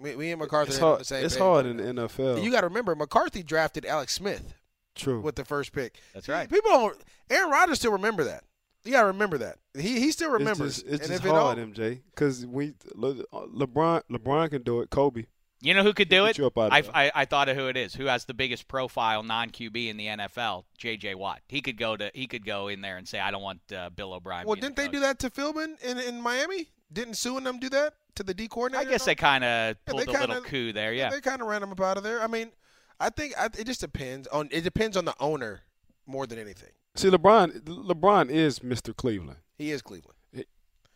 [0.00, 1.00] me, me and McCarthy It's are on hard.
[1.00, 1.42] the same It's page.
[1.42, 2.44] hard in the NFL.
[2.44, 4.54] You got to remember, McCarthy drafted Alex Smith
[4.94, 5.20] True.
[5.20, 5.98] with the first pick.
[6.14, 6.48] That's right.
[6.48, 6.96] People don't.
[7.30, 8.44] Aaron Rodgers still remember that.
[8.88, 9.58] You got to remember that.
[9.78, 10.78] He he still remembers.
[10.78, 14.48] It's just, it's and just if hard, it don't, MJ, because we Le, LeBron LeBron
[14.48, 14.88] can do it.
[14.88, 15.26] Kobe.
[15.60, 16.38] You know who could do it?
[16.38, 17.04] you up out of I.
[17.06, 17.94] I, I thought of who it is.
[17.94, 20.64] Who has the biggest profile non QB in the NFL?
[20.78, 21.16] J.J.
[21.16, 21.42] Watt.
[21.48, 23.90] He could go to he could go in there and say, "I don't want uh,
[23.90, 26.68] Bill O'Brien." well, didn't the they do that to Philbin in in Miami?
[26.90, 28.88] Didn't Suh and them do that to the D I coordinator?
[28.88, 30.94] I guess they kind of they pulled a kinda- little coup there.
[30.94, 31.10] Yeah.
[31.10, 32.22] they kind of ran him up out of there.
[32.22, 32.52] I mean,
[32.98, 35.60] I think I, it just depends on it depends on the owner
[36.06, 36.70] more than anything.
[36.98, 38.94] See, LeBron LeBron is Mr.
[38.94, 39.38] Cleveland.
[39.56, 40.16] He is Cleveland.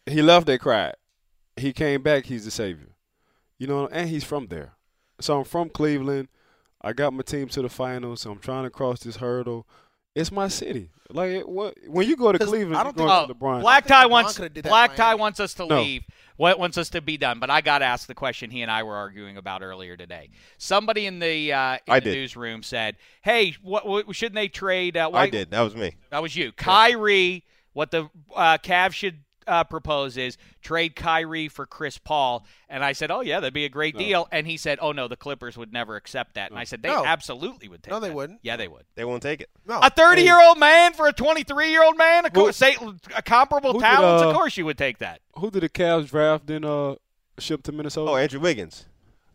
[0.04, 0.46] He left.
[0.46, 0.96] They cried.
[1.56, 2.26] He came back.
[2.26, 2.96] He's the savior.
[3.56, 4.72] You know, and he's from there.
[5.20, 6.26] So I'm from Cleveland.
[6.80, 8.22] I got my team to the finals.
[8.22, 9.64] So I'm trying to cross this hurdle.
[10.14, 10.90] It's my city.
[11.10, 13.60] Like it, what, when you go to Cleveland, I don't going Oh, to LeBron.
[13.60, 15.80] Black Tie LeBron wants coulda did that in Black Tie wants us to No.
[15.82, 16.02] leave.
[16.36, 17.39] What wants us to be done?
[17.39, 20.30] But I got to ask the question he and I were arguing about earlier today.
[20.59, 25.10] Somebody in the uh, in the newsroom said, "Hey, what, what shouldn't they trade?" Uh,
[25.12, 25.51] I did.
[25.51, 25.94] That was me.
[26.10, 27.44] That was you, Kyrie.
[27.74, 32.44] What the uh, Cavs should uh, propose is trade Kyrie for Chris Paul.
[32.69, 34.01] And I said, "Oh yeah, that'd be a great No.
[34.01, 36.82] deal." And he said, "Oh no, the Clippers would never accept that." And I said,
[36.82, 37.05] "They No.
[37.05, 38.40] absolutely would take." No, they that." wouldn't.
[38.43, 38.85] Yeah, they would.
[38.94, 39.51] They won't take it.
[39.66, 39.78] No.
[39.82, 42.24] A 30 year old man for a 23 year old man?
[42.27, 42.77] Of Who- course, say,
[43.14, 44.23] a comparable who did, talents.
[44.23, 45.20] uh, of course, you would take that.
[45.36, 46.97] Who did the Cavs draft and uh
[47.39, 48.10] ship to Minnesota?
[48.10, 48.86] Oh, Andrew Wiggins.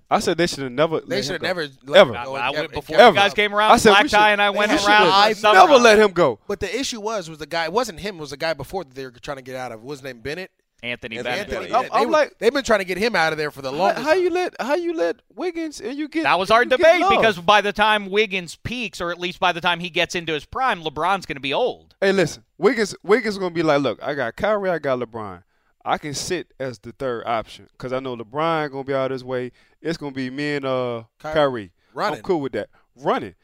[0.10, 1.02] I said they should have never.
[1.02, 2.12] They should have never let Ever.
[2.14, 3.72] him I, go I and went before kept you guys came around.
[3.72, 5.08] I said we Black tie and I went around.
[5.12, 6.40] I Never let him go.
[6.48, 7.66] But the issue was, was the guy.
[7.66, 8.16] It wasn't him.
[8.18, 9.82] It was the guy before that they were trying to get out of.
[9.82, 10.52] What was his name Bennett?
[10.84, 11.40] Anthony Anthony Bennett.
[11.40, 11.74] Anthony Bennett, Bennett.
[11.76, 13.62] I'm- They I'm were- like- they've been trying to get him out of there for
[13.64, 14.06] the How, longest.
[14.06, 17.38] how you let how you let Wiggins and you get That was our debate because
[17.40, 20.46] by the time Wiggins peaks, or at least by the time he gets into his
[20.46, 21.96] prime, LeBron's going to be old.
[22.00, 25.42] Hey, listen, Wiggins Wiggins gonna be like, look, I got Kyrie, I got LeBron.
[25.88, 29.24] I can sit as the third option because I know LeBron gonna be out his
[29.24, 29.52] way.
[29.82, 31.34] It's gonna be me and uh Kyrie.
[31.34, 31.72] Kyrie.
[31.94, 32.18] Running.
[32.18, 32.70] I'm cool with that.
[32.96, 33.36] Running,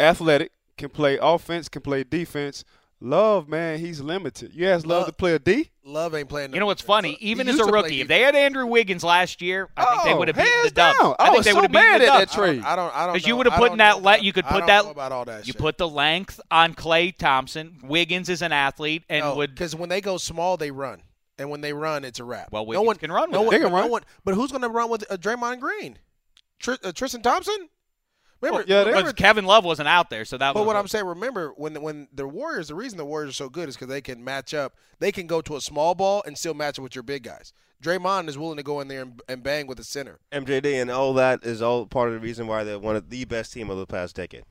[0.00, 2.64] athletic, can play offense, can play defense.
[3.04, 4.52] Love, man, he's limited.
[4.54, 5.70] You ask Love Love- to play a D?
[5.84, 6.54] Love ain't playing.
[6.54, 7.14] You know what's funny?
[7.18, 10.02] He Even used as a rookie, if they had Andrew Wiggins last year, I think
[10.04, 10.98] they Oh, would have beaten hands the Dubs.
[11.00, 11.14] down.
[11.18, 12.34] I think was they so would have beaten mad the at that Dubs.
[12.34, 12.62] trade.
[12.62, 12.94] I don't.
[12.94, 13.14] I don't.
[13.14, 14.84] Because you would have put in that know le- you could I put don't that
[14.84, 15.44] know about all that.
[15.48, 15.60] you shit.
[15.60, 17.80] put the length on Klay Thompson.
[17.82, 21.02] Wiggins is an athlete and would because when they go small, they run,
[21.38, 22.52] and when they run, it's a wrap.
[22.52, 23.46] Well, no one can run with no it.
[23.46, 23.90] one, They can but no run.
[23.90, 25.98] one- but who's going to run with uh, Draymond Green?
[26.60, 27.68] Tr- uh, Tristan Thompson?
[28.40, 31.04] Remember, yeah, remember Kevin Love wasn't out there, so that But was what I'm saying,
[31.06, 34.00] remember when when the Warriors, the reason the Warriors are so good is because they
[34.00, 34.74] can match up.
[34.98, 37.52] They can go to a small ball and still match up with your big guys.
[37.80, 40.18] Draymond is willing to go in there and, and bang with the center.
[40.32, 43.24] MJD and all that is all part of the reason why they're one of the
[43.26, 44.42] best team of the past decade.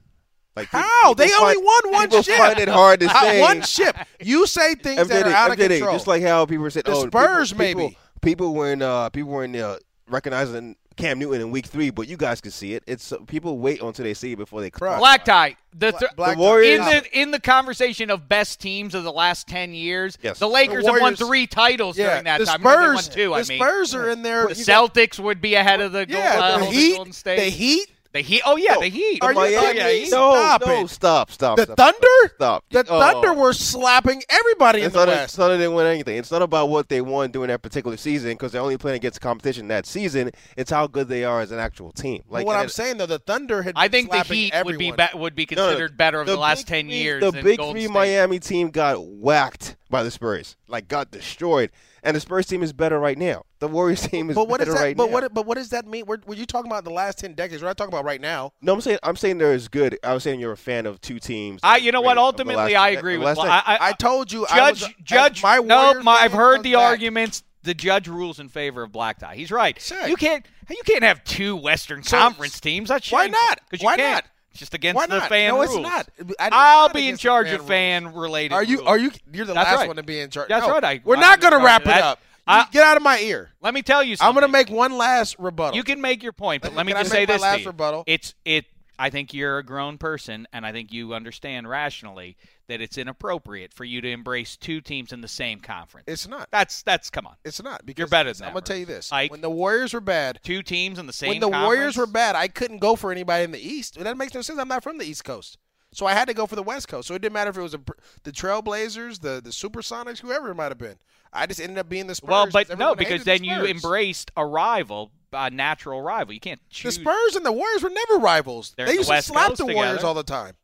[0.56, 2.38] Like How people they only find- won one people ship.
[2.38, 3.40] find it hard to say.
[3.40, 3.96] one ship.
[4.20, 5.94] You say things that are out of MJD, control.
[5.96, 7.98] Just like how people said, The oh, Spurs, people, people, maybe.
[8.22, 9.78] people weren't uh, people weren't uh,
[10.10, 12.84] recognizing Cam Newton in Week Three, but you guys can see it.
[12.86, 14.70] It's uh, people wait until they see it before they.
[14.70, 14.98] cry.
[15.00, 15.56] Black tie.
[15.74, 19.06] The, Bla- th- Black The Warriors- in the in the conversation of best teams of
[19.06, 20.38] the last ten years, Yes.
[20.38, 22.62] the Lakers The have won three titles yeah, during that the time.
[22.62, 23.30] Remember, they Spurs, won two.
[23.30, 24.48] the I mean, Spurs are in there.
[24.48, 27.38] the Celtics would be ahead of the, Gol- yeah, uh, the the Heat, Golden State.
[27.38, 28.42] the Heat, The Heat.
[28.46, 29.20] Oh yeah, No, the Heat.
[29.24, 30.12] Are oh, you- oh, Miami, yeah, Heat.
[30.12, 30.90] no, Stop no, it.
[30.90, 31.56] stop, stop.
[31.58, 32.34] the stop, Thunder.
[32.36, 32.66] Stop.
[32.70, 33.00] The Oh.
[33.00, 35.24] Thunder were slapping everybody in the not, a, West.
[35.26, 36.18] it's not they win anything.
[36.18, 39.22] It's not about what they won during that particular season because they're only playing against
[39.22, 40.32] competition that season.
[40.58, 42.24] It's how good they are as an actual team.
[42.28, 43.74] But Like what I'm it- saying though, the Thunder had.
[43.78, 44.74] I been think the Heat everyone.
[44.74, 46.96] would be, be would be No, no, considered better over the, last Big ten Three-
[46.98, 47.22] years.
[47.22, 47.94] The than Big Golden Three State.
[47.94, 51.70] Miami team got whacked by the Spurs, like got destroyed,
[52.04, 53.44] and the Spurs team is better right now.
[53.60, 54.86] The Warriors team is But what better does that?
[54.86, 55.12] right but now.
[55.14, 55.34] what?
[55.34, 56.06] But what does that mean?
[56.06, 57.62] We're, were you talking about the last ten decades?
[57.62, 58.54] We're not talking about right now.
[58.62, 59.98] no, I'm saying I'm saying they're as good.
[60.04, 61.60] I was saying you're a fan of two teams.
[61.64, 62.16] I, you know what?
[62.16, 63.26] Great of the Ultimately, last- I agree with.
[63.26, 63.48] last Well.
[63.48, 66.74] I, I, I told you, I Judge, was, Judge, my no, my, I've heard the
[66.74, 66.82] back.
[66.82, 67.44] arguments.
[67.64, 69.36] The judge rules in favor of black tie.
[69.36, 69.78] He's right.
[69.78, 70.10] Check.
[70.10, 72.90] You can't, you can't have two Western So, Conference teams.
[72.90, 73.34] That's why not?
[73.50, 73.60] not?
[73.70, 74.16] 'Cause you Why can't.
[74.16, 74.26] not?
[74.52, 75.30] It's just against Why the not?
[75.30, 75.76] fan no, rules.
[75.76, 76.10] it's not.
[76.40, 78.54] I, I'll not be in charge fan of fan related.
[78.54, 78.78] Are you?
[78.78, 78.88] rules.
[78.90, 79.12] Are you?
[79.32, 79.88] You're the That's last right.
[79.88, 80.50] one to be in charge.
[80.50, 80.84] That's No, right.
[80.84, 82.04] I- we're I'm not going to wrap it that.
[82.04, 82.20] up.
[82.46, 83.52] I- get out of my ear.
[83.62, 84.28] Let me tell you something.
[84.28, 85.76] I'm going to make one last rebuttal.
[85.78, 88.04] You can make your point, but let me I just say my this last rebuttal?
[88.08, 88.66] It's it.
[89.02, 92.38] I think you're a grown person, and I think you understand rationally
[92.68, 96.06] that it's inappropriate for you to embrace two teams in the same conference.
[96.08, 96.50] It's not.
[96.52, 97.34] That's that's come on.
[97.44, 97.84] It's not.
[97.84, 99.12] Because You're better than I'm to tell you this.
[99.12, 101.30] When the Warriors were bad, Two teams in the same.
[101.34, 101.52] Conference.
[101.52, 103.98] When the Warriors were bad, I couldn't go for anybody in the East.
[103.98, 104.60] That makes no sense.
[104.60, 105.58] I'm not from the East Coast.
[105.94, 107.08] So I had to go for the West Coast.
[107.08, 107.82] So it didn't matter if it was a,
[108.22, 110.98] the Trailblazers, the the Supersonics, whoever it might have been.
[111.34, 112.30] I just ended up being the Spurs.
[112.30, 116.34] Well, but no, because hated the then you embraced a rival, a natural rival.
[116.34, 116.96] You can't choose.
[116.98, 117.02] The.
[117.04, 118.74] Spurs and the Warriors were never rivals.
[118.76, 120.08] They're they in the used to slap Coast the Warriors together.
[120.08, 120.56] all the time.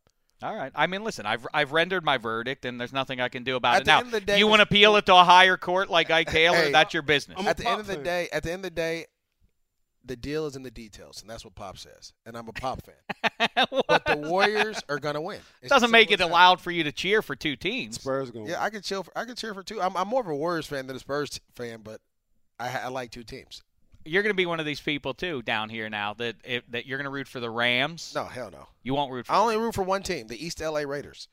[0.44, 0.72] All right.
[0.76, 3.76] I mean, listen, I've I've rendered my verdict, and there's nothing I can do about
[3.76, 3.98] At it the now.
[4.00, 6.30] end of the day, you want to appeal it to a higher court like Ike
[6.30, 6.58] Taylor?
[6.58, 7.38] Hey, that's your business.
[7.40, 8.04] I'm At the end of the fan.
[8.04, 9.06] day, at the end of the day,
[10.06, 12.14] the deal is in the details, and that's what Pop says.
[12.26, 13.50] And I'm a Pop fan.
[13.88, 15.40] but the Warriors are gonna win.
[15.64, 17.96] It doesn't make it allowed for you to cheer for two teams.
[17.96, 18.48] Spurs going.
[18.48, 19.02] Yeah, I could chill.
[19.04, 19.82] For, I could cheer for two.
[19.82, 22.00] I'm, I'm more of a Warriors fan than a Spurs fan, but
[22.60, 23.64] I, I like two teams.
[24.08, 26.86] You're going to be one of these people too down here now that if, that
[26.86, 28.14] you're going to root for the Rams.
[28.16, 28.68] No, hell no.
[28.84, 29.34] You won't root for.
[29.34, 31.28] I only root for one team, the East LA Raiders.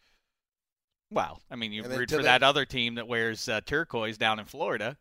[1.11, 4.19] well, I mean, you And root for they- that other team that wears uh, turquoise
[4.19, 4.97] down in Florida.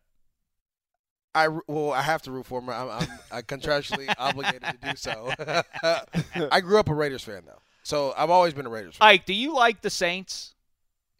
[1.36, 2.70] I well, I have to root for them.
[2.70, 5.32] I'm, I'm, I'm contractually obligated to do so.
[6.52, 9.08] I grew up a Raiders fan though, so I've always been a Raiders fan.
[9.08, 10.54] Ike, do you like the Saints?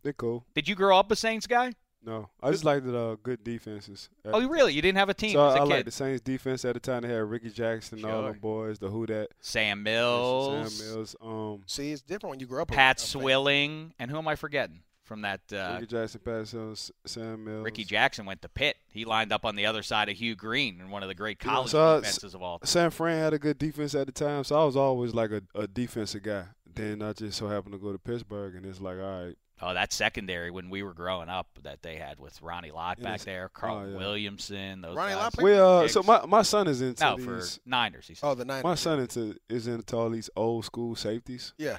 [0.05, 0.45] They're cool.
[0.55, 1.73] Did you grow up a Saints guy?
[2.07, 4.11] No, I just like the uh, good defenses.
[4.27, 4.75] Oh, really?
[4.75, 6.81] You didn't have a team So as a I like the Saints defense at the
[6.81, 7.03] time.
[7.03, 8.23] They had Rickey Jackson, all Sure.
[8.33, 12.47] them boys, the Who that, Sam Mills, Sam Mills, um, See, it's different when you
[12.47, 12.69] grow up.
[12.69, 13.01] Pat.
[13.01, 15.41] Swilling, and who am I forgetting from that?
[15.53, 17.65] Uh, Rickey Jackson, Pat Mills, Sam Mills.
[17.65, 18.77] Ricky Jackson went to Pitt.
[18.91, 21.39] He lined up on the other side of Hugh Green in one of the great
[21.39, 22.67] college so I- defenses of all time.
[22.67, 25.43] San Fran had a good defense at the time, so I was always like a,
[25.55, 26.45] a defensive guy.
[26.75, 29.73] Then I just so happened to go to Pittsburgh, and it's like, all right, Oh,
[29.73, 33.25] that secondary when we were growing up that they had with Ronnie Lott back Yes.
[33.25, 33.97] there, Carl Oh, yeah.
[33.97, 35.23] Williamson, those Ronnie guys.
[35.23, 37.41] Lott played- we uh, so my my son is into no, for.
[37.65, 38.09] Niners.
[38.09, 38.27] He said.
[38.27, 38.65] Oh, the Niners.
[38.65, 41.79] My son into is into all these old school safeties, Yeah.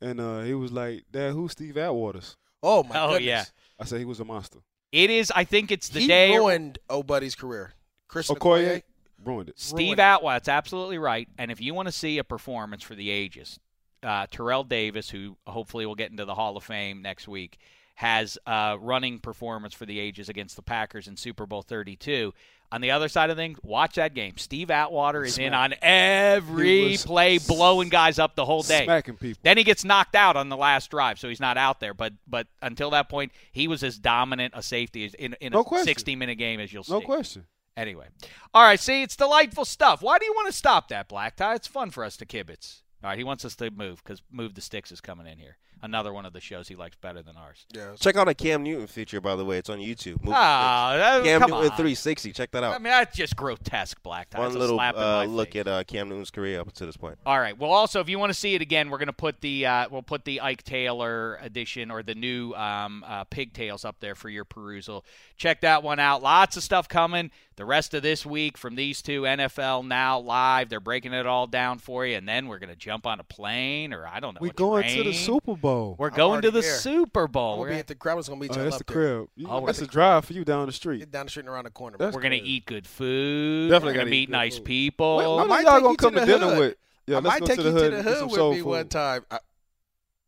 [0.00, 3.22] and uh, he was like, "Dad, who's Steve Atwaters?" Oh my Oh, goodness.
[3.26, 3.44] yeah.
[3.78, 4.58] I said he was a monster.
[4.90, 5.30] It is.
[5.34, 6.36] I think it's the he day.
[6.36, 7.74] ruined O Buddy's career.
[8.08, 8.38] Chris Okoye
[8.78, 8.82] Okoye.
[9.24, 9.60] ruined it.
[9.60, 10.02] Steve ruined it.
[10.02, 11.28] Atwatt's absolutely right.
[11.38, 13.60] And if you want to see a performance for the ages,
[14.02, 17.58] uh, Terrell Davis, who hopefully will get into the Hall of Fame next week,
[17.94, 22.32] has a running performance for the ages against the Packers in Super Bowl 32.
[22.70, 24.36] On the other side of things, watch that game.
[24.36, 28.84] Steve Atwater is in on every play, blowing guys up the whole day.
[28.84, 29.40] Smacking people.
[29.42, 31.94] Then he gets knocked out on the last drive, so he's not out there.
[31.94, 35.64] But but until that point, he was as dominant a safety in, in No a
[35.64, 35.86] question.
[35.86, 36.92] 60 minute game as you'll see.
[36.92, 37.46] No question.
[37.74, 38.06] Anyway,
[38.52, 38.80] all right.
[38.80, 40.02] See, it's delightful stuff.
[40.02, 41.54] Why do you want to stop that, Black Tie?
[41.54, 42.82] It's fun for us to kibitz.
[43.02, 45.56] All right, he wants us to move because Move the Sticks is coming in here.
[45.80, 47.64] Another one of the shows he likes better than ours.
[47.72, 47.92] Yeah.
[48.00, 49.58] Check out a Cam Newton feature, by the way.
[49.58, 50.24] It's on YouTube.
[50.24, 51.76] Move Ah, that- Cam come Newton on.
[51.76, 52.32] 360.
[52.32, 52.74] Check that out.
[52.74, 54.38] I mean, that's just grotesque, Black Tie.
[54.38, 55.60] It's One a little slap in uh, my look face.
[55.60, 57.16] at uh, Cam Newton's career up to this point.
[57.24, 57.56] All right.
[57.56, 59.88] Well, also, if you want to see it again, we're going to put the uh,
[59.88, 64.28] we'll put the Ike Taylor edition or the new um, uh, pigtails up there for
[64.28, 65.04] your perusal.
[65.36, 66.24] Check that one out.
[66.24, 70.68] Lots of stuff coming the rest of this week from these two NFL now live.
[70.70, 73.24] They're breaking it all down for you, and then we're going to jump on a
[73.24, 74.38] plane or I don't know.
[74.40, 75.12] We a going to the.
[75.12, 75.96] Super Bowl.
[75.98, 76.74] We're I'm going to the here.
[76.76, 77.56] Super Bowl.
[77.56, 78.24] gonna We're, be at the crowd.
[78.24, 79.16] gonna meet Oh, y'all that's up the there.
[79.18, 79.28] crib.
[79.36, 80.98] You, Oh, that's we're- a drive for you down the street.
[81.00, 81.96] Get down the street and around the corner.
[81.98, 83.68] That's we're going to eat good food.
[83.70, 84.64] Definitely we're going gotta meet nice food.
[84.64, 85.16] people.
[85.16, 86.58] When, I when might are y'all gonna come to, the dinner hood.
[86.58, 86.76] with?
[87.06, 89.24] Yeah, I might take to you to the hood with me one time.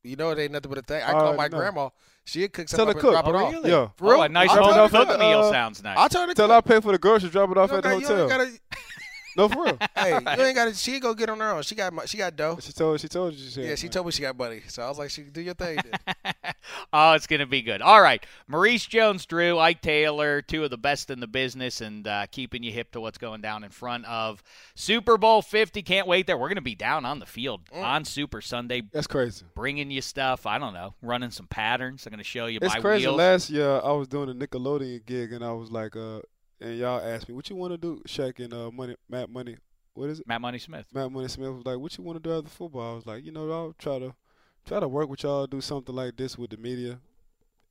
[0.03, 1.03] You know it ain't nothing but a thing.
[1.03, 1.59] I I call my know.
[1.59, 1.89] grandma.
[2.25, 3.25] She'd cook Tell something her up and cook.
[3.25, 3.53] drop it Oh, off.
[3.53, 3.71] really?
[3.71, 3.89] Yeah.
[3.97, 4.21] For real?
[4.21, 5.99] Oh, a nice I told home her- cooked meal uh, sounds nice.
[5.99, 6.35] I'll told her.
[6.35, 8.09] Tell her I pay for the groceries, drop it off you at the don't got-
[8.11, 8.29] you hotel.
[9.37, 9.79] Don't gotta- No, for real.
[9.97, 10.75] Hey, you ain't got to.
[10.75, 11.63] She go get on her own.
[11.63, 12.09] She got.
[12.09, 12.59] She got dough.
[12.61, 13.01] she told.
[13.01, 13.49] She told you.
[13.51, 13.63] She.
[13.63, 14.63] Yeah, she told me she got money.
[14.69, 15.79] So I was like, she do your thing.
[16.93, 17.83] Oh, it's going to be good.
[17.83, 18.25] All right.
[18.47, 22.63] Maurice Jones Drew, Ike Taylor, two of the best in the business and uh, keeping
[22.63, 24.43] you hip to what's going down in front of
[24.75, 25.83] Super Bowl 50.
[25.83, 26.37] Can't wait there.
[26.37, 27.83] We're going to be down on the field Mm.
[27.83, 29.45] on Super Sunday, That's crazy.
[29.55, 30.47] bringing you stuff.
[30.47, 32.07] I don't know, running some patterns.
[32.07, 33.07] I'm going to show you It's my crazy.
[33.07, 33.17] wheels.
[33.19, 36.21] Last year I was doing a Nickelodeon gig and I was like, uh,
[36.61, 39.57] and y'all asked me, "What you want to do?" Shaq and uh, Money, Matt Money.
[39.95, 40.27] What is it?
[40.29, 40.87] Matt Money Smith.
[40.93, 43.25] Matt Money Smith was like, "What you want to do after football?" I was like,
[43.25, 44.15] "You know, I'll try to
[44.67, 47.01] try to work with y'all, do something like this with the media."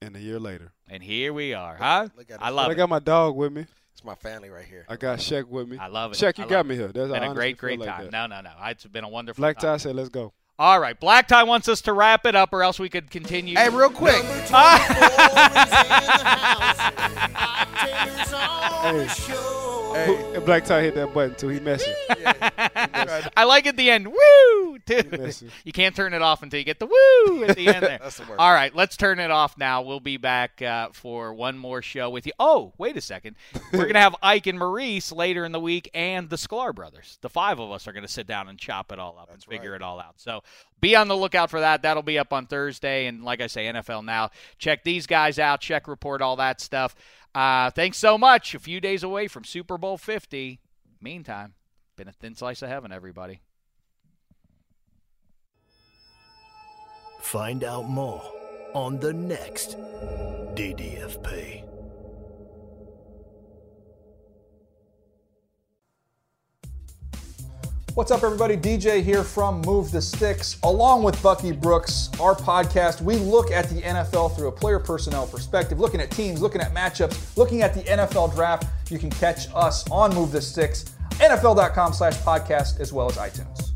[0.02, 2.08] And a year later, And here we are, huh?
[2.16, 2.52] Look at I it.
[2.52, 2.76] love I it.
[2.76, 3.66] got my dog with me.
[3.92, 4.86] It's my family right here.
[4.88, 5.78] I got Shaq with me.
[5.78, 6.16] I love it.
[6.16, 6.70] Shaq, you love got it.
[6.70, 6.88] me here.
[6.88, 8.06] That's I Been a great, great like time.
[8.06, 8.12] that.
[8.14, 8.52] No, no, no.
[8.68, 9.74] It's been a wonderful Black time.
[9.74, 11.00] Tie said, "Let's go." All right.
[11.00, 13.56] Black Tie wants us to wrap it up, or else we could continue.
[13.56, 14.22] Hey, real quick.
[20.06, 21.48] Who- and Black Tie hit that button too.
[21.50, 21.94] He messing.
[23.36, 24.78] I like at the end, woo!
[25.12, 25.52] messing.
[25.64, 28.00] you can't turn it off until you get the woo at the end there.
[28.02, 28.40] That's the worst.
[28.40, 29.82] All right, let's turn it off now.
[29.82, 32.34] We'll be back uh, for one more show with you.
[32.40, 33.36] Oh, wait a second.
[33.74, 37.18] We're going to have Ike and Maurice later in the week and the Sklar brothers.
[37.22, 39.44] The five of us are going to sit down and chop it all up and
[39.44, 40.16] figure it all out.
[40.18, 40.42] So
[40.82, 41.82] be on the lookout for that.
[41.82, 43.08] That'll be up on Thursday.
[43.08, 44.30] And like I say, NFL Now.
[44.58, 46.96] Check these guys out, check report, all that stuff.
[47.36, 48.56] Uh, thanks so much.
[48.56, 50.60] A few days away from Super Bowl 50.
[51.02, 51.54] Meantime,
[52.00, 53.42] been a thin slice of heaven, everybody.
[57.20, 58.24] Find out more
[58.74, 59.78] on the next
[60.56, 61.66] DDFP.
[67.96, 68.56] What's up, everybody?
[68.56, 70.58] DJ here from Move the Sticks.
[70.64, 75.28] Along with Bucky Brooks, our podcast, we look at the NFL through a player personnel
[75.28, 78.68] perspective, looking at teams, looking at matchups, looking at the NFL draft.
[78.90, 80.86] You can catch us on Move the Sticks,
[81.20, 83.70] NFL.com slash podcast, as well as iTunes.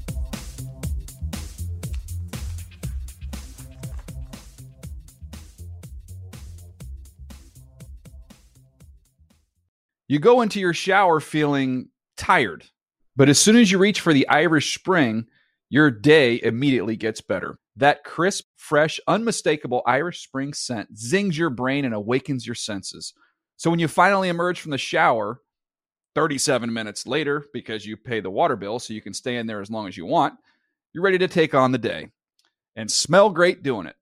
[10.07, 12.65] You go into your shower feeling tired,
[13.15, 15.25] but as soon as you reach for the Irish Spring,
[15.69, 17.57] your day immediately gets better.
[17.77, 23.13] That crisp, fresh, unmistakable Irish Spring scent zings your brain and awakens your senses.
[23.57, 25.41] So when you finally emerge from the shower,
[26.15, 29.61] 37 minutes later, because you pay the water bill so you can stay in there
[29.61, 30.35] as long as you want,
[30.93, 32.09] you're ready to take on the day
[32.75, 33.95] and smell great doing it.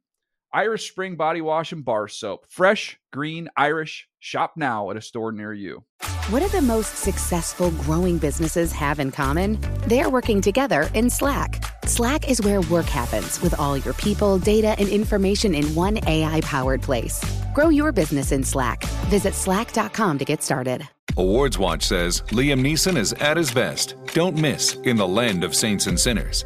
[0.53, 2.45] Irish Spring Body Wash and Bar Soap.
[2.49, 4.09] Fresh, green, Irish.
[4.19, 5.85] Shop now at a store near you.
[6.29, 9.57] What do the most successful growing businesses have in common?
[9.87, 11.63] They're working together in Slack.
[11.85, 16.41] Slack is where work happens with all your people, data, and information in one AI
[16.41, 17.23] powered place.
[17.53, 18.83] Grow your business in Slack.
[19.09, 20.87] Visit slack.com to get started.
[21.17, 23.95] Awards Watch says Liam Neeson is at his best.
[24.13, 26.45] Don't miss In the Land of Saints and Sinners.